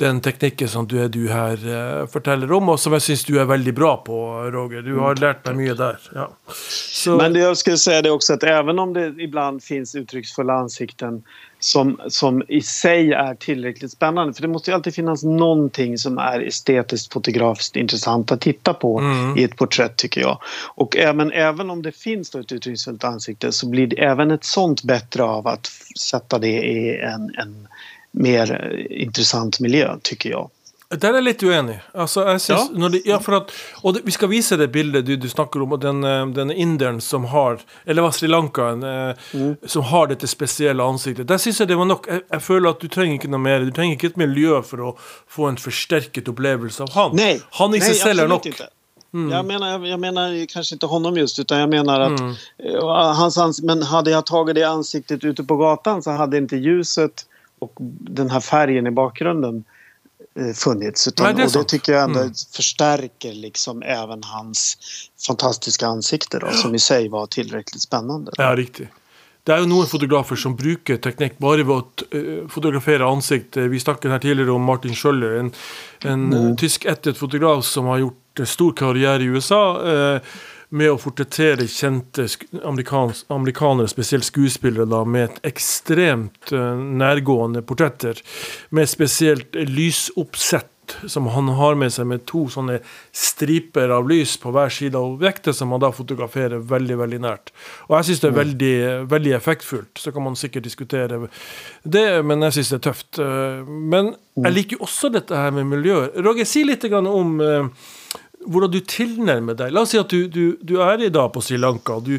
den 0.00 0.20
teknikken 0.20 0.68
som 0.68 0.88
du, 0.88 1.08
du 1.08 1.28
här 1.28 1.68
uh, 1.68 2.06
forteller 2.06 2.52
om, 2.52 2.68
och 2.68 2.80
som 2.80 2.92
jag 2.92 3.02
syns 3.02 3.24
du 3.24 3.40
är 3.40 3.44
väldigt 3.44 3.74
bra 3.74 3.96
på, 3.96 4.42
Roger. 4.50 4.82
Du 4.82 4.94
har 4.94 5.10
mm. 5.10 5.20
lärt 5.20 5.46
mig 5.46 5.54
mycket 5.54 5.76
där. 5.76 5.98
Ja. 6.14 6.30
Så... 6.68 7.16
Men 7.16 7.32
det 7.32 7.38
jag 7.38 7.56
skulle 7.56 7.76
säga 7.76 8.02
det 8.02 8.10
också 8.10 8.32
att 8.32 8.42
även 8.42 8.78
om 8.78 8.92
det 8.92 9.06
ibland 9.06 9.62
finns 9.62 9.94
uttrycksfulla 9.94 10.52
ansikten 10.52 11.22
som, 11.58 12.00
som 12.08 12.42
i 12.48 12.62
sig 12.62 13.12
är 13.12 13.34
tillräckligt 13.34 13.92
spännande. 13.92 14.34
För 14.34 14.42
det 14.42 14.48
måste 14.48 14.70
ju 14.70 14.74
alltid 14.74 14.94
finnas 14.94 15.22
någonting 15.22 15.98
som 15.98 16.18
är 16.18 16.40
estetiskt 16.40 17.12
fotografiskt 17.12 17.76
intressant 17.76 18.32
att 18.32 18.40
titta 18.40 18.74
på 18.74 18.98
mm. 18.98 19.38
i 19.38 19.44
ett 19.44 19.56
porträtt 19.56 19.96
tycker 19.96 20.20
jag. 20.20 20.38
Och 20.74 20.96
även, 20.96 21.32
även 21.32 21.70
om 21.70 21.82
det 21.82 21.92
finns 21.92 22.34
ett 22.34 22.52
uttrycksfullt 22.52 23.04
ansikte 23.04 23.52
så 23.52 23.68
blir 23.68 23.86
det 23.86 24.04
även 24.04 24.30
ett 24.30 24.44
sånt 24.44 24.82
bättre 24.82 25.22
av 25.22 25.46
att 25.46 25.70
sätta 25.98 26.38
det 26.38 26.66
i 26.66 27.00
en, 27.00 27.34
en 27.38 27.68
mer 28.12 28.76
intressant 28.90 29.60
miljö 29.60 29.96
tycker 30.02 30.30
jag. 30.30 30.50
Der 30.90 31.12
er 31.12 31.20
jeg 31.20 31.22
litt 31.22 31.42
uenig. 31.46 31.76
Altså, 31.94 32.24
jeg 32.26 32.40
synes, 32.42 32.70
ja. 32.74 32.88
Det, 32.90 33.00
ja, 33.06 33.18
for 33.22 33.36
at, 33.36 33.52
og 33.86 33.94
det, 33.94 34.00
Vi 34.04 34.10
skal 34.10 34.30
vise 34.32 34.56
det 34.58 34.72
bildet 34.74 35.06
du, 35.06 35.12
du 35.16 35.28
snakker 35.30 35.62
om, 35.62 35.76
og 35.76 35.78
den, 35.84 36.02
eh, 36.04 36.24
den 36.34 36.50
inderen 36.50 36.98
som 37.00 37.28
har 37.30 37.60
Eller 37.86 38.02
var 38.02 38.10
Sri 38.10 38.26
Lanka 38.26 38.72
eh, 38.72 39.14
mm. 39.32 39.56
som 39.66 39.86
har 39.86 40.10
dette 40.10 40.26
spesielle 40.26 40.82
ansiktet. 40.82 41.28
Der 41.28 41.38
syns 41.38 41.60
jeg 41.62 41.70
det 41.70 41.78
var 41.78 41.86
nok. 41.86 42.10
Jeg, 42.10 42.24
jeg, 42.26 42.42
føler 42.42 42.74
at 42.74 42.82
du 42.82 42.88
trenger 42.90 43.20
ikke 43.20 43.30
noe 43.30 43.44
mer. 43.44 43.62
Du 43.62 43.70
trenger 43.70 43.94
ikke 43.94 44.10
et 44.10 44.18
miljø 44.18 44.58
for 44.66 44.82
å 44.82 44.92
få 45.30 45.46
en 45.52 45.60
forsterket 45.62 46.28
opplevelse 46.34 46.82
av 46.82 46.90
han. 46.98 47.14
Nej, 47.14 47.38
han 47.60 47.78
i 47.78 47.84
seg 47.86 47.94
selv 48.02 48.26
er 48.26 48.34
nok. 48.34 48.50
Inte. 48.50 48.66
Mm. 49.14 49.30
Jag, 49.30 49.46
menar, 49.46 49.86
jag 49.86 50.00
menar 50.00 50.46
kanske 50.46 50.74
inte 50.74 50.86
honom 50.86 51.16
just 51.16 51.38
utan 51.38 51.58
jag 51.58 51.70
menar 51.70 52.00
att 52.00 52.20
mm. 52.20 52.34
Eh, 52.58 53.14
hans 53.14 53.38
ans 53.38 53.62
men 53.62 53.82
hade 53.82 54.10
jag 54.10 54.26
tagit 54.26 54.54
det 54.54 54.64
ansiktet 54.64 55.24
ute 55.24 55.44
på 55.44 55.56
gatan 55.56 56.02
så 56.02 56.10
hade 56.10 56.38
inte 56.38 56.56
ljuset 56.56 57.26
och 57.60 57.72
den 58.00 58.30
här 58.30 58.40
färgen 58.40 58.86
i 58.86 58.90
bakgrunden 58.90 59.64
Eh, 60.34 60.52
funnits. 60.52 61.08
Utan, 61.08 61.36
det 61.36 61.44
och 61.44 61.52
det 61.52 61.64
tycker 61.64 61.92
jag 61.92 62.02
ändå 62.02 62.20
mm. 62.20 62.32
förstärker 62.56 63.32
liksom 63.32 63.82
även 63.82 64.22
hans 64.22 64.78
fantastiska 65.26 65.86
ansikte 65.86 66.38
då, 66.38 66.50
som 66.50 66.74
i 66.74 66.78
sig 66.78 67.08
var 67.08 67.26
tillräckligt 67.26 67.82
spännande. 67.82 68.32
Ja, 68.36 68.56
riktigt. 68.56 68.88
Det 69.44 69.52
är 69.52 69.58
ju 69.58 69.66
några 69.66 69.86
fotografer 69.86 70.36
som 70.36 70.56
brukar 70.56 70.96
teknik 70.96 71.38
bara 71.38 71.56
ved 71.56 71.70
å 71.70 71.84
uh, 72.14 72.48
fotografere 72.48 73.06
ansikt. 73.06 73.56
Vi 73.56 73.80
snakket 73.80 74.10
här 74.10 74.18
tidigare 74.18 74.50
om 74.50 74.62
Martin 74.62 74.94
Schöller, 74.94 75.30
en, 75.30 75.52
en 76.04 76.32
mm. 76.32 76.56
tyskættet 76.56 77.18
fotograf 77.18 77.64
som 77.64 77.84
har 77.84 77.98
gjort 77.98 78.40
stor 78.44 78.72
karriär 78.72 79.20
i 79.20 79.24
USA. 79.24 79.82
Uh, 79.82 80.20
med 80.70 80.92
å 80.92 80.98
portrettere 81.02 81.66
kjente 81.70 82.26
amerikanere, 82.62 83.88
spesielt 83.90 84.26
skuespillere, 84.28 84.86
da, 84.90 85.02
med 85.04 85.28
et 85.28 85.40
ekstremt 85.52 86.52
uh, 86.54 86.76
nærgående 86.78 87.62
portretter. 87.66 88.20
Med 88.74 88.90
spesielt 88.90 89.58
lysoppsett 89.66 90.70
som 91.06 91.26
han 91.26 91.48
har 91.48 91.74
med 91.78 91.92
seg 91.92 92.08
med 92.10 92.24
to 92.28 92.44
sånne 92.50 92.80
striper 93.14 93.92
av 93.94 94.08
lys 94.10 94.36
på 94.42 94.52
hver 94.54 94.72
side 94.74 94.98
av 94.98 95.14
objektet, 95.14 95.56
som 95.56 95.72
han 95.74 95.82
da 95.82 95.92
fotograferer 95.94 96.62
veldig 96.72 96.98
veldig 97.00 97.20
nært. 97.22 97.52
Og 97.88 97.96
jeg 97.98 98.10
syns 98.10 98.22
det 98.22 98.28
er 98.28 98.34
mm. 98.34 98.40
veldig, 98.40 98.74
veldig 99.12 99.36
effektfullt. 99.38 100.02
Så 100.02 100.14
kan 100.14 100.26
man 100.26 100.38
sikkert 100.38 100.66
diskutere 100.66 101.22
det, 101.82 102.06
men 102.26 102.46
jeg 102.48 102.58
syns 102.58 102.74
det 102.74 102.80
er 102.80 102.84
tøft. 102.88 103.22
Eh, 103.22 103.62
men 103.66 104.12
jeg 104.12 104.46
mm. 104.48 104.52
liker 104.56 104.84
også 104.86 105.12
dette 105.14 105.36
her 105.36 105.54
med 105.54 105.70
miljøet. 105.70 106.18
Roger, 106.24 106.48
si 106.48 106.64
litt 106.66 106.86
om 106.90 107.36
uh, 107.42 107.90
hvordan 108.46 108.72
du 108.72 108.80
tilnærmer 108.80 109.56
deg 109.58 109.72
La 109.74 109.84
oss 109.84 109.92
si 109.94 109.98
at 110.00 110.12
du, 110.12 110.28
du, 110.28 110.56
du 110.62 110.78
er 110.82 111.02
i 111.04 111.12
dag 111.12 111.32
på 111.34 111.42
Sri 111.44 111.58
Lanka. 111.60 111.98
Du, 112.04 112.16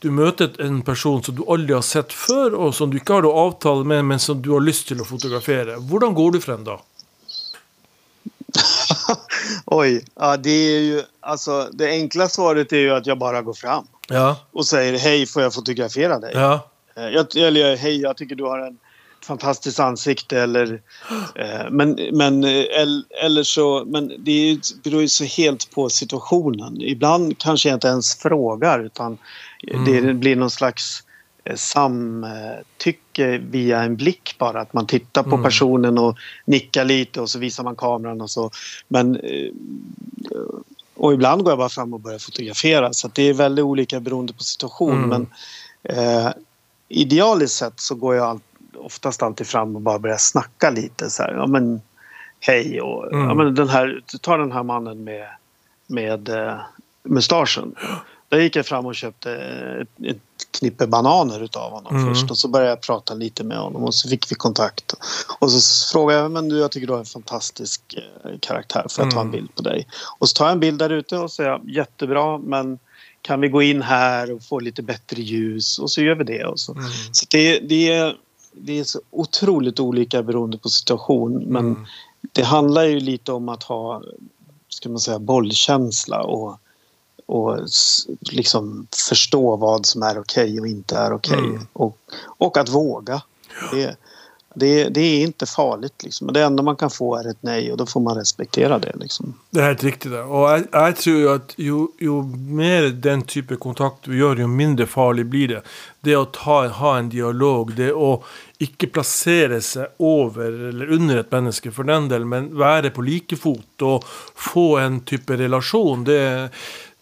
du 0.00 0.10
møter 0.14 0.54
en 0.64 0.80
person 0.86 1.22
som 1.24 1.36
du 1.36 1.42
aldri 1.50 1.74
har 1.76 1.84
sett 1.86 2.14
før, 2.14 2.54
og 2.54 2.74
som 2.76 2.90
du 2.90 3.00
ikke 3.00 3.18
har 3.18 3.26
noe 3.26 3.48
avtale 3.48 3.84
med, 3.88 4.04
men 4.12 4.22
som 4.22 4.40
du 4.42 4.52
har 4.54 4.64
lyst 4.64 4.88
til 4.88 5.02
å 5.02 5.08
fotografere. 5.08 5.78
Hvordan 5.90 6.14
går 6.16 6.36
du 6.36 6.40
frem 6.44 6.64
da? 6.66 6.78
Oj, 9.66 10.04
ja, 10.14 10.36
det 10.36 10.50
är 10.50 10.80
ju 10.80 11.02
alltså 11.20 11.68
det 11.72 11.88
enkla 11.90 12.28
svaret 12.28 12.72
är 12.72 12.76
ju 12.76 12.90
att 12.90 13.06
jag 13.06 13.18
bara 13.18 13.42
går 13.42 13.54
fram 13.54 13.86
ja. 14.08 14.36
och 14.52 14.66
säger 14.66 14.98
hej, 14.98 15.26
får 15.26 15.42
jag 15.42 15.54
fotografera 15.54 16.18
dig? 16.18 16.32
Ja. 16.34 16.68
Eh, 16.96 17.08
jag, 17.08 17.36
eller 17.36 17.76
hej, 17.76 18.00
jag 18.00 18.16
tycker 18.16 18.34
du 18.34 18.44
har 18.44 18.58
en 18.58 18.78
fantastiskt 19.24 19.80
ansikte 19.80 20.40
eller... 20.40 20.80
Eh, 21.34 21.70
men, 21.70 21.98
men, 22.12 22.44
eh, 22.44 22.64
eller 23.24 23.42
så, 23.42 23.84
men 23.86 24.12
det 24.18 24.58
beror 24.82 25.02
ju 25.02 25.08
så 25.08 25.24
helt 25.24 25.70
på 25.70 25.88
situationen. 25.88 26.80
Ibland 26.80 27.38
kanske 27.38 27.68
jag 27.68 27.76
inte 27.76 27.88
ens 27.88 28.14
frågar 28.14 28.84
utan 28.84 29.18
mm. 29.66 29.84
det 29.84 30.14
blir 30.14 30.36
någon 30.36 30.50
slags 30.50 31.02
eh, 31.44 31.56
samtycke 31.56 33.38
via 33.38 33.82
en 33.82 33.96
blick 33.96 34.34
bara. 34.38 34.60
Att 34.60 34.72
man 34.72 34.86
tittar 34.86 35.22
på 35.22 35.34
mm. 35.34 35.42
personen 35.42 35.98
och 35.98 36.16
nickar 36.44 36.84
lite 36.84 37.20
och 37.20 37.30
så 37.30 37.38
visar 37.38 37.64
man 37.64 37.76
kameran 37.76 38.20
och 38.20 38.30
så. 38.30 38.50
Men, 38.88 39.20
och 40.96 41.12
ibland 41.12 41.42
går 41.42 41.50
jag 41.50 41.58
bara 41.58 41.68
fram 41.68 41.94
och 41.94 42.00
börjar 42.00 42.18
fotografera 42.18 42.92
så 42.92 43.08
det 43.14 43.22
är 43.22 43.34
väldigt 43.34 43.64
olika 43.64 44.00
beroende 44.00 44.32
på 44.32 44.42
situation. 44.42 45.04
Mm. 45.04 45.08
Men 45.08 45.26
eh, 45.82 46.32
idealiskt 46.88 47.56
sett 47.56 47.80
så 47.80 47.94
går 47.94 48.14
jag 48.14 48.26
alltid 48.26 48.47
oftast 48.78 49.22
alltid 49.22 49.46
fram 49.46 49.76
och 49.76 49.82
bara 49.82 49.98
börjar 49.98 50.16
snacka 50.16 50.70
lite 50.70 51.10
så 51.10 51.22
här. 51.22 51.34
Ja 51.34 51.46
men 51.46 51.80
hej 52.40 52.80
och 52.80 53.12
mm. 53.12 53.28
ja, 53.28 53.34
men 53.34 53.54
den 53.54 53.68
här, 53.68 54.02
ta 54.20 54.36
den 54.36 54.52
här 54.52 54.62
mannen 54.62 55.04
med, 55.04 55.26
med 55.86 56.28
uh, 56.28 56.60
mustaschen. 57.02 57.74
Där 58.28 58.38
gick 58.38 58.56
jag 58.56 58.66
fram 58.66 58.86
och 58.86 58.94
köpte 58.94 59.32
ett, 59.82 60.06
ett 60.06 60.18
knippe 60.58 60.86
bananer 60.86 61.44
utav 61.44 61.70
honom 61.70 61.96
mm. 61.96 62.14
först 62.14 62.30
och 62.30 62.38
så 62.38 62.48
började 62.48 62.70
jag 62.70 62.80
prata 62.80 63.14
lite 63.14 63.44
med 63.44 63.58
honom 63.58 63.84
och 63.84 63.94
så 63.94 64.08
fick 64.08 64.32
vi 64.32 64.34
kontakt. 64.34 64.94
Och 65.38 65.50
så 65.52 65.92
frågade 65.92 66.20
jag, 66.20 66.30
men 66.30 66.48
du 66.48 66.58
jag 66.58 66.70
tycker 66.70 66.86
du 66.86 66.92
har 66.92 67.00
en 67.00 67.06
fantastisk 67.06 67.94
eh, 67.96 68.30
karaktär, 68.40 68.86
får 68.90 69.04
jag 69.04 69.14
ta 69.14 69.20
en 69.20 69.26
mm. 69.26 69.32
bild 69.32 69.54
på 69.54 69.62
dig? 69.62 69.86
Och 70.18 70.28
så 70.28 70.34
tar 70.34 70.44
jag 70.44 70.52
en 70.52 70.60
bild 70.60 70.78
där 70.78 70.90
ute 70.90 71.18
och 71.18 71.32
säger 71.32 71.60
jättebra 71.64 72.38
men 72.38 72.78
kan 73.22 73.40
vi 73.40 73.48
gå 73.48 73.62
in 73.62 73.82
här 73.82 74.32
och 74.32 74.42
få 74.42 74.60
lite 74.60 74.82
bättre 74.82 75.22
ljus 75.22 75.78
och 75.78 75.90
så 75.90 76.02
gör 76.02 76.14
vi 76.14 76.24
det. 76.24 76.44
Och 76.44 76.60
så. 76.60 76.72
Mm. 76.72 76.84
så 77.12 77.26
det, 77.30 77.58
det 77.58 77.92
är 77.92 78.16
det 78.60 78.78
är 78.78 78.84
så 78.84 79.00
otroligt 79.10 79.80
olika 79.80 80.22
beroende 80.22 80.58
på 80.58 80.68
situation 80.68 81.44
men 81.46 81.66
mm. 81.66 81.86
det 82.32 82.42
handlar 82.42 82.84
ju 82.84 83.00
lite 83.00 83.32
om 83.32 83.48
att 83.48 83.62
ha 83.62 84.02
ska 84.68 84.88
man 84.88 85.00
säga, 85.00 85.18
bollkänsla 85.18 86.22
och, 86.22 86.58
och 87.26 87.58
liksom 88.20 88.86
förstå 89.08 89.56
vad 89.56 89.86
som 89.86 90.02
är 90.02 90.18
okej 90.18 90.44
okay 90.44 90.60
och 90.60 90.66
inte 90.66 90.96
är 90.96 91.12
okej. 91.12 91.38
Okay. 91.38 91.48
Mm. 91.48 91.66
Och, 91.72 91.98
och 92.24 92.56
att 92.56 92.68
våga. 92.68 93.22
Det, 93.72 93.96
det, 94.54 94.88
det, 94.88 95.00
är 95.00 95.22
inte 95.22 95.46
farligt. 95.46 96.02
Liksom. 96.02 96.32
Det 96.32 96.42
enda 96.42 96.62
man 96.62 96.76
kan 96.76 96.90
få 96.90 97.16
är 97.16 97.30
ett 97.30 97.38
nej 97.40 97.72
och 97.72 97.78
då 97.78 97.86
får 97.86 98.00
man 98.00 98.16
respektera 98.16 98.78
det. 98.78 98.92
Liksom. 98.96 99.34
Det 99.50 99.60
är 99.60 99.66
helt 99.66 99.84
riktigt. 99.84 100.12
Och 100.12 100.18
jag, 100.28 100.64
jag 100.72 100.96
tror 100.96 101.34
att 101.34 101.54
ju, 101.56 101.86
ju, 101.98 102.22
mer 102.36 102.82
den 102.82 103.22
typen 103.22 103.56
av 103.56 103.58
kontakt 103.58 103.96
du 104.02 104.18
gör, 104.18 104.36
ju 104.36 104.46
mindre 104.46 104.86
farligt 104.86 105.26
blir 105.26 105.48
det. 105.48 105.62
Det 106.00 106.14
att 106.14 106.36
ha, 106.36 106.68
ha 106.68 106.98
en 106.98 107.08
dialog, 107.08 107.74
det 107.74 107.90
att 107.90 108.22
inte 108.58 108.86
placera 108.86 109.60
sig 109.60 109.86
över 109.98 110.68
eller 110.68 110.90
under 110.92 111.16
ett 111.16 111.30
människa 111.32 111.70
för 111.70 111.82
den 111.84 112.08
del, 112.08 112.24
men 112.24 112.56
vara 112.58 112.90
på 112.90 113.02
lika 113.02 113.36
fot 113.36 113.82
och 113.82 114.04
få 114.34 114.78
en 114.78 115.00
typ 115.00 115.30
av 115.30 115.36
relation. 115.36 116.04
Det, 116.04 116.48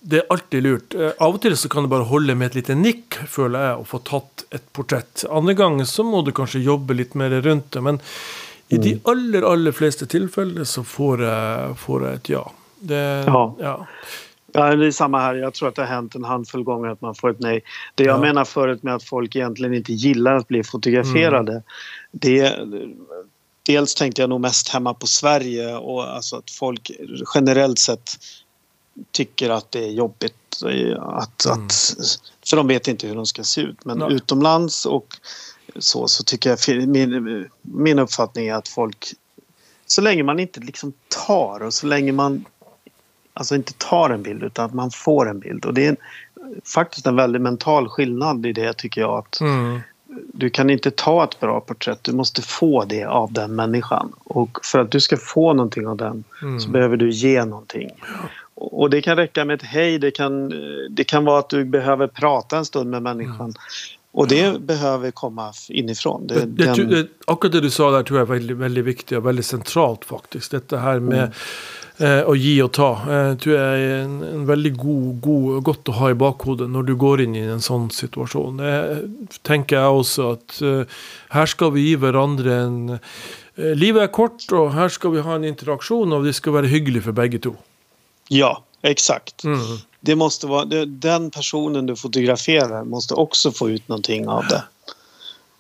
det 0.00 0.16
er 0.16 0.26
alltid 0.30 0.62
lurt. 0.62 0.94
Eh, 0.94 1.12
Av 1.18 1.34
og 1.34 1.40
til 1.42 1.56
så 1.56 1.68
kan 1.72 1.86
det 1.86 1.92
bare 1.94 2.06
holde 2.10 2.34
med 2.36 2.50
et 2.52 2.58
lite 2.60 2.76
nikk, 2.76 3.16
føler 3.28 3.70
jeg, 3.70 3.78
å 3.80 3.88
få 3.88 4.02
tatt 4.04 4.44
et 4.54 4.66
portrett. 4.76 5.24
Andre 5.30 5.54
ganger 5.56 5.88
så 5.88 6.04
må 6.04 6.20
du 6.26 6.32
kanskje 6.36 6.60
jobbe 6.60 6.94
litt 6.94 7.16
mer 7.16 7.32
rundt 7.42 7.70
det. 7.72 7.80
Men 7.82 8.02
i 8.68 8.76
de 8.82 8.96
aller, 9.08 9.42
aller 9.46 9.72
fleste 9.72 10.06
tilfeller 10.10 10.64
så 10.68 10.84
får 10.84 11.24
jeg, 11.24 11.74
får 11.86 12.06
jeg 12.08 12.20
et 12.20 12.32
ja. 12.36 12.44
Det, 12.86 13.02
Ja. 13.26 13.42
ja. 13.60 13.76
Ja, 14.56 14.76
det 14.76 14.86
är 14.86 14.90
samma 14.90 15.20
här. 15.20 15.34
Jag 15.34 15.54
tror 15.54 15.68
att 15.68 15.74
det 15.74 15.82
har 15.82 15.88
hänt 15.88 16.14
en 16.14 16.24
handfull 16.24 16.62
gånger 16.64 16.88
att 16.88 17.00
man 17.00 17.14
får 17.14 17.30
ett 17.30 17.40
nej. 17.40 17.62
Det 17.94 18.04
jag 18.04 18.16
Ja. 18.16 18.20
menar 18.20 18.44
förut 18.44 18.82
med 18.82 18.94
att 18.94 19.02
folk 19.02 19.36
egentligen 19.36 19.74
inte 19.74 19.92
gillar 19.92 20.34
att 20.34 20.48
bli 20.48 20.64
fotograferade. 20.64 21.62
Det, 22.10 22.58
dels 23.62 23.94
tänkte 23.94 24.22
jag 24.22 24.28
nog 24.30 24.40
mest 24.40 24.68
hemma 24.68 24.94
på 24.94 25.06
Sverige 25.06 25.76
och 25.76 26.14
alltså 26.14 26.36
att 26.36 26.50
folk 26.50 26.90
generellt 27.34 27.78
sett 27.78 28.10
tycker 29.10 29.50
att 29.50 29.70
det 29.70 29.84
är 29.84 29.90
jobbigt. 29.90 30.32
Att, 30.98 31.46
att, 31.46 31.96
för 32.48 32.56
de 32.56 32.66
vet 32.66 32.88
inte 32.88 33.06
hur 33.06 33.14
de 33.14 33.26
ska 33.26 33.44
se 33.44 33.60
ut. 33.60 33.84
Men 33.84 33.98
Nej. 33.98 34.12
utomlands 34.12 34.86
och 34.86 35.16
så, 35.78 36.08
så 36.08 36.24
tycker 36.24 36.50
jag 36.50 36.88
min, 36.88 37.48
min 37.62 37.98
uppfattning 37.98 38.48
är 38.48 38.54
att 38.54 38.68
folk 38.68 39.06
så 39.86 40.00
länge 40.00 40.22
man 40.22 40.40
inte 40.40 40.60
liksom 40.60 40.92
tar 41.26 41.62
och 41.62 41.74
så 41.74 41.86
länge 41.86 42.12
man 42.12 42.44
alltså 43.36 43.54
inte 43.54 43.72
tar 43.78 44.10
en 44.10 44.22
bild 44.22 44.42
utan 44.42 44.64
att 44.64 44.74
man 44.74 44.90
får 44.90 45.28
en 45.28 45.38
bild. 45.38 45.64
Och 45.64 45.74
det 45.74 45.84
är 45.84 45.88
en, 45.88 45.96
faktiskt 46.74 47.06
en 47.06 47.16
väldigt 47.16 47.42
mental 47.42 47.88
skillnad 47.88 48.46
i 48.46 48.52
det 48.52 48.72
tycker 48.76 49.00
jag. 49.00 49.18
Att 49.18 49.40
Mm. 49.40 49.80
du 50.32 50.50
kan 50.50 50.70
inte 50.70 50.90
ta 50.90 51.24
ett 51.24 51.40
bra 51.40 51.60
porträtt, 51.60 52.04
du 52.04 52.12
måste 52.12 52.42
få 52.42 52.84
det 52.84 53.04
av 53.04 53.32
den 53.32 53.54
människan. 53.54 54.12
Och 54.24 54.58
för 54.64 54.78
att 54.78 54.90
du 54.90 55.00
ska 55.00 55.16
få 55.16 55.52
någonting 55.52 55.86
av 55.86 55.96
den 55.96 56.24
Mm. 56.42 56.60
så 56.60 56.68
behöver 56.70 56.96
du 56.96 57.10
ge 57.10 57.44
någonting. 57.44 57.90
Och 58.54 58.80
och 58.80 58.90
det 58.90 59.02
kan 59.02 59.16
räcka 59.16 59.44
med 59.44 59.54
ett 59.54 59.62
hej, 59.62 59.98
det 59.98 60.10
kan, 60.10 60.52
det 60.90 61.04
kan 61.04 61.24
vara 61.24 61.38
att 61.38 61.50
du 61.50 61.64
behöver 61.64 62.06
prata 62.06 62.58
en 62.58 62.64
stund 62.64 62.90
med 62.90 63.02
människan. 63.02 63.54
Och 64.12 64.28
det 64.28 64.60
behöver 64.60 65.10
komma 65.10 65.52
inifrån. 65.68 66.26
Det, 66.26 66.34
Det, 66.34 66.64
den- 66.74 66.90
det, 66.90 67.06
akkurat 67.26 67.52
det 67.52 67.60
du 67.60 67.70
sa 67.70 67.90
der, 67.90 68.02
tror 68.02 68.18
jeg 68.18 68.28
er 68.28 68.32
veldig, 68.32 68.56
veldig 68.56 68.84
viktig 68.84 69.18
og 69.18 69.24
veldig 69.26 69.44
sentralt, 69.44 70.04
faktisk. 70.04 70.50
Dette 70.56 70.78
her 70.80 71.00
med 71.00 71.22
eh, 71.22 71.28
å 72.04 72.34
gi 72.36 72.54
og 72.60 72.72
ta. 72.76 72.90
Eh, 73.08 73.30
tror 73.40 73.54
jeg 73.56 73.84
er 73.86 74.02
en, 74.02 74.16
en 74.24 74.44
veldig 74.48 74.72
god, 74.76 75.06
god, 75.24 75.62
godt 75.64 75.88
å 75.88 75.96
ha 75.96 76.10
i 76.12 76.18
bakhodet 76.18 76.68
når 76.68 76.90
du 76.90 76.94
går 77.00 77.22
inn 77.24 77.36
i 77.38 77.46
en 77.48 77.64
sånn 77.64 77.88
situasjon. 77.94 78.60
Det 78.60 79.38
tenker 79.48 79.80
jeg 79.80 80.02
også 80.02 80.28
at 80.34 80.58
eh, 80.60 81.00
her 81.32 81.48
skal 81.48 81.72
vi 81.76 81.86
gi 81.88 81.96
hverandre 82.02 82.60
en 82.66 82.78
eh, 82.98 83.26
Livet 83.56 84.02
er 84.04 84.12
kort, 84.12 84.42
og 84.52 84.74
her 84.74 84.90
skal 84.92 85.14
vi 85.14 85.22
ha 85.24 85.38
en 85.38 85.46
interaksjon, 85.48 86.12
og 86.12 86.26
det 86.28 86.34
skal 86.36 86.58
være 86.58 86.68
hyggelig 86.68 87.06
for 87.06 87.16
begge 87.16 87.40
to. 87.46 87.54
Ja, 88.28 88.50
exakt. 88.84 89.46
Mm. 89.48 89.78
Det 90.04 90.16
måste 90.20 90.50
vara, 90.50 90.84
den 90.84 91.30
personen 91.32 91.88
du 91.88 91.94
fotograferar 91.96 92.84
måste 92.84 93.14
också 93.14 93.52
få 93.56 93.70
ut 93.70 93.88
någonting 93.88 94.28
av 94.28 94.44
det. 94.52 94.60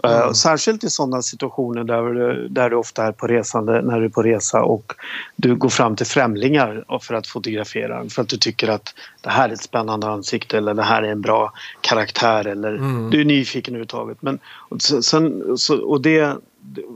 Eh, 0.04 0.32
särskilt 0.32 0.84
i 0.84 0.90
sådana 0.90 1.22
situationer 1.22 1.84
där 1.84 2.02
du, 2.02 2.48
där 2.48 2.70
du 2.70 2.76
ofta 2.76 3.04
är 3.06 3.12
på 3.12 3.26
resande, 3.26 3.82
när 3.82 3.98
du 4.00 4.04
är 4.04 4.08
på 4.08 4.22
resa 4.22 4.62
och 4.62 4.92
du 5.36 5.54
går 5.56 5.68
fram 5.68 5.96
till 5.96 6.06
främlingar 6.06 6.84
för 7.02 7.14
att 7.14 7.26
fotografera 7.26 8.08
för 8.08 8.22
att 8.22 8.28
du 8.28 8.36
tycker 8.36 8.68
att 8.68 8.94
det 9.20 9.30
här 9.30 9.48
är 9.48 9.52
ett 9.52 9.62
spännande 9.62 10.06
ansikte 10.06 10.58
eller 10.58 10.74
det 10.74 10.82
här 10.82 11.02
är 11.02 11.08
en 11.12 11.20
bra 11.20 11.52
karaktär 11.80 12.46
eller 12.46 12.74
Mm. 12.76 13.10
du 13.10 13.20
är 13.20 13.24
nyfiken 13.24 13.74
överhuvudtaget. 13.74 14.22
Men, 14.22 14.38
och 14.46 14.82
sen, 14.82 15.02
sen- 15.02 15.58
så, 15.58 15.76
och 15.78 16.00
det, 16.00 16.36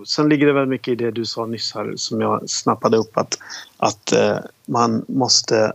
sen 0.06 0.28
ligger 0.28 0.46
det 0.46 0.52
väl 0.52 0.66
mycket 0.66 0.92
i 0.92 0.94
det 0.94 1.10
du 1.10 1.24
sa 1.24 1.46
nyss 1.46 1.74
här 1.74 1.92
som 1.96 2.20
jag 2.20 2.50
snappade 2.50 2.96
upp 2.96 3.16
att, 3.16 3.38
att 3.76 4.12
eh, 4.12 4.36
man 4.66 5.04
måste 5.08 5.72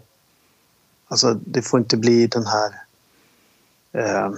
Alltså 1.07 1.33
det 1.33 1.61
får 1.61 1.79
inte 1.79 1.97
bli 1.97 2.27
den 2.27 2.45
här 2.45 2.71
eh, 3.97 4.29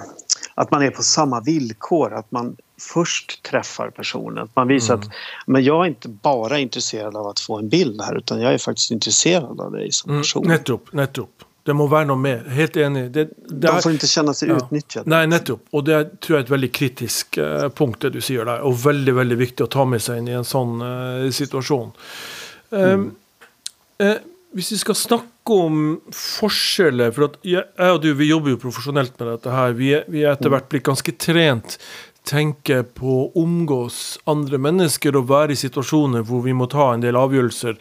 att 0.56 0.72
man 0.72 0.82
är 0.84 0.90
på 0.90 1.04
samma 1.04 1.42
villkor, 1.42 2.14
att 2.14 2.32
man 2.32 2.56
först 2.94 3.44
träffar 3.44 3.90
personen. 3.90 4.44
Att 4.44 4.56
man 4.56 4.68
visar 4.68 4.94
att 4.94 5.10
men 5.48 5.64
jag 5.64 5.84
är 5.86 5.88
inte 5.88 6.10
bara 6.10 6.60
intresserad 6.60 7.16
av 7.16 7.28
att 7.28 7.40
få 7.40 7.58
en 7.58 7.70
bild 7.70 8.02
här 8.02 8.18
utan 8.18 8.42
jag 8.42 8.54
är 8.54 8.58
faktiskt 8.58 8.92
intresserad 8.92 9.62
av 9.62 9.72
dig 9.72 9.92
som 9.92 10.12
Mm. 10.12 10.22
person. 10.22 10.48
Nettopp. 10.48 10.94
Nettopp. 10.94 11.30
Det 11.64 11.74
må 11.76 11.88
være 11.92 12.06
noe 12.08 12.16
mer. 12.18 12.44
Helt 12.50 12.78
enig. 12.78 13.12
Det, 13.12 13.26
det 13.50 13.68
De 13.68 13.82
får 13.82 13.92
inte 13.92 14.08
känna 14.08 14.34
sig 14.34 14.50
Ja. 14.50 14.56
utnyttjade. 14.58 15.10
Nei, 15.10 15.26
nettopp. 15.28 15.66
Og 15.72 15.84
det 15.86 16.20
tror 16.22 16.38
jeg 16.38 16.44
er 16.44 16.46
et 16.46 16.52
veldig 16.52 16.72
kritisk 16.72 17.38
eh, 17.38 17.70
punkt, 17.70 18.00
det 18.02 18.10
du 18.14 18.22
sier 18.22 18.46
der. 18.46 18.62
Og 18.64 18.78
veldig 18.86 19.16
veldig 19.16 19.38
viktig 19.38 19.66
å 19.66 19.68
ta 19.68 19.84
med 19.86 20.02
seg 20.02 20.18
inn 20.22 20.28
i 20.32 20.38
en 20.38 20.48
sånn 20.48 20.80
eh, 20.82 21.28
situasjon. 21.36 21.92
Eh, 22.72 23.00
eh, 24.00 24.16
hvis 24.56 24.72
vi 24.72 24.78
skal 24.78 24.96
snakke 24.96 25.28
om 25.54 26.02
forskjeller 26.14 27.12
For 27.16 27.28
at 27.30 27.38
jeg, 27.48 27.64
og 27.88 28.02
du 28.04 28.12
vi 28.18 28.30
jobber 28.32 28.54
jo 28.56 28.60
profesjonelt 28.62 29.16
med 29.20 29.30
dette 29.34 29.54
her. 29.54 29.74
Vi 29.78 29.94
vi 30.08 30.24
er 30.26 30.34
etter 30.36 30.52
hvert 30.54 30.70
blitt 30.72 30.86
ganske 30.88 31.14
trent. 31.22 31.78
Tenker 32.28 32.84
på 32.84 33.08
å 33.22 33.28
omgås 33.40 34.18
andre 34.28 34.58
mennesker 34.60 35.16
og 35.16 35.30
være 35.30 35.56
i 35.56 35.60
situasjoner 35.62 36.26
hvor 36.28 36.42
vi 36.44 36.52
må 36.58 36.68
ta 36.68 36.90
en 36.94 37.04
del 37.06 37.16
avgjørelser 37.16 37.78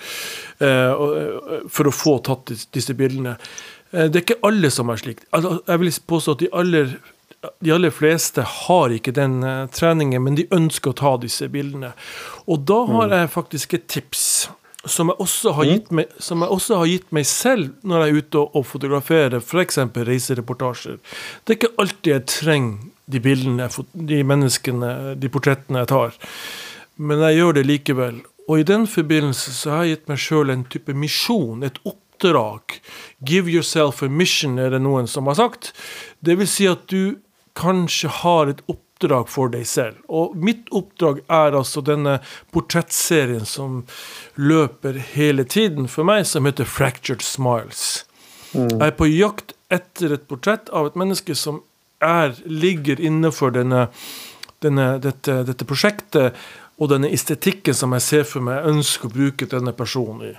eh, 0.63 0.69
eh, 0.69 1.65
for 1.67 1.91
å 1.91 1.95
få 1.95 2.19
tatt 2.23 2.53
dis- 2.53 2.69
disse 2.77 2.95
bildene. 2.95 3.35
Eh, 3.91 4.07
det 4.07 4.21
er 4.21 4.23
ikke 4.23 4.39
alle 4.47 4.71
som 4.71 4.93
er 4.95 5.03
slik. 5.03 5.25
Altså, 5.35 5.59
jeg 5.67 5.83
vil 5.83 5.93
påstå 6.15 6.37
at 6.37 6.45
de 6.45 6.53
aller 6.63 6.95
de 7.63 7.71
aller 7.71 7.93
fleste 7.95 8.43
har 8.43 8.91
ikke 8.95 9.13
den 9.15 9.43
eh, 9.45 9.67
treningen, 9.75 10.23
men 10.25 10.35
de 10.39 10.47
ønsker 10.55 10.91
å 10.95 10.99
ta 10.99 11.17
disse 11.23 11.47
bildene. 11.53 11.93
Og 12.47 12.63
da 12.67 12.79
har 12.93 13.13
jeg 13.19 13.35
faktisk 13.35 13.75
et 13.77 13.87
tips 13.93 14.25
som 14.91 15.11
jeg 15.13 15.19
også 15.23 15.53
har 15.57 15.67
gitt 15.69 15.91
meg, 15.95 16.13
som 16.23 16.43
jeg 16.45 16.55
også 16.57 16.79
har 16.81 16.91
gitt 16.91 17.11
meg 17.17 17.27
selv 17.29 17.73
når 17.87 18.03
jeg 18.05 18.13
er 18.15 18.21
ute 18.23 18.39
og, 18.43 18.57
og 18.61 18.67
fotograferer 18.71 19.37
f.eks. 19.41 19.79
reisereportasjer. 20.11 20.97
Det 21.45 21.53
er 21.55 21.59
ikke 21.61 21.75
alltid 21.83 22.13
jeg 22.13 22.27
trenger 22.33 22.93
de 23.07 23.21
bildene, 23.23 23.69
fot- 23.71 23.93
de 23.95 24.23
menneskene, 24.27 24.91
de 25.21 25.29
portrettene 25.31 25.85
jeg 25.85 25.91
tar. 25.93 26.17
Men 26.99 27.23
jeg 27.29 27.39
gjør 27.41 27.59
det 27.59 27.67
likevel. 27.69 28.23
Og 28.49 28.63
i 28.63 28.67
den 28.67 28.87
forbindelse 28.91 29.53
så 29.55 29.71
har 29.77 29.85
jeg 29.87 29.97
gitt 29.97 30.11
meg 30.11 30.23
sjøl 30.23 30.51
en 30.55 30.65
type 30.71 30.95
misjon, 30.95 31.63
et 31.67 31.79
oppdrag. 31.87 32.79
Give 33.27 33.51
yourself 33.51 34.03
a 34.03 34.09
mission, 34.11 34.59
er 34.59 34.71
det 34.75 34.83
noen 34.83 35.07
som 35.11 35.27
har 35.31 35.39
sagt. 35.39 35.73
Det 36.25 36.39
vil 36.41 36.51
si 36.51 36.67
at 36.71 36.87
du 36.91 37.19
kanskje 37.59 38.11
har 38.23 38.51
et 38.53 38.63
oppdrag 38.67 38.83
for 39.29 39.49
deg 39.53 39.67
selv. 39.67 39.97
Og 40.09 40.37
mitt 40.37 40.69
oppdrag 40.73 41.21
er 41.29 41.57
altså 41.57 41.83
denne 41.85 42.21
portrettserien 42.53 43.45
som 43.45 43.85
løper 44.37 44.99
hele 45.15 45.45
tiden 45.45 45.89
for 45.89 46.05
meg, 46.05 46.27
som 46.27 46.47
heter 46.47 46.65
Fractured 46.65 47.23
Smiles. 47.23 48.07
Jeg 48.53 48.81
er 48.81 48.97
på 48.97 49.07
jakt 49.07 49.53
etter 49.69 50.15
et 50.15 50.29
portrett 50.29 50.71
av 50.71 50.87
et 50.87 50.97
menneske 50.97 51.35
som 51.35 51.63
er, 52.01 52.35
ligger 52.47 53.01
innenfor 53.01 53.51
denne, 53.51 53.89
denne, 54.65 54.99
dette, 54.99 55.43
dette 55.45 55.65
prosjektet 55.65 56.37
og 56.77 56.91
denne 56.93 57.11
estetikken 57.13 57.75
som 57.75 57.93
jeg 57.97 58.05
ser 58.05 58.25
jeg 58.25 58.69
ønsker 58.69 59.09
å 59.09 59.13
bruke 59.13 59.49
denne 59.49 59.73
personen 59.73 60.31
i. 60.31 60.35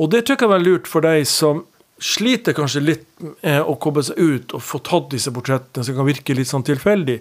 Og 0.00 0.10
det 0.10 0.24
jeg 0.28 0.40
kan 0.40 0.50
være 0.50 0.64
lurt 0.64 0.88
for 0.90 1.04
deg 1.04 1.26
som 1.28 1.64
sliter 2.00 2.56
kanskje 2.56 2.82
litt 2.82 3.04
med 3.20 3.62
å 3.62 3.76
koble 3.80 4.02
seg 4.02 4.18
ut 4.18 4.54
og 4.56 4.64
få 4.64 4.80
tatt 4.84 5.12
disse 5.12 5.32
portrettene, 5.32 5.84
som 5.86 5.96
kan 5.96 6.08
virke 6.08 6.34
litt 6.34 6.50
sånn 6.50 6.66
tilfeldig. 6.66 7.20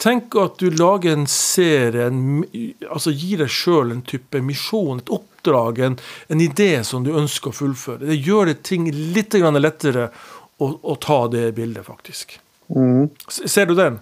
Tenk 0.00 0.34
at 0.40 0.58
du 0.58 0.70
lager 0.72 1.12
en 1.12 1.26
serie, 1.28 2.06
en, 2.08 2.44
altså 2.88 3.12
gir 3.12 3.42
deg 3.42 3.50
sjøl 3.52 3.92
en 3.92 4.04
type 4.08 4.40
misjon, 4.40 5.02
et 5.02 5.12
oppdrag, 5.12 5.80
en, 5.84 5.96
en 6.32 6.40
idé 6.40 6.72
som 6.88 7.04
du 7.04 7.12
ønsker 7.12 7.52
å 7.52 7.58
fullføre. 7.58 8.06
Det 8.08 8.16
gjør 8.16 8.48
det 8.48 8.62
ting 8.64 8.88
litt 8.88 9.36
grann 9.36 9.60
lettere 9.60 10.08
å, 10.56 10.70
å 10.80 10.96
ta 11.00 11.26
det 11.32 11.50
bildet, 11.58 11.84
faktisk. 11.84 12.38
Mm. 12.72 13.10
Ser 13.28 13.68
du 13.68 13.74
den? 13.76 13.98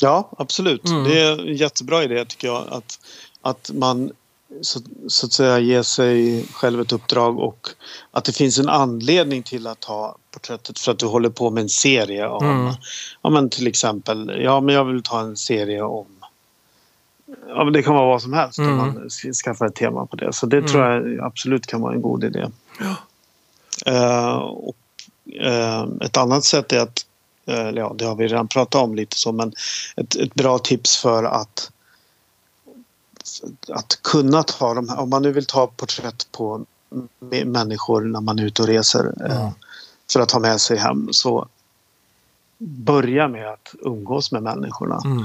Ja, 0.00 0.30
absolut. 0.38 0.86
Mm. 0.88 1.04
Det 1.04 1.20
är 1.20 1.40
en 1.40 1.56
jättebra 1.56 2.04
idé 2.04 2.24
tycker 2.24 2.48
jag. 2.48 2.64
Att, 2.68 2.98
att 3.42 3.70
man 3.74 4.12
så, 4.60 4.80
så 5.08 5.26
att 5.26 5.32
säga 5.32 5.58
ger 5.58 5.82
sig 5.82 6.44
själv 6.52 6.80
ett 6.80 6.92
uppdrag 6.92 7.38
och 7.38 7.68
att 8.10 8.24
det 8.24 8.32
finns 8.32 8.58
en 8.58 8.68
anledning 8.68 9.42
till 9.42 9.66
att 9.66 9.80
ta 9.80 10.16
porträttet 10.30 10.78
för 10.78 10.92
att 10.92 10.98
du 10.98 11.06
håller 11.06 11.30
på 11.30 11.50
med 11.50 11.62
en 11.62 11.68
serie 11.68 12.26
om, 12.28 12.44
Mm. 12.46 12.72
ja 13.22 13.30
men 13.30 13.50
till 13.50 13.66
exempel, 13.66 14.40
ja 14.44 14.60
men 14.60 14.74
jag 14.74 14.84
vill 14.84 15.02
ta 15.02 15.20
en 15.20 15.36
serie 15.36 15.82
om 15.82 16.06
Ja, 17.48 17.64
men 17.64 17.72
det 17.72 17.82
kan 17.82 17.94
vara 17.94 18.06
vad 18.06 18.22
som 18.22 18.32
helst 18.32 18.58
Mm. 18.58 18.70
om 18.72 18.76
man 18.78 19.10
ska- 19.10 19.32
skaffar 19.32 19.66
ett 19.66 19.74
tema 19.74 20.06
på 20.06 20.16
det. 20.16 20.32
Så 20.32 20.46
det 20.46 20.62
tror 20.68 20.84
jag 20.84 21.20
absolut 21.20 21.66
kan 21.66 21.80
vara 21.80 21.94
en 21.94 22.02
god 22.02 22.24
idé. 22.24 22.46
Eh, 23.86 24.34
och, 24.36 24.76
eh, 25.40 25.86
ett 26.00 26.16
annat 26.16 26.44
sätt 26.44 26.72
är 26.72 26.80
att, 26.80 27.06
eh, 27.46 27.70
ja 27.70 27.94
det 27.98 28.04
har 28.04 28.14
vi 28.16 28.26
redan 28.28 28.48
pratat 28.48 28.82
om 28.82 28.94
lite 28.94 29.16
så, 29.18 29.32
men 29.32 29.52
ett, 29.96 30.16
ett 30.16 30.34
bra 30.34 30.58
tips 30.58 30.96
för 30.96 31.24
att 31.24 31.70
att 33.68 33.98
kunna 34.02 34.42
ta 34.42 34.74
de 34.74 34.88
här, 34.88 35.00
om 35.00 35.10
man 35.10 35.22
nu 35.22 35.32
vill 35.32 35.46
ta 35.46 35.66
porträtt 35.66 36.32
på 36.32 36.64
människor 37.44 38.00
när 38.00 38.20
man 38.20 38.38
är 38.38 38.44
ute 38.44 38.62
och 38.62 38.68
reser 38.68 39.14
Mm. 39.30 39.52
för 40.12 40.20
att 40.20 40.30
ha 40.30 40.40
med 40.40 40.60
sig 40.60 40.76
hem 40.76 41.08
så 41.12 41.48
börja 42.58 43.28
med 43.28 43.48
att 43.48 43.74
umgås 43.80 44.32
med 44.32 44.42
människorna. 44.42 45.00
Mm. 45.04 45.24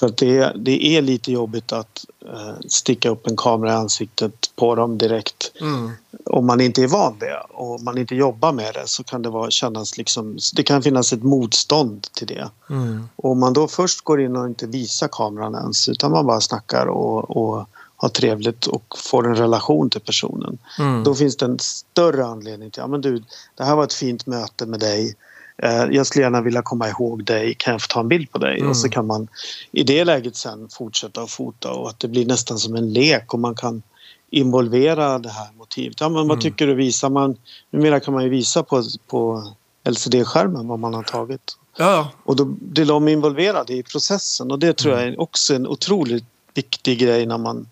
För 0.00 0.06
att 0.06 0.16
det, 0.16 0.52
det 0.56 0.96
är 0.96 1.02
lite 1.02 1.32
jobbigt 1.32 1.72
att 1.72 2.04
eh, 2.28 2.54
sticka 2.68 3.08
upp 3.08 3.26
en 3.26 3.36
kamera 3.36 3.72
i 3.72 3.74
ansiktet 3.74 4.50
på 4.56 4.74
dem 4.74 4.98
direkt 4.98 5.52
Mm. 5.60 5.90
om 6.24 6.46
man 6.46 6.60
inte 6.60 6.82
är 6.82 6.86
van 6.86 7.16
det 7.18 7.42
och 7.48 7.80
man 7.80 7.98
inte 7.98 8.14
jobbar 8.14 8.52
med 8.52 8.74
det 8.74 8.82
så 8.86 9.04
kan 9.04 9.22
det 9.22 9.28
vara, 9.30 9.50
kännas 9.50 9.98
liksom, 9.98 10.38
det 10.56 10.62
kan 10.62 10.82
finnas 10.82 11.12
ett 11.12 11.22
motstånd 11.22 12.06
till 12.12 12.26
det. 12.26 12.50
Mm. 12.70 13.08
Och 13.16 13.30
om 13.30 13.40
man 13.40 13.52
då 13.52 13.68
först 13.68 14.00
går 14.00 14.20
in 14.20 14.36
och 14.36 14.46
inte 14.46 14.66
visar 14.66 15.08
kameran 15.08 15.54
ens 15.54 15.88
utan 15.88 16.10
man 16.10 16.26
bara 16.26 16.40
snackar 16.40 16.86
och, 16.86 17.36
och 17.36 17.66
har 17.96 18.08
trevligt 18.08 18.66
och 18.66 18.84
får 18.98 19.28
en 19.28 19.36
relation 19.36 19.90
till 19.90 20.00
personen. 20.00 20.58
Mm. 20.78 21.04
Då 21.04 21.14
finns 21.14 21.36
det 21.36 21.44
en 21.44 21.58
större 21.58 22.24
anledning 22.24 22.70
till, 22.70 22.80
ja 22.80 22.86
men 22.86 23.00
du, 23.00 23.22
det 23.54 23.64
här 23.64 23.76
var 23.76 23.84
ett 23.84 23.92
fint 23.92 24.26
möte 24.26 24.66
med 24.66 24.80
dig. 24.80 25.16
Eh, 25.62 25.84
Jag 25.90 26.06
skulle 26.06 26.22
gärna 26.24 26.40
vilja 26.40 26.62
komma 26.62 26.88
ihåg 26.88 27.24
dig, 27.24 27.54
kan 27.58 27.72
jag 27.72 27.82
få 27.82 27.86
ta 27.88 28.00
en 28.00 28.08
bild 28.08 28.30
på 28.32 28.38
dig? 28.38 28.56
Mm. 28.58 28.70
Och 28.70 28.76
så 28.76 28.88
kan 28.88 29.06
man 29.06 29.28
i 29.72 29.82
det 29.82 30.04
läget 30.04 30.36
sen 30.36 30.68
fortsätta 30.68 31.22
att 31.22 31.30
fota 31.30 31.72
och 31.72 31.88
att 31.88 31.98
det 32.00 32.08
blir 32.08 32.26
nästan 32.26 32.58
som 32.58 32.74
en 32.74 32.92
lek 32.92 33.34
och 33.34 33.40
man 33.40 33.54
kan 33.54 33.82
involvera 34.30 35.18
det 35.18 35.28
här 35.28 35.48
motivet. 35.58 36.00
Ja, 36.00 36.08
men 36.08 36.14
vad 36.28 36.36
Mm. 36.36 36.40
tycker 36.40 36.66
du? 36.66 36.74
Visar 36.74 37.10
man, 37.10 37.36
numera 37.70 38.00
kan 38.00 38.14
man 38.14 38.22
ju 38.24 38.28
visa 38.28 38.62
på, 38.62 38.82
på 39.06 39.44
LCD-skärmen 39.88 40.68
vad 40.68 40.78
man 40.78 40.94
har 40.94 41.02
tagit. 41.02 41.56
Ja. 41.78 42.08
Och 42.24 42.36
då 42.36 42.44
blir 42.44 42.86
de 42.86 43.08
involverade 43.08 43.72
i 43.74 43.82
processen 43.82 44.50
och 44.50 44.58
det 44.58 44.72
tror 44.76 44.94
jag 44.94 45.02
är 45.08 45.20
också 45.20 45.54
en 45.54 45.66
otroligt 45.66 46.24
viktig 46.54 46.98
grej 46.98 47.26
när 47.26 47.38
man 47.38 47.68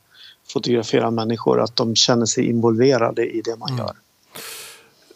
fotograferar 0.52 1.10
människor, 1.10 1.60
att 1.60 1.76
de 1.76 1.94
känner 1.96 2.26
sig 2.26 2.48
involverade 2.48 3.26
i 3.26 3.40
det 3.44 3.56
man 3.56 3.78
gör. 3.78 3.92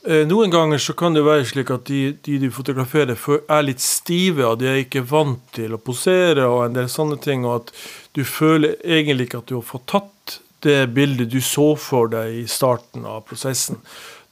Eh, 0.05 0.27
Noen 0.27 0.51
ganger 0.51 0.79
så 0.83 0.93
kan 0.99 1.15
det 1.15 1.23
være 1.23 1.45
slik 1.47 1.71
at 1.71 1.85
de, 1.87 2.17
de 2.27 2.39
du 2.43 2.49
fotograferer, 2.51 3.15
er 3.15 3.63
litt 3.63 3.83
stive, 3.83 4.49
og 4.49 4.59
de 4.59 4.71
er 4.71 4.81
ikke 4.83 5.05
vant 5.07 5.43
til 5.55 5.77
å 5.77 5.79
posere 5.79 6.49
og 6.51 6.65
en 6.65 6.79
del 6.81 6.89
sånne 6.91 7.21
ting, 7.23 7.47
og 7.47 7.61
at 7.61 7.71
du 8.19 8.25
føler 8.27 8.75
egentlig 8.83 9.29
ikke 9.29 9.45
at 9.45 9.53
du 9.53 9.61
har 9.61 9.69
fått 9.69 9.87
tatt 9.95 10.41
det 10.67 10.81
bildet 10.95 11.31
du 11.31 11.39
så 11.43 11.73
for 11.79 12.11
deg 12.11 12.43
i 12.43 12.43
starten 12.51 13.07
av 13.07 13.23
prosessen. 13.29 13.79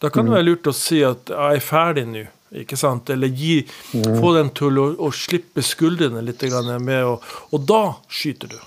Da 0.02 0.10
kan 0.10 0.26
det 0.26 0.34
være 0.34 0.48
lurt 0.48 0.70
å 0.70 0.74
si 0.74 1.02
at 1.04 1.30
'jeg 1.30 1.56
er 1.56 1.62
ferdig 1.62 2.06
nå', 2.08 2.26
ikke 2.62 2.76
sant? 2.78 3.10
Eller 3.10 3.28
gi, 3.28 3.62
få 3.92 4.34
dem 4.34 4.50
til 4.50 4.78
å, 4.78 4.86
å 4.98 5.10
slippe 5.12 5.62
skuldrene 5.62 6.22
litt 6.22 6.42
med, 6.80 7.04
og, 7.04 7.22
og 7.52 7.66
da 7.66 7.94
skyter 8.08 8.48
du. 8.48 8.58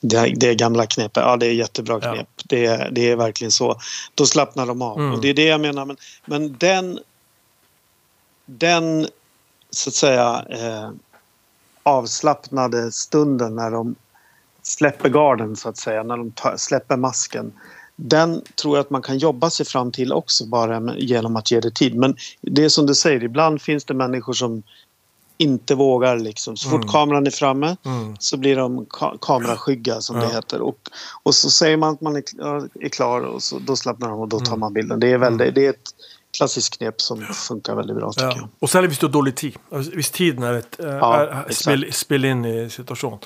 Det, 0.00 0.32
det 0.36 0.54
gamla 0.54 0.86
knepet, 0.86 1.22
ja 1.26 1.36
det 1.36 1.46
är 1.46 1.52
jättebra 1.52 1.98
Ja. 2.02 2.14
knep. 2.14 2.28
Det, 2.44 2.66
är- 2.66 2.90
det 2.90 3.10
är 3.10 3.16
verkligen 3.16 3.50
så. 3.50 3.76
Då 4.14 4.26
slappnar 4.26 4.66
de 4.66 4.82
av. 4.82 4.98
Mm. 4.98 5.14
Och 5.14 5.20
det 5.20 5.28
är 5.28 5.34
det 5.34 5.44
jag 5.44 5.60
menar. 5.60 5.84
Men, 5.84 5.96
men 6.24 6.56
den, 6.58 6.98
den 8.46 9.08
så 9.70 9.90
att 9.90 9.94
säga 9.94 10.44
eh, 10.50 10.90
avslappnade 11.82 12.92
stunden 12.92 13.56
när 13.56 13.70
de 13.70 13.94
släpper 14.62 15.08
garden 15.08 15.56
så 15.56 15.68
att 15.68 15.76
säga, 15.76 16.02
när 16.02 16.16
de 16.16 16.30
tar, 16.30 16.56
släpper 16.56 16.96
masken. 16.96 17.52
Den 17.96 18.42
tror 18.54 18.76
jag 18.76 18.84
att 18.84 18.90
man 18.90 19.02
kan 19.02 19.18
jobba 19.18 19.50
sig 19.50 19.66
fram 19.66 19.92
till 19.92 20.12
också 20.12 20.46
bara 20.46 20.94
genom 20.96 21.36
att 21.36 21.50
ge 21.50 21.60
det 21.60 21.70
tid. 21.74 21.94
Men 21.94 22.16
det 22.40 22.64
är 22.64 22.68
som 22.68 22.86
du 22.86 22.94
säger, 22.94 23.24
ibland 23.24 23.62
finns 23.62 23.84
det 23.84 23.94
människor 23.94 24.32
som 24.32 24.62
inte 25.38 25.74
vågar 25.74 26.18
liksom. 26.18 26.56
Så 26.56 26.68
fort 26.68 26.82
Mm. 26.84 26.88
kameran 26.88 27.26
är 27.26 27.30
framme 27.30 27.76
Mm. 27.86 28.16
så 28.18 28.36
blir 28.36 28.56
de 28.56 28.86
ka 28.90 29.14
kameraskygga 29.20 30.00
som 30.00 30.16
Ja. 30.16 30.22
det 30.22 30.34
heter. 30.34 30.60
Och, 30.60 30.78
och 31.22 31.34
så 31.34 31.50
säger 31.50 31.76
man 31.76 31.94
att 31.94 32.00
man 32.00 32.16
är, 32.16 32.20
klar- 32.22 32.68
är 32.80 32.88
klar 32.88 33.20
och 33.20 33.42
så, 33.42 33.58
då 33.58 33.76
slappnar 33.76 34.08
de 34.08 34.20
och 34.20 34.28
då 34.28 34.38
tar 34.38 34.46
Mm. 34.46 34.60
man 34.60 34.72
bilden. 34.72 35.00
Det 35.00 35.12
är, 35.12 35.18
väldigt, 35.18 35.54
det 35.54 35.66
är 35.66 35.70
ett 35.70 35.90
klassiskt 36.38 36.78
knep 36.78 37.00
som 37.00 37.20
funkar 37.20 37.74
väldigt 37.74 37.96
bra 37.96 38.12
tycker 38.12 38.26
Ja. 38.26 38.36
jag. 38.36 38.48
Og 38.60 38.68
særlig 38.68 38.88
hvis 38.88 38.98
du 38.98 39.06
har 39.06 39.12
dårlig 39.12 39.34
tid. 39.36 39.54
Altså, 39.72 39.90
Hvis 39.94 40.10
tiden 40.10 40.42
er 40.44 40.52
et 40.58 40.76
eh, 40.80 40.86
Ja, 40.86 41.42
spill, 41.50 41.86
spill 41.92 42.24
inn 42.24 42.44
i 42.44 42.68
situasjonen. 42.70 43.18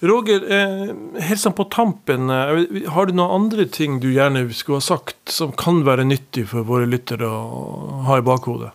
Roger, 0.00 0.40
eh, 0.50 0.94
helt 1.22 1.40
sånn 1.40 1.52
på 1.52 1.64
tampen, 1.70 2.30
eh, 2.30 2.88
har 2.90 3.06
du 3.06 3.12
noen 3.12 3.30
andre 3.42 3.64
ting 3.66 4.00
du 4.00 4.12
gjerne 4.14 4.46
skulle 4.54 4.76
ha 4.76 4.80
sagt 4.80 5.16
som 5.28 5.52
kan 5.52 5.84
være 5.84 6.04
nyttig 6.04 6.46
for 6.48 6.62
våre 6.64 6.86
lyttere 6.86 7.26
å 7.28 8.02
ha 8.06 8.18
i 8.18 8.22
bakhodet? 8.22 8.70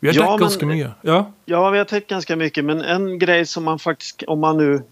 Vi 0.00 0.08
har 0.08 0.14
Ja, 0.14 0.30
men- 0.30 0.38
ganske 0.40 0.66
mye. 0.66 0.90
Ja? 1.02 1.32
Ja, 1.44 1.70
vi 1.70 1.78
har 1.78 1.84
täckt 1.84 2.10
ganska 2.10 2.36
mycket 2.36 2.64
men 2.64 2.80
en 2.80 3.18
grej 3.18 3.46
som 3.46 3.64
man 3.64 3.78
faktiskt, 3.78 4.22
om 4.26 4.40
man 4.40 4.56
nu 4.56 4.82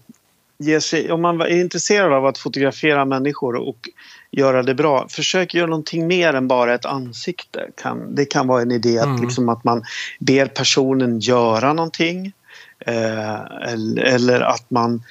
ger 0.59 0.79
sig, 0.79 1.11
om 1.11 1.21
man 1.21 1.41
är 1.41 1.61
intresserad 1.61 2.13
av 2.13 2.25
att 2.25 2.37
fotografera 2.37 3.05
människor 3.05 3.55
och 3.55 3.89
göra 4.31 4.63
det 4.63 4.75
bra, 4.75 5.07
försök 5.09 5.53
göra 5.53 5.67
någonting 5.67 6.07
mer 6.07 6.33
än 6.33 6.47
bara 6.47 6.73
ett 6.73 6.85
ansikte. 6.85 7.69
Kan, 7.75 8.15
det 8.15 8.25
kan 8.25 8.47
vara 8.47 8.61
en 8.61 8.71
idé 8.71 8.99
att, 8.99 9.05
Mm. 9.05 9.21
liksom, 9.21 9.49
att 9.49 9.63
man 9.63 9.83
ber 10.19 10.45
personen 10.45 11.19
göra 11.19 11.73
någonting 11.73 12.31
eh, 12.79 13.41
eller, 13.71 14.03
eller 14.03 14.41
att 14.41 14.65
man 14.71 15.03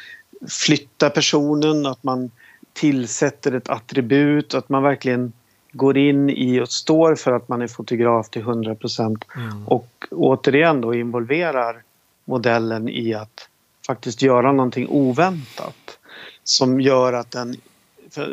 flyttar 0.49 1.11
personen, 1.11 1.87
att 1.87 2.03
man 2.05 2.31
tillsätter 2.73 3.53
ett 3.53 3.69
attribut, 3.69 4.55
att 4.55 4.69
man 4.69 4.83
verkligen 4.83 5.33
går 5.77 5.99
in 5.99 6.31
i 6.31 6.61
och 6.61 6.69
står 6.69 7.15
för 7.15 7.33
att 7.33 7.49
man 7.49 7.63
är 7.63 7.69
fotograf 7.69 8.31
till 8.31 8.43
100 8.43 8.75
procent 8.75 9.25
Mm. 9.37 9.69
och 9.69 10.07
återigen 10.11 10.81
då 10.81 10.95
involverar 10.95 11.83
modellen 12.25 12.89
i 12.89 13.15
att 13.15 13.49
faktiskt 13.87 14.23
göra 14.23 14.53
någonting 14.53 14.87
oväntat 14.91 15.99
som 16.45 16.81
gör 16.81 17.13
att 17.13 17.31
den... 17.31 17.55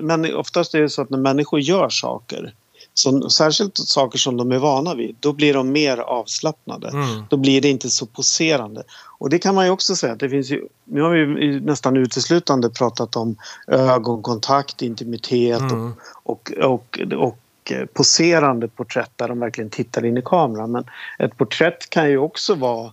Men 0.01 0.35
oftast 0.35 0.75
är 0.75 0.81
det 0.81 0.89
så 0.89 1.01
att 1.01 1.09
när 1.09 1.17
människor 1.17 1.59
gör 1.59 1.89
saker, 1.89 2.53
som, 2.93 3.29
särskilt 3.29 3.77
saker 3.77 4.17
som 4.17 4.37
de 4.37 4.51
är 4.51 4.57
vana 4.57 4.95
vid, 4.95 5.15
då 5.19 5.33
blir 5.33 5.53
de 5.53 5.71
mer 5.71 5.97
avslappnade. 5.97 6.87
Mm. 6.87 7.23
Då 7.29 7.37
blir 7.37 7.61
det 7.61 7.69
inte 7.69 7.89
så 7.89 8.05
poserande. 8.05 8.83
Och 9.17 9.29
det 9.29 9.39
kan 9.39 9.55
man 9.55 9.65
ju 9.65 9.71
också 9.71 9.95
säga 9.95 10.15
det 10.15 10.29
finns 10.29 10.51
ju, 10.51 10.67
nu 10.85 11.01
har 11.01 11.09
vi 11.11 11.19
ju 11.19 11.59
nästan 11.59 11.97
uteslutande 11.97 12.69
pratat 12.69 13.15
om 13.15 13.35
ögonkontakt, 13.67 14.81
intimitet 14.81 15.61
Mm. 15.61 15.93
och, 16.23 16.51
och, 16.61 16.99
och 17.17 17.71
eh, 17.71 17.85
poserande 17.85 18.67
porträtt 18.67 19.11
där 19.15 19.27
de 19.27 19.39
verkligen 19.39 19.69
tittar 19.69 20.05
in 20.05 20.17
i 20.17 20.21
kameran. 20.21 20.71
Men 20.71 20.85
ett 21.19 21.37
porträtt 21.37 21.89
kan 21.89 22.09
ju 22.09 22.17
också 22.17 22.55
vara 22.55 22.91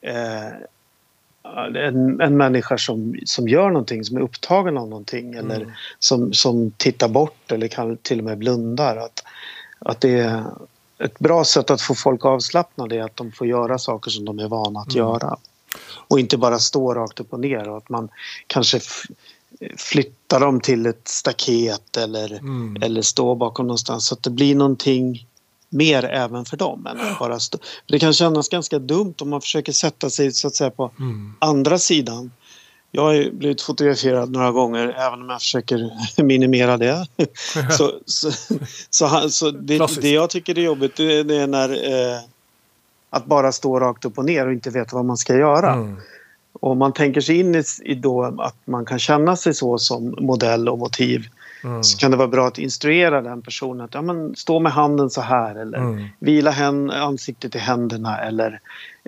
eh, 0.00 0.52
en, 1.76 2.20
en 2.20 2.36
människa 2.36 2.78
som, 2.78 3.16
som 3.24 3.48
gör 3.48 3.70
någonting, 3.70 4.04
som 4.04 4.16
är 4.16 4.20
upptagen 4.20 4.78
av 4.78 4.88
någonting 4.88 5.34
eller 5.34 5.56
Mm. 5.56 5.70
som, 5.98 6.32
som 6.32 6.70
tittar 6.76 7.08
bort 7.08 7.52
eller 7.52 7.68
kan 7.68 7.96
till 7.96 8.18
och 8.18 8.24
med 8.24 8.38
blundar. 8.38 8.96
Att, 8.96 9.24
att 9.78 10.00
det 10.00 10.10
är 10.18 10.44
ett 10.98 11.18
bra 11.18 11.44
sätt 11.44 11.70
att 11.70 11.80
få 11.82 11.94
folk 11.94 12.24
avslappnade 12.24 12.96
är 12.96 13.02
att 13.02 13.16
de 13.16 13.32
får 13.32 13.46
göra 13.46 13.78
saker 13.78 14.10
som 14.10 14.24
de 14.24 14.38
är 14.38 14.48
vana 14.48 14.80
att 14.80 14.94
Mm. 14.94 15.06
göra. 15.06 15.36
Och 16.08 16.20
inte 16.20 16.36
bara 16.36 16.58
stå 16.58 16.94
rakt 16.94 17.20
upp 17.20 17.32
och 17.32 17.40
ner 17.40 17.68
och 17.68 17.76
att 17.76 17.88
man 17.88 18.08
kanske 18.46 18.80
flyttar 19.76 20.40
dem 20.40 20.60
till 20.60 20.86
ett 20.86 21.08
staket 21.08 21.96
eller, 21.96 22.32
Mm. 22.32 22.82
eller 22.82 23.02
stå 23.02 23.34
bakom 23.34 23.66
någonstans 23.66 24.06
så 24.06 24.14
att 24.14 24.22
det 24.22 24.30
blir 24.30 24.54
någonting 24.54 25.26
mer 25.70 26.04
även 26.04 26.44
för 26.44 26.56
dem. 26.56 26.86
Än 26.86 27.00
att 27.00 27.18
bara 27.18 27.40
stå. 27.40 27.58
Det 27.86 27.98
kan 27.98 28.12
kännas 28.12 28.48
ganska 28.48 28.78
dumt 28.78 29.14
om 29.20 29.30
man 29.30 29.40
försöker 29.40 29.72
sätta 29.72 30.10
sig 30.10 30.32
så 30.32 30.46
att 30.46 30.54
säga 30.54 30.70
på 30.70 30.90
Mm. 30.98 31.34
andra 31.38 31.78
sidan. 31.78 32.30
Jag 32.92 33.02
har 33.02 33.30
blivit 33.30 33.62
fotograferad 33.62 34.30
några 34.30 34.50
gånger 34.50 34.94
även 34.98 35.22
om 35.22 35.28
jag 35.30 35.40
försöker 35.40 35.90
minimera 36.22 36.76
det. 36.76 37.06
så 37.70 37.92
så, 38.06 38.30
så, 38.90 39.30
så 39.30 39.50
det, 39.50 40.00
det 40.00 40.10
jag 40.10 40.30
tycker 40.30 40.58
är 40.58 40.62
jobbigt 40.62 40.96
det, 40.96 41.22
det 41.22 41.36
är 41.36 41.46
när 41.46 41.70
eh, 41.70 42.20
att 43.10 43.26
bara 43.26 43.52
stå 43.52 43.80
rakt 43.80 44.04
upp 44.04 44.18
och 44.18 44.24
ner 44.24 44.46
och 44.46 44.52
inte 44.52 44.70
veta 44.70 44.96
vad 44.96 45.04
man 45.04 45.16
ska 45.16 45.36
göra. 45.36 45.72
Mm. 45.72 45.96
Och 46.52 46.76
man 46.76 46.92
tänker 46.92 47.20
sig 47.20 47.40
in 47.40 47.54
i, 47.54 47.62
i 47.84 47.94
då 47.94 48.24
att 48.38 48.56
man 48.64 48.84
kan 48.84 48.98
känna 48.98 49.36
sig 49.36 49.54
så 49.54 49.78
som 49.78 50.14
modell 50.20 50.68
och 50.68 50.78
motiv 50.78 51.26
Mm. 51.64 51.82
så 51.84 51.98
kan 51.98 52.10
det 52.10 52.16
vara 52.16 52.28
bra 52.28 52.46
att 52.46 52.58
instruera 52.58 53.22
den 53.22 53.42
personen 53.42 53.80
att 53.80 53.94
ja, 53.94 54.02
men, 54.02 54.36
stå 54.36 54.60
med 54.60 54.72
handen 54.72 55.10
så 55.10 55.20
här 55.20 55.54
eller 55.54 55.78
Mm. 55.78 56.04
vila 56.18 56.50
hän, 56.50 56.90
ansiktet 56.90 57.54
i 57.54 57.58
händerna 57.58 58.18
eller 58.18 58.60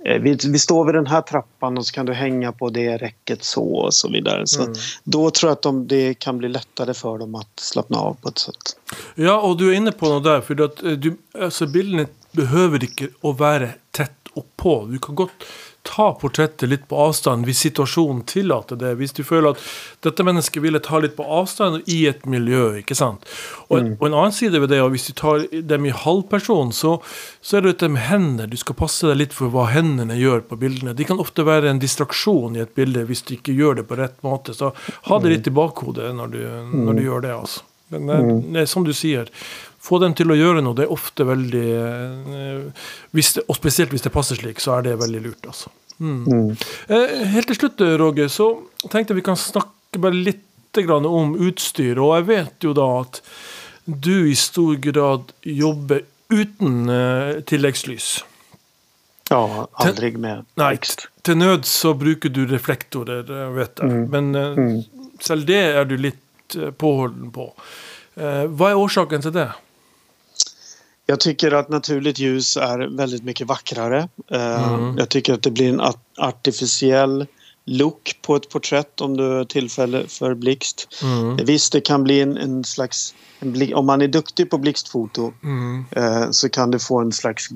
eh, 0.05 0.23
vi, 0.23 0.39
vi 0.49 0.59
står 0.59 0.85
vid 0.85 0.95
den 0.95 1.07
här 1.07 1.21
trappan 1.23 1.79
och 1.79 1.87
så 1.87 1.93
kan 1.93 2.07
du 2.07 2.13
hänga 2.13 2.53
på 2.53 2.71
det 2.71 2.97
räcket 2.97 3.45
så 3.45 3.75
och 3.75 3.95
så 3.95 4.09
vidare. 4.11 4.47
Så 4.47 4.63
Mm. 4.63 4.75
Då 5.05 5.31
tror 5.31 5.51
jag 5.51 5.57
att 5.57 5.63
de, 5.63 5.87
det 5.89 6.15
kan 6.15 6.39
bli 6.39 6.49
lättare 6.49 6.95
för 6.95 7.19
dem 7.19 7.35
att 7.35 7.61
slappna 7.61 7.99
av 7.99 8.15
på 8.23 8.29
ett 8.29 8.39
sätt. 8.39 8.77
Ja, 9.15 9.41
og 9.41 9.59
du 9.59 9.69
er 9.71 9.77
inne 9.77 9.93
på 9.93 10.09
noe 10.09 10.21
der. 10.21 10.41
For 10.41 10.61
at 10.65 10.83
eh, 10.85 10.93
du, 10.93 11.17
altså, 11.35 11.67
bildene 11.67 12.07
behøver 12.37 12.85
ikke 12.85 13.09
å 13.23 13.33
være 13.37 13.75
tett 13.93 14.33
oppå. 14.35 14.87
Du 14.93 14.99
kan 14.99 15.15
godt 15.15 15.45
ta 15.83 16.13
portrettet 16.15 16.69
litt 16.71 16.85
på 16.87 16.99
avstand 17.09 17.43
hvis 17.49 17.59
situasjonen 17.67 18.21
tillater 18.31 18.79
det. 18.79 18.93
Hvis 19.01 19.13
du 19.17 19.25
føler 19.27 19.57
at 19.57 19.63
dette 20.07 20.23
mennesket 20.25 20.63
ville 20.63 20.79
ta 20.79 21.01
litt 21.03 21.17
på 21.19 21.25
avstand 21.27 21.83
i 21.91 22.05
et 22.07 22.23
miljø. 22.31 22.77
ikke 22.79 22.95
sant? 22.95 23.25
Og, 23.69 23.79
en- 23.81 23.97
og 23.99 24.07
en 24.07 24.15
annen 24.21 24.33
side 24.37 24.61
ved 24.63 24.71
det, 24.71 24.79
og 24.85 24.93
hvis 24.95 25.09
du 25.09 25.13
tar 25.19 25.43
dem 25.51 25.87
i 25.87 25.91
halvperson, 25.91 26.71
så, 26.73 26.95
så 27.43 27.57
er 27.59 27.65
det 27.67 27.73
dette 27.75 27.91
med 27.91 28.07
hender. 28.07 28.47
Du 28.47 28.57
skal 28.61 28.79
passe 28.79 29.07
deg 29.11 29.19
litt 29.25 29.35
for 29.35 29.51
hva 29.51 29.67
hendene 29.75 30.15
gjør 30.21 30.45
på 30.53 30.61
bildene. 30.63 30.95
De 30.95 31.05
kan 31.09 31.19
ofte 31.19 31.43
være 31.45 31.69
en 31.75 31.83
distraksjon 31.83 32.57
i 32.57 32.63
et 32.63 32.75
bilde 32.79 33.03
hvis 33.11 33.25
du 33.27 33.35
ikke 33.35 33.57
gjør 33.59 33.81
det 33.83 33.89
på 33.91 33.99
rett 33.99 34.23
måte. 34.23 34.55
Så 34.55 34.71
ha 35.11 35.19
det 35.19 35.35
litt 35.35 35.51
i 35.51 35.57
bakhodet 35.59 36.15
når 36.15 36.33
du, 36.37 36.41
når 36.73 36.95
du 36.95 37.03
gjør 37.09 37.27
det. 37.27 37.35
altså. 37.43 37.67
Men 37.93 38.07
det, 38.09 38.21
det 38.55 38.61
er 38.63 38.71
som 38.71 38.87
du 38.87 38.93
sier, 38.97 39.27
få 39.83 39.99
dem 40.03 40.15
til 40.19 40.31
å 40.31 40.39
gjøre 40.39 40.63
noe, 40.63 40.77
det 40.79 40.87
er 40.87 40.95
ofte 40.95 41.27
veldig 41.27 41.69
eh, 41.75 42.87
det, 43.11 43.45
Og 43.49 43.59
spesielt 43.59 43.95
hvis 43.95 44.05
det 44.05 44.15
passer 44.15 44.39
slik, 44.39 44.63
så 44.63 44.77
er 44.79 44.87
det 44.87 45.01
veldig 45.01 45.23
lurt, 45.25 45.49
altså. 45.51 45.73
Mm. 46.03 46.55
Eh, 46.89 47.17
helt 47.35 47.51
til 47.51 47.59
slutt, 47.59 47.83
Roger, 48.01 48.31
så 48.33 48.49
tenkte 48.89 49.13
jeg 49.13 49.21
vi 49.21 49.27
kan 49.27 49.39
snakke 49.39 50.01
bare 50.03 50.19
litt 50.19 50.49
grann 50.81 51.07
om 51.07 51.35
utstyr. 51.37 51.99
Og 52.01 52.15
jeg 52.17 52.29
vet 52.31 52.67
jo 52.67 52.73
da 52.77 52.89
at 53.03 53.21
du 53.85 54.31
i 54.31 54.35
stor 54.39 54.79
grad 54.83 55.33
jobber 55.43 56.05
uten 56.33 56.89
eh, 56.89 57.41
tilleggslys. 57.47 58.23
Ja, 59.31 59.67
aldrig 59.81 60.19
med 60.21 60.45
Nei, 60.61 60.75
blixt. 60.75 61.07
til 61.25 61.39
nød 61.41 61.65
så 61.69 61.95
bruker 61.97 62.33
du 62.33 62.45
reflektorer, 62.51 63.25
eh, 63.25 63.51
vet 63.57 63.83
jeg. 63.83 63.91
Mm. 63.91 64.07
Men 64.13 64.35
eh, 64.35 65.11
selv 65.21 65.47
det 65.49 65.61
er 65.73 65.89
du 65.89 65.97
litt 66.01 66.57
eh, 66.57 66.71
påholden 66.71 67.33
på. 67.35 67.51
Eh, 68.17 68.45
hva 68.49 68.73
er 68.73 68.81
årsaken 68.81 69.25
til 69.25 69.35
det? 69.37 69.51
Jag 71.07 71.21
tycker 71.21 71.53
att 71.53 71.69
naturligt 71.69 72.19
ljus 72.19 72.57
är 72.57 72.97
väldigt 72.97 73.23
mycket 73.25 73.47
vackrare. 73.47 74.09
Eh, 74.31 74.75
Mm. 74.75 74.99
Jag 74.99 75.09
tycker 75.09 75.35
att 75.35 75.43
det 75.43 75.51
blir 75.51 75.69
en 75.69 75.81
art- 75.81 76.19
artificiell 76.19 77.27
look 77.65 78.17
på 78.23 78.37
ett 78.37 78.49
porträtt 78.49 79.01
om 79.01 79.17
du 79.17 79.23
har 79.31 79.45
tillfälle 79.45 80.07
för 80.09 80.35
blixt. 80.35 80.89
Mm. 81.03 81.37
Visst, 81.37 81.73
det 81.73 81.81
kan 81.81 82.05
bli 82.05 82.21
en, 82.21 82.37
en 82.37 82.65
slags... 82.65 83.15
Om 83.75 83.87
man 83.87 84.03
är 84.03 84.09
duktig 84.09 84.51
på 84.51 84.59
blixtfoto 84.59 85.33
Mm. 85.43 85.85
eh, 85.91 86.31
så 86.31 86.49
kan 86.49 86.71
du 86.71 86.79
få 86.79 87.01
en 87.01 87.13
slags 87.13 87.49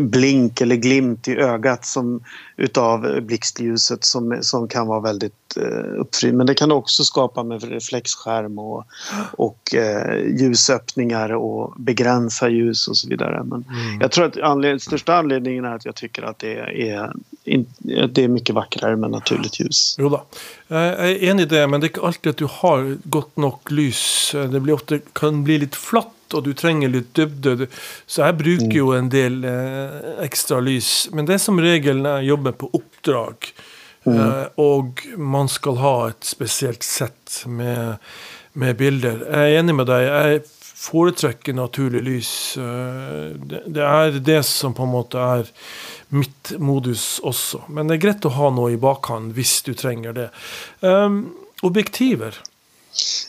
blink 0.00 0.60
eller 0.60 0.76
glimt 0.76 1.28
i 1.28 1.36
ögat 1.36 1.86
som, 1.86 2.20
utav 2.56 3.20
blixtljuset 3.22 4.04
som, 4.04 4.38
som 4.40 4.68
kan 4.68 4.86
vara 4.86 5.00
väldigt 5.00 5.56
eh, 5.56 6.00
uppfridd. 6.00 6.34
Men 6.34 6.46
det 6.46 6.54
kan 6.54 6.68
du 6.68 6.74
också 6.74 7.04
skapa 7.04 7.42
med 7.42 7.62
reflexskärm 7.62 8.58
och, 8.58 8.84
och 9.32 9.74
eh, 9.74 10.40
ljusöppningar 10.40 11.32
och 11.32 11.74
begränsa 11.80 12.48
ljus 12.48 12.88
och 12.88 12.96
så 12.96 13.08
vidare. 13.08 13.44
Men 13.44 13.64
Mm. 13.64 14.00
jag 14.00 14.10
tror 14.12 14.24
att 14.26 14.36
anled- 14.36 14.78
största 14.78 15.14
anledningen 15.16 15.64
är 15.64 15.74
att 15.74 15.84
jag 15.84 15.94
tycker 15.94 16.22
att 16.22 16.38
det 16.38 16.54
är, 16.90 17.12
in, 17.44 17.66
att 18.02 18.14
det 18.14 18.24
är 18.24 18.28
mycket 18.28 18.54
vackrare 18.54 18.96
med 18.96 19.10
naturligt 19.10 19.60
ljus. 19.60 19.96
Jo 19.98 20.08
da. 20.08 20.20
Jeg 20.70 20.94
er 21.10 21.30
enig 21.30 21.42
i 21.44 21.48
det, 21.50 21.66
men 21.70 21.80
det 21.80 21.86
er 21.86 21.92
ikke 21.92 22.06
alltid 22.08 22.30
at 22.30 22.38
du 22.40 22.46
har 22.50 22.86
godt 23.12 23.36
nok 23.36 23.70
lys. 23.70 24.32
Det 24.32 24.60
blir 24.64 24.74
ofte, 24.74 25.00
kan 25.14 25.33
bli 25.42 25.58
litt 25.64 25.74
flatt, 25.76 26.12
og 26.34 26.44
du 26.46 26.52
trenger 26.56 26.90
litt 26.90 27.12
dybde. 27.18 27.68
Så 28.06 28.24
jeg 28.24 28.38
bruker 28.38 28.76
jo 28.78 28.92
en 28.96 29.10
del 29.12 29.44
eh, 29.48 30.24
ekstra 30.24 30.60
lys. 30.64 31.08
Men 31.12 31.26
det 31.28 31.36
er 31.36 31.44
som 31.44 31.60
regel 31.62 32.02
når 32.02 32.20
jeg 32.20 32.30
jobber 32.32 32.56
på 32.62 32.70
oppdrag, 32.78 33.50
eh, 34.06 34.44
og 34.62 35.04
man 35.18 35.50
skal 35.52 35.80
ha 35.82 35.94
et 36.12 36.26
spesielt 36.26 36.86
sett 36.86 37.42
med, 37.46 37.98
med 38.52 38.76
bilder. 38.80 39.24
Jeg 39.26 39.56
er 39.56 39.62
enig 39.62 39.78
med 39.80 39.90
deg. 39.90 40.06
Jeg 40.08 40.44
foretrekker 40.84 41.56
naturlig 41.56 42.02
lys. 42.04 42.32
Eh, 42.60 43.34
Det, 43.34 43.62
det 43.66 43.84
er 43.90 44.18
det 44.20 44.42
som 44.48 44.74
på 44.74 44.86
en 44.86 44.94
måte 44.94 45.18
er 45.18 45.52
mitt 46.14 46.54
modus 46.58 47.20
også. 47.24 47.64
Men 47.68 47.88
det 47.88 47.98
er 47.98 48.04
greit 48.06 48.26
å 48.28 48.34
ha 48.36 48.50
noe 48.54 48.74
i 48.74 48.80
bakhånd 48.80 49.34
hvis 49.36 49.62
du 49.66 49.72
trenger 49.74 50.14
det. 50.16 50.28
Um, 50.80 51.34
objektiver. 51.66 52.36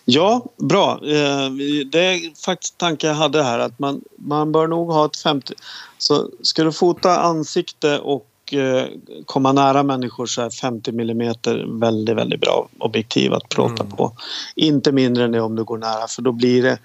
Ja, 0.06 0.46
bra. 0.58 0.92
Eh, 0.92 1.50
Det 1.86 2.00
är 2.00 2.46
faktiskt 2.46 2.78
tanken 2.78 3.10
jag 3.10 3.16
hade 3.16 3.44
här 3.44 3.60
att 3.60 3.80
man, 3.80 4.02
man 4.18 4.52
bör 4.52 4.68
nog 4.68 4.92
ha 4.92 5.06
ett 5.06 5.18
50... 5.18 5.54
Så 5.98 6.30
ska 6.42 6.64
du 6.64 6.72
fota 6.72 7.18
ansikte 7.20 8.00
och 8.00 8.54
eh, 8.54 8.86
komma 9.26 9.52
nära 9.54 9.84
människor 9.84 10.26
så 10.26 10.42
är 10.42 10.50
50 10.50 10.92
mm 10.92 11.34
väldigt, 11.80 12.16
väldigt 12.16 12.42
bra 12.42 12.68
objektiv 12.78 13.34
att 13.34 13.50
plåta 13.50 13.84
Mm. 13.84 13.96
på. 13.96 14.12
Inte 14.56 14.92
mindre 14.92 15.24
än 15.24 15.32
det 15.32 15.42
om 15.42 15.56
du 15.56 15.64
går 15.64 15.78
nära 15.78 16.08
för 16.08 16.22
då 16.22 16.32
blir 16.32 16.64
det... 16.64 16.78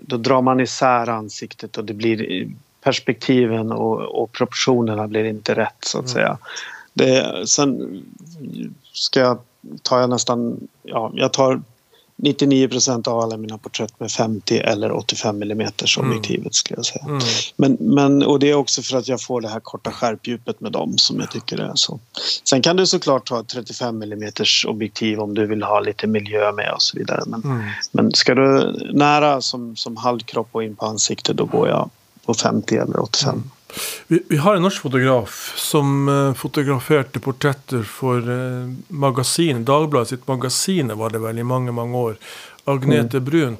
Då 0.00 0.16
drar 0.16 0.42
man 0.42 0.60
isär 0.60 1.08
ansiktet 1.08 1.76
och 1.76 1.84
det 1.84 1.94
blir 1.94 2.48
perspektiven 2.82 3.72
och, 3.72 4.22
och 4.22 4.32
proportionerna 4.32 5.08
blir 5.08 5.24
inte 5.24 5.54
rätt 5.54 5.76
så 5.86 5.98
att 5.98 6.04
Mm. 6.04 6.14
säga. 6.14 6.38
Det, 6.94 7.48
sen 7.48 8.02
ska 8.92 9.20
jag, 9.20 9.38
tar 9.82 10.00
jag 10.00 10.10
nästan... 10.10 10.68
Ja, 10.82 11.12
jag 11.14 11.32
tar 11.32 11.60
99% 12.22 13.08
av 13.08 13.20
alla 13.20 13.36
mina 13.36 13.58
porträtt 13.58 14.00
med 14.00 14.10
50 14.10 14.58
eller 14.58 14.92
85 14.92 15.42
mm 15.42 15.68
objektivet 15.98 16.54
skulle 16.54 16.78
jag 16.78 16.86
säga. 16.86 17.04
Mm. 17.04 17.20
Men, 17.56 17.76
men, 17.80 18.22
och 18.22 18.38
det 18.38 18.50
är 18.50 18.54
också 18.54 18.82
för 18.82 18.96
att 18.96 19.08
jag 19.08 19.22
får 19.22 19.40
det 19.40 19.48
här 19.48 19.60
korta 19.60 19.90
skärpdjupet 19.90 20.60
med 20.60 20.72
dem 20.72 20.98
som 20.98 21.20
jag 21.20 21.30
tycker 21.30 21.58
är 21.58 21.72
så. 21.74 22.00
Sen 22.44 22.62
kan 22.62 22.76
du 22.76 22.86
såklart 22.86 23.28
ta 23.28 23.40
ett 23.40 23.48
35 23.48 24.02
mm 24.02 24.32
objektiv 24.66 25.20
om 25.20 25.34
du 25.34 25.46
vill 25.46 25.62
ha 25.62 25.80
lite 25.80 26.06
miljö 26.06 26.52
med 26.52 26.72
och 26.72 26.82
så 26.82 26.98
vidare. 26.98 27.22
Men, 27.26 27.42
Mm. 27.44 27.62
men 27.92 28.12
ska 28.12 28.34
du 28.34 28.72
nära 28.92 29.40
som, 29.40 29.76
som 29.76 29.96
halvkropp 29.96 30.48
och 30.52 30.64
in 30.64 30.76
på 30.76 30.86
ansiktet 30.86 31.36
då 31.36 31.44
går 31.44 31.68
jag 31.68 31.90
på 32.26 32.34
50 32.34 32.76
eller 32.76 33.00
85. 33.00 33.50
Vi, 34.06 34.22
vi 34.28 34.36
har 34.36 34.56
en 34.56 34.62
norsk 34.62 34.82
fotograf 34.82 35.54
som 35.58 36.08
eh, 36.08 36.34
fotograferte 36.34 37.20
portretter 37.20 37.82
for 37.82 38.22
uh, 38.30 38.70
magasin, 38.88 39.64
Dagbladet 39.64 40.08
sitt 40.14 40.28
magasin 40.28 40.94
var 40.98 41.10
det 41.10 41.22
vel 41.24 41.38
i 41.38 41.46
mange, 41.46 41.74
mange 41.74 41.98
år. 41.98 42.18
Agnete 42.64 43.20
Brun. 43.20 43.58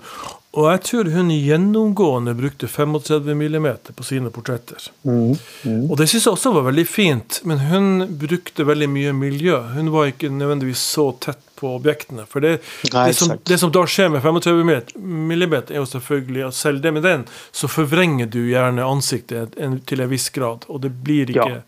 Og 0.56 0.70
jeg 0.70 0.80
tror 0.88 1.08
hun 1.12 1.30
gjennomgående 1.34 2.32
brukte 2.34 2.68
35 2.68 3.34
mm 3.36 3.66
på 3.94 4.04
sine 4.04 4.30
portretter. 4.32 4.88
Mm. 5.04 5.34
Mm. 5.62 5.82
Og 5.90 5.98
det 6.00 6.06
syns 6.08 6.24
jeg 6.24 6.32
også 6.32 6.52
var 6.56 6.64
veldig 6.70 6.86
fint, 6.88 7.40
men 7.44 7.60
hun 7.68 8.06
brukte 8.20 8.64
veldig 8.64 8.88
mye 8.88 9.12
miljø. 9.16 9.58
Hun 9.76 9.92
var 9.92 10.08
ikke 10.12 10.32
nødvendigvis 10.32 10.80
så 10.80 11.10
tett 11.20 11.42
på 11.56 11.74
objektene. 11.76 12.24
For 12.28 12.44
det, 12.44 12.56
Nei, 12.92 13.06
det, 13.10 13.18
som, 13.20 13.36
det 13.44 13.60
som 13.60 13.72
da 13.72 13.84
skjer 13.88 14.10
med 14.12 14.24
35 14.24 14.64
mm, 14.96 15.32
er 15.36 15.76
jo 15.76 15.86
selvfølgelig 15.92 16.46
at 16.48 16.56
selv 16.56 16.84
det 16.84 16.92
med 16.96 17.04
den, 17.04 17.26
så 17.52 17.68
forvrenger 17.68 18.32
du 18.32 18.42
gjerne 18.48 18.84
ansiktet 18.84 19.56
en, 19.60 19.80
til 19.84 20.04
en 20.04 20.12
viss 20.12 20.30
grad. 20.32 20.64
Og 20.68 20.80
det 20.84 20.92
blir 21.04 21.32
ikke 21.32 21.50
Ja. 21.52 21.60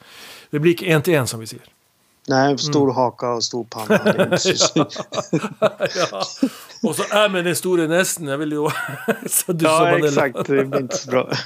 det 0.51 0.61
blir 0.65 0.73
ikke 0.77 0.89
én 0.89 1.05
til 1.05 1.21
én, 1.21 1.29
som 1.29 1.41
vi 1.45 1.53
sier. 1.53 1.65
Nej, 2.29 2.59
stor 2.59 2.93
haka 2.93 3.31
och 3.33 3.45
stor 3.45 3.65
panna. 3.65 3.95
Är 3.97 4.37
så- 4.37 4.79
ja. 6.11 6.23
Og 6.83 6.95
så 6.97 7.03
er 7.03 7.29
med 7.29 7.45
den 7.45 7.57
store 7.57 7.89
nesen. 7.89 8.29
Jeg 8.29 8.39
vil 8.39 8.53
jo 8.53 8.71
så 9.29 9.53
du 9.53 9.65
Ja, 9.67 9.97
exakt. 9.99 10.37
Det 10.47 10.65
blir 10.71 10.81
inte 10.81 10.97
så 10.97 11.11
bra. 11.11 11.29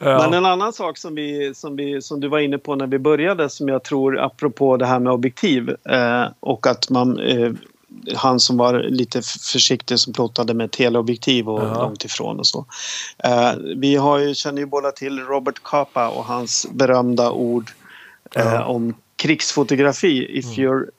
Ja. 0.00 0.18
Men 0.22 0.34
en 0.34 0.46
annan 0.46 0.72
sak 0.72 0.98
som, 0.98 1.14
vi, 1.14 1.54
som, 1.54 1.76
vi, 1.76 2.02
som 2.02 2.20
du 2.20 2.28
var 2.28 2.38
inne 2.38 2.58
på 2.58 2.74
när 2.74 2.86
vi 2.86 2.98
började 2.98 3.48
som 3.50 3.68
jag 3.68 3.82
tror 3.82 4.18
apropå 4.18 4.76
det 4.76 4.86
här 4.86 4.98
med 4.98 5.12
objektiv 5.12 5.68
eh, 5.90 6.24
och 6.40 6.66
att 6.66 6.90
man 6.90 7.18
eh, 7.20 7.52
han 8.16 8.40
som 8.40 8.56
var 8.56 8.82
lite 8.82 9.22
försiktig 9.52 9.98
som 9.98 10.12
plåtade 10.12 10.54
med 10.54 10.70
teleobjektiv 10.70 11.48
och 11.48 11.62
Ja. 11.62 11.74
långt 11.82 12.04
ifrån 12.04 12.38
och 12.38 12.46
så. 12.46 12.66
Eh, 13.24 13.52
vi 13.76 13.96
har 13.96 14.18
ju, 14.18 14.34
känner 14.34 14.60
ju 14.60 14.66
båda 14.66 14.90
till 14.90 15.18
Robert 15.20 15.62
Capa 15.62 16.08
och 16.08 16.24
hans 16.24 16.66
berömda 16.72 17.30
ord 17.30 17.70
eh, 18.34 18.44
Ja. 18.54 18.64
om 18.64 18.94
krigsfotografi. 19.18 20.38
If 20.38 20.58
your 20.58 20.90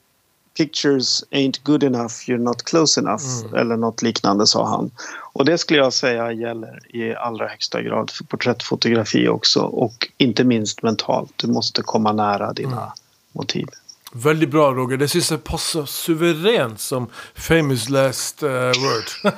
pictures 0.57 1.23
ain't 1.31 1.63
good 1.63 1.83
enough, 1.83 2.27
you're 2.27 2.37
not 2.37 2.63
close 2.63 2.99
enough. 2.99 3.23
Eller 3.55 3.77
något 3.77 4.01
liknande 4.01 4.47
sa 4.47 4.67
han. 4.67 4.91
Och 5.33 5.45
det 5.45 5.57
skulle 5.57 5.79
jag 5.79 5.93
säga 5.93 6.31
gäller 6.31 6.95
i 6.95 7.15
allra 7.15 7.47
högsta 7.47 7.81
grad 7.81 8.11
för 8.11 8.23
porträttfotografi 8.23 9.27
också. 9.27 9.61
Och 9.61 10.07
inte 10.17 10.43
minst 10.43 10.83
mentalt. 10.83 11.31
Du 11.35 11.47
måste 11.47 11.81
komma 11.81 12.11
nära 12.11 12.53
dina 12.53 12.93
motiv. 13.31 13.67
Veldig 14.11 14.49
bra, 14.49 14.71
Roger. 14.73 14.97
Det 14.97 15.07
syns 15.07 15.31
jeg 15.31 15.43
passer 15.43 15.85
suverent 15.85 16.79
som 16.81 17.07
famous 17.35 17.89
last 17.89 18.43
eh, 18.43 18.49
word. 18.49 19.33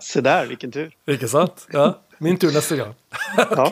Se 0.02 0.20
där, 0.20 0.46
vilken 0.46 0.72
tur. 0.72 0.90
Ikke 1.06 1.28
sant? 1.28 1.66
Ja. 1.72 2.00
Min 2.22 2.36
tur 2.38 2.52
neste 2.54 2.76
gang. 2.78 2.92
Ja. 3.56 3.64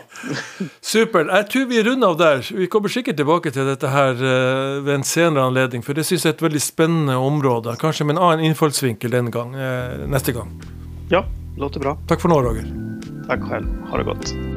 Supert. 0.81 1.29
Jeg 1.29 1.47
tror 1.53 1.67
vi 1.69 1.83
runder 1.85 2.09
av 2.15 2.17
der. 2.19 2.41
Vi 2.57 2.67
kommer 2.73 2.89
sikkert 2.93 3.19
tilbake 3.21 3.53
til 3.53 3.69
dette 3.69 3.91
her 3.93 4.17
eh, 4.17 4.79
ved 4.87 4.95
en 4.95 5.05
senere 5.07 5.45
anledning, 5.51 5.85
for 5.87 5.95
det 5.97 6.07
syns 6.09 6.25
jeg 6.25 6.33
er 6.33 6.39
et 6.39 6.45
veldig 6.49 6.63
spennende 6.65 7.19
område. 7.21 7.77
Kanskje 7.81 8.09
med 8.09 8.17
en 8.17 8.23
annen 8.25 8.47
innfallsvinkel 8.51 9.13
denne 9.13 9.31
gang, 9.35 9.53
eh, 9.55 10.07
neste 10.11 10.33
gang. 10.37 10.55
ja, 11.13 11.25
låter 11.61 11.81
bra. 11.85 11.97
Takk 12.09 12.25
for 12.25 12.33
nå, 12.33 12.41
Roger. 12.43 12.67
Tack 13.29 13.45
själv. 13.51 13.69
Ha 13.91 14.01
det 14.01 14.09
gott. 14.09 14.50